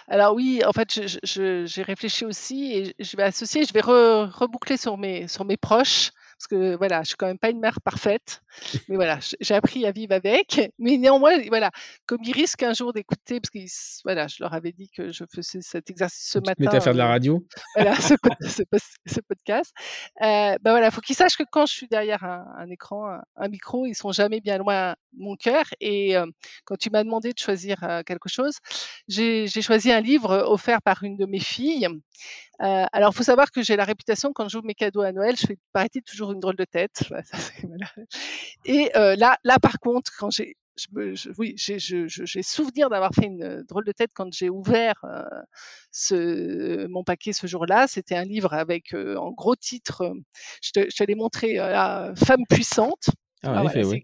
[0.08, 4.98] Alors oui, en fait, j'ai réfléchi aussi et je vais associer, je vais reboucler sur
[4.98, 6.10] mes, sur mes proches
[6.42, 8.42] parce que voilà, je suis quand même pas une mère parfaite,
[8.88, 10.72] mais voilà, j'ai appris à vivre avec.
[10.78, 11.70] Mais néanmoins, voilà,
[12.06, 13.58] comme ils risquent un jour d'écouter, parce que
[14.04, 16.70] voilà, je leur avais dit que je faisais cet exercice ce matin.
[16.70, 17.46] Tu à faire de la euh, radio?
[17.76, 19.72] Voilà, ce, podcast.
[20.22, 23.86] Euh, ben voilà, faut qu'ils sachent que quand je suis derrière un, écran, un, micro,
[23.86, 25.64] ils sont jamais bien loin de mon cœur.
[25.80, 26.26] Et euh,
[26.64, 28.58] quand tu m'as demandé de choisir euh, quelque chose,
[29.08, 31.88] j'ai choisi un livre offert par une de mes filles
[32.62, 35.36] euh, alors, il faut savoir que j'ai la réputation, quand j'ouvre mes cadeaux à Noël,
[35.36, 37.02] je fais, paraît-il, toujours une drôle de tête.
[38.64, 43.62] Et euh, là, là, par contre, quand j'ai, je, oui, j'ai souvenir d'avoir fait une
[43.68, 45.22] drôle de tête quand j'ai ouvert euh,
[45.90, 47.86] ce, mon paquet ce jour-là.
[47.86, 50.12] C'était un livre avec en gros titre,
[50.62, 51.56] je te, je te l'ai montré,
[52.16, 53.10] Femme puissante.
[53.44, 54.02] Ah, ah oui.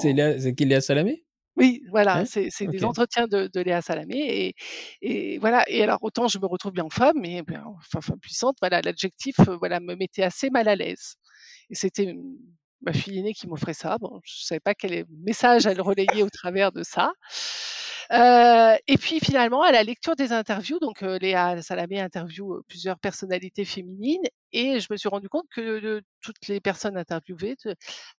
[0.00, 0.12] C'est
[0.60, 1.26] Léa Salamé?
[1.56, 4.54] Oui, voilà, c'est des entretiens de, de Léa Salamé et,
[5.00, 5.64] et, voilà.
[5.68, 9.36] Et alors autant je me retrouve bien femme, mais bien, enfin, femme puissante, voilà, l'adjectif,
[9.48, 11.14] euh, voilà, me mettait assez mal à l'aise.
[11.70, 12.14] Et c'était
[12.82, 13.98] ma fille aînée qui m'offrait ça.
[13.98, 17.12] Bon, je savais pas quel message elle relayait au travers de ça.
[18.12, 22.98] Euh, et puis finalement, à la lecture des interviews, donc euh, Léa Salamé interview plusieurs
[22.98, 24.22] personnalités féminines,
[24.52, 27.56] et je me suis rendu compte que toutes les personnes interviewées,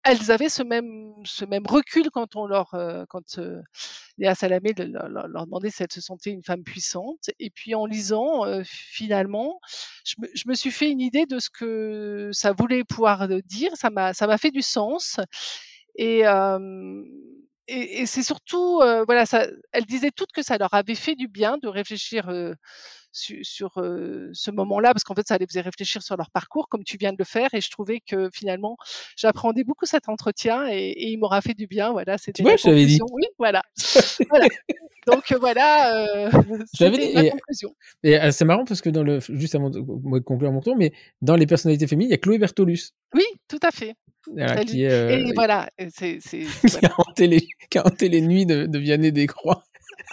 [0.04, 2.72] elles avaient ce même ce même recul quand on leur
[3.10, 3.40] quand
[4.18, 7.30] Léa Salamé leur, leur, demandait si elles se sentaient une femme puissante.
[7.40, 9.60] Et puis en lisant, finalement,
[10.06, 13.72] je me, je me, suis fait une idée de ce que ça voulait pouvoir dire.
[13.76, 15.20] Ça m'a ça m'a fait du sens.
[15.96, 16.24] Et
[17.68, 21.28] et, c'est surtout, euh, voilà, ça, elles disaient toutes que ça leur avait fait du
[21.28, 22.30] bien de réfléchir
[23.18, 26.70] sur, sur euh, ce moment-là, parce qu'en fait, ça les faisait réfléchir sur leur parcours,
[26.70, 27.50] comme tu viens de le faire.
[27.54, 28.78] Et je trouvais que finalement,
[29.16, 31.92] j'apprenais beaucoup cet entretien et, et il m'aura fait du bien.
[31.92, 33.06] Voilà, c'était la conclusion.
[33.06, 33.14] Dit.
[33.14, 33.62] Oui, voilà.
[34.30, 34.48] voilà.
[35.08, 36.06] Donc voilà,
[36.74, 37.74] j'avais la conclusion.
[38.04, 40.92] Et, c'est marrant parce que dans le, juste avant de, de conclure mon tour, mais
[41.22, 42.92] dans les personnalités féminines, il y a Chloé Bertolus.
[43.14, 43.96] Oui, tout à fait.
[44.68, 46.90] Qui euh, et voilà, c'est, c'est, qui, voilà.
[46.90, 49.64] a hanté les, qui a hanté les nuits de, de Vianney Descroix.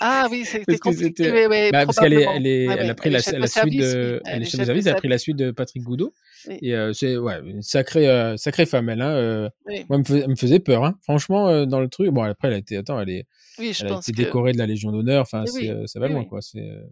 [0.00, 1.30] Ah oui, c'était compliqué.
[1.30, 4.20] Ouais, ouais, bah, parce qu'elle est, elle est, elle a pris la, la, suite de,
[4.24, 6.12] elle est chef de service, elle a pris la suite de Patrick Goudot.
[6.48, 6.58] Oui.
[6.62, 9.02] Et euh, c'est ouais, une sacrée, euh, sacrée femme elle.
[9.02, 9.84] Hein, euh, oui.
[9.88, 10.84] Moi, elle me, faisait, elle me faisait peur.
[10.84, 10.94] Hein.
[11.02, 12.10] Franchement, euh, dans le truc.
[12.10, 13.26] Bon, après, elle a été, attends, elle est,
[13.58, 15.22] oui, je elle pense a été décorée de la Légion d'honneur.
[15.22, 16.40] Enfin, c'est, euh, ça va loin, quoi.
[16.42, 16.82] C'est euh,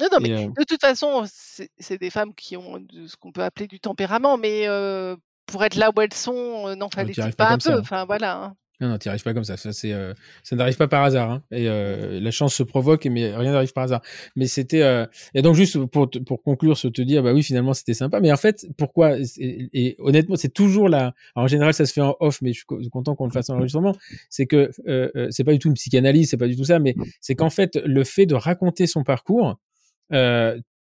[0.00, 3.66] non, non, mais de toute façon, c'est des femmes qui ont ce qu'on peut appeler
[3.66, 5.14] du tempérament, mais euh,
[5.46, 7.72] pour être là où elles sont, euh, non, fallait pas, pas un peu.
[7.72, 7.80] Hein.
[7.80, 8.36] Enfin, voilà.
[8.36, 8.56] Hein.
[8.80, 9.56] Non, non, tu arrives pas comme ça.
[9.56, 11.30] Ça, c'est, euh, ça n'arrive pas par hasard.
[11.30, 11.42] Hein.
[11.50, 14.00] Et euh, la chance se provoque, mais rien n'arrive par hasard.
[14.36, 14.82] Mais c'était.
[14.82, 15.06] Euh...
[15.34, 18.20] Et donc juste pour pour conclure, se te dire, bah oui, finalement, c'était sympa.
[18.20, 21.14] Mais en fait, pourquoi et, honnêtement, c'est toujours là.
[21.34, 23.56] En général, ça se fait en off, mais je suis content qu'on le fasse en
[23.56, 23.94] enregistrement.
[24.30, 26.78] C'est que euh, euh, c'est pas du tout une psychanalyse, c'est pas du tout ça,
[26.78, 29.58] mais c'est qu'en fait, le fait de raconter son parcours,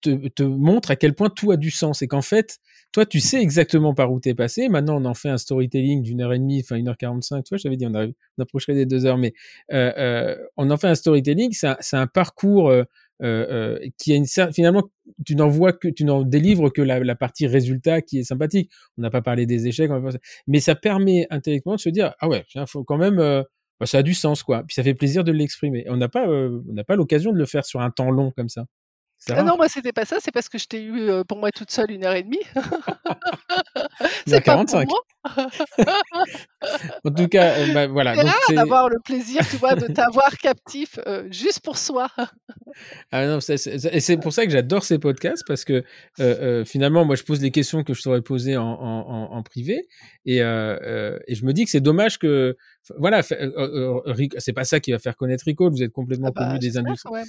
[0.02, 2.60] te, te, montre à quel point tout a du sens et qu'en fait,
[2.92, 4.68] toi, tu sais exactement par où t'es passé.
[4.68, 7.44] Maintenant, on en fait un storytelling d'une heure et demie, enfin une heure quarante-cinq.
[7.44, 9.34] Tu vois, j'avais dit on, approcherait des deux heures, mais
[9.72, 11.52] euh, euh, on en fait un storytelling.
[11.52, 12.84] C'est un, parcours euh,
[13.22, 14.90] euh, qui a une finalement,
[15.26, 18.72] tu n'en vois que tu n'en délivres que la, partie résultat qui est sympathique.
[18.98, 19.92] On n'a pas parlé des échecs,
[20.48, 24.04] mais ça permet intellectuellement de se dire ah ouais, faut quand même bah, ça a
[24.04, 24.64] du sens quoi.
[24.64, 25.86] Puis ça fait plaisir de l'exprimer.
[25.90, 28.50] On n'a pas on n'a pas l'occasion de le faire sur un temps long comme
[28.50, 28.66] ça.
[29.30, 31.72] Ah non, moi c'était pas ça, c'est parce que je t'ai eu pour moi toute
[31.72, 32.40] seule une heure et demie.
[34.28, 34.88] c'est 45.
[34.88, 35.48] Pas
[37.04, 38.16] en tout cas, euh, bah, voilà.
[38.16, 42.08] C'est rare d'avoir le plaisir, tu vois, de t'avoir captif euh, juste pour soi.
[43.12, 45.84] ah non, et c'est pour ça que j'adore ces podcasts parce que
[46.66, 49.88] finalement, moi, je pose les questions que je t'aurais posées en, en, en, privé
[50.26, 52.56] et, et je me dis que c'est dommage que
[52.98, 55.70] voilà, c'est pas ça qui va faire connaître Rico.
[55.70, 57.28] Vous êtes complètement ah connu bah, des industriels.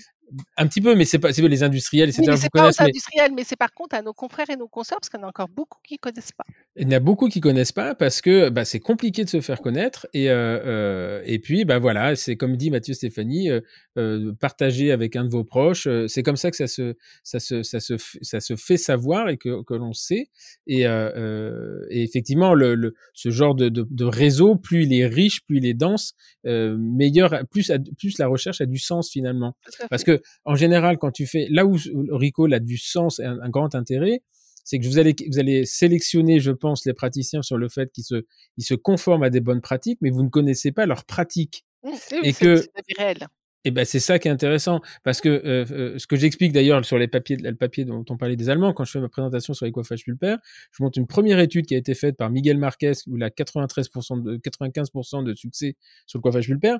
[0.56, 2.24] Un petit peu, mais c'est pas les industriels, etc.
[2.28, 5.00] Oui, c'est pas aux industriels, mais c'est par contre à nos confrères et nos consoeurs,
[5.00, 6.44] parce qu'il y en a encore beaucoup qui connaissent pas.
[6.81, 9.43] Il y en a beaucoup qui connaissent pas parce que bah, c'est compliqué de se
[9.43, 10.07] faire connaître.
[10.15, 13.61] Et, euh, euh, et puis, bah voilà, c'est comme dit Mathieu Stéphanie, euh,
[13.98, 15.86] euh partager avec un de vos proches.
[15.86, 19.28] Euh, c'est comme ça que ça se, ça se, ça se, ça se fait savoir
[19.28, 20.31] et que, que l'on sait.
[20.66, 25.07] Et, euh, et effectivement, le, le, ce genre de, de, de, réseau, plus il est
[25.07, 29.55] riche, plus il est dense, meilleur, plus, plus la recherche a du sens finalement.
[29.90, 31.77] Parce que en général, quand tu fais là où
[32.11, 34.23] Rico a du sens et un grand intérêt,
[34.70, 38.05] c'est que vous allez, vous allez sélectionner, je pense, les praticiens sur le fait qu'ils
[38.05, 38.24] se,
[38.56, 41.64] ils se conforment à des bonnes pratiques, mais vous ne connaissez pas leurs pratiques.
[41.82, 41.90] Mmh,
[42.22, 42.62] et que,
[42.97, 43.26] réel.
[43.64, 46.84] Et ben c'est ça qui est intéressant parce que euh, euh, ce que j'explique d'ailleurs
[46.84, 49.55] sur les papiers, le papier dont on parlait des Allemands, quand je fais ma présentation
[49.55, 50.38] sur les coiffages pulpaires,
[50.70, 53.28] je montre une première étude qui a été faite par Miguel Marquez où il a
[53.28, 55.76] 93% de 95% de succès
[56.06, 56.78] sur le coiffage pulpaire.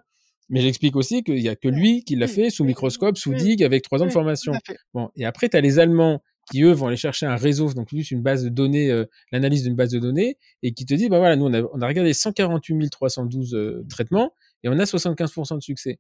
[0.49, 3.63] Mais j'explique aussi qu'il y a que lui qui l'a fait sous microscope, sous digue,
[3.63, 4.53] avec trois ans de formation.
[4.95, 7.89] Bon, et après, tu as les Allemands qui eux vont aller chercher un réseau, donc
[7.89, 11.09] plus une base de données, euh, l'analyse d'une base de données, et qui te dit,
[11.09, 14.33] bah voilà, nous on a, on a regardé 148 312 euh, traitements
[14.63, 15.99] et on a 75% de succès.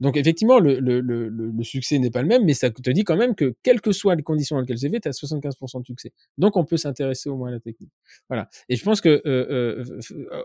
[0.00, 3.04] Donc effectivement, le, le, le, le succès n'est pas le même, mais ça te dit
[3.04, 5.80] quand même que quelles que soient les conditions dans lesquelles c'est fait, tu as 75%
[5.80, 6.12] de succès.
[6.38, 7.90] Donc on peut s'intéresser au moins à la technique.
[8.28, 8.48] Voilà.
[8.68, 10.00] Et je pense que euh, euh,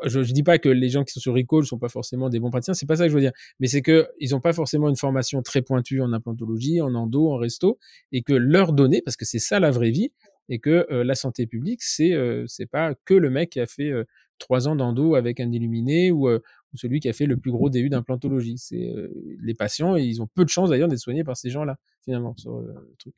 [0.05, 2.39] je, je dis pas que les gens qui sont sur Recall sont pas forcément des
[2.39, 4.53] bons praticiens, c'est pas ça que je veux dire, mais c'est que ils ont pas
[4.53, 7.77] forcément une formation très pointue en implantologie, en endo, en resto,
[8.11, 10.11] et que leurs données, parce que c'est ça la vraie vie,
[10.49, 13.65] et que euh, la santé publique, c'est euh, c'est pas que le mec qui a
[13.65, 14.03] fait euh,
[14.37, 16.27] trois ans d'endo avec un illuminé ou,
[16.73, 18.57] ou celui qui a fait le plus gros DU d'implantologie.
[18.57, 19.09] C'est euh,
[19.41, 22.55] les patients ils ont peu de chance d'ailleurs d'être soignés par ces gens-là finalement sur
[22.55, 23.13] euh, le truc.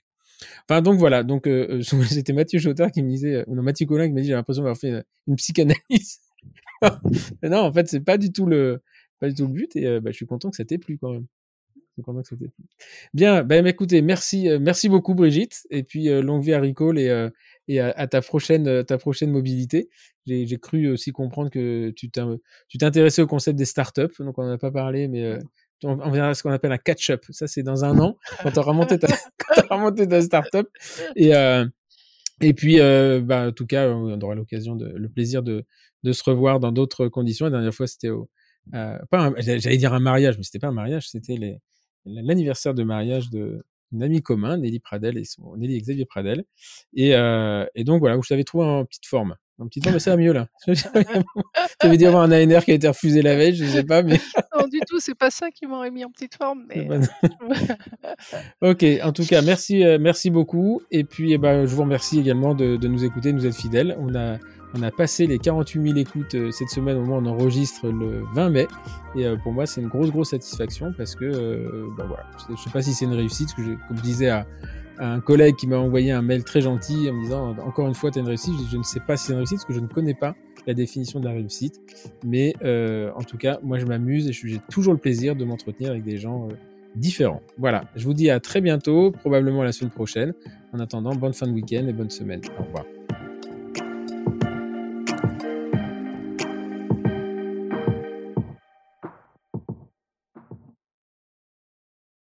[0.68, 4.08] Enfin donc voilà, donc euh, c'était Mathieu Chotard qui me disait, ou non Mathieu Collin
[4.08, 6.20] qui m'a dit j'ai l'impression d'avoir fait une psychanalyse.
[7.44, 8.82] non en fait c'est pas du tout le
[9.20, 11.12] pas du tout le but et bah, je suis content que ça t'ait plu quand
[11.12, 11.26] même.
[11.76, 12.66] Je suis content que ça t'ait plu.
[13.14, 17.30] Bien, ben écoutez, merci merci beaucoup Brigitte et puis longue vie à Ricole et
[17.68, 19.90] et à, ta prochaine euh, ta prochaine mobilité.
[20.26, 24.58] J'ai cru aussi comprendre que tu t'intéressais au concept des startups, donc on n'en a
[24.58, 25.40] pas parlé, mais euh,
[25.84, 27.26] on, verra ce qu'on appelle un catch-up.
[27.30, 29.08] Ça, c'est dans un an, quand tu auras monté ta,
[29.70, 30.68] remonté ta startup.
[31.16, 31.66] Et, euh,
[32.42, 35.66] et puis, euh, bah, en tout cas, on aura l'occasion, de, le plaisir de,
[36.04, 37.46] de se revoir dans d'autres conditions.
[37.46, 38.30] La dernière fois, c'était au,
[38.74, 41.60] euh, pas, j'allais dire un mariage, mais c'était pas un mariage, c'était
[42.06, 43.64] l'anniversaire de mariage de,
[43.96, 46.46] un ami commun, Nelly Pradel et son Nelly Xavier Pradel.
[46.94, 49.36] Et, euh, et donc voilà, où je t'avais trouvé en petite forme.
[49.60, 50.48] En petite forme, mais ça va mieux là.
[50.66, 50.74] tu
[51.80, 54.20] avais dit avoir un ANR qui a été refusé la veille, je sais pas, mais.
[54.58, 56.66] non, du tout, c'est pas ça qui m'aurait mis en petite forme.
[56.68, 56.88] Mais...
[58.62, 60.82] ok, en tout cas, merci, euh, merci beaucoup.
[60.90, 63.56] Et puis, eh ben, je vous remercie également de, de nous écouter, de nous être
[63.56, 63.96] fidèles.
[64.00, 64.38] On a
[64.74, 67.90] on a passé les 48 000 écoutes euh, cette semaine au moment où on enregistre
[67.90, 68.68] le 20 mai.
[69.16, 72.56] Et euh, pour moi, c'est une grosse, grosse satisfaction parce que, euh, ben voilà, je
[72.62, 74.48] sais pas si c'est une réussite, que comme je disais à,
[75.00, 78.12] un collègue qui m'a envoyé un mail très gentil en me disant encore une fois,
[78.12, 78.54] tu as une réussite.
[78.66, 80.36] Je, je, ne sais pas si c'est une réussite parce que je ne connais pas
[80.68, 81.82] la définition de la réussite.
[82.24, 86.04] Mais en tout cas, moi, je m'amuse et j'ai toujours le plaisir de m'entretenir avec
[86.04, 86.48] des gens
[86.96, 87.42] différents.
[87.58, 90.34] Voilà, je vous dis à très bientôt, probablement la semaine prochaine.
[90.74, 92.42] En attendant, bonne fin de week-end et bonne semaine.
[92.60, 92.86] Au revoir.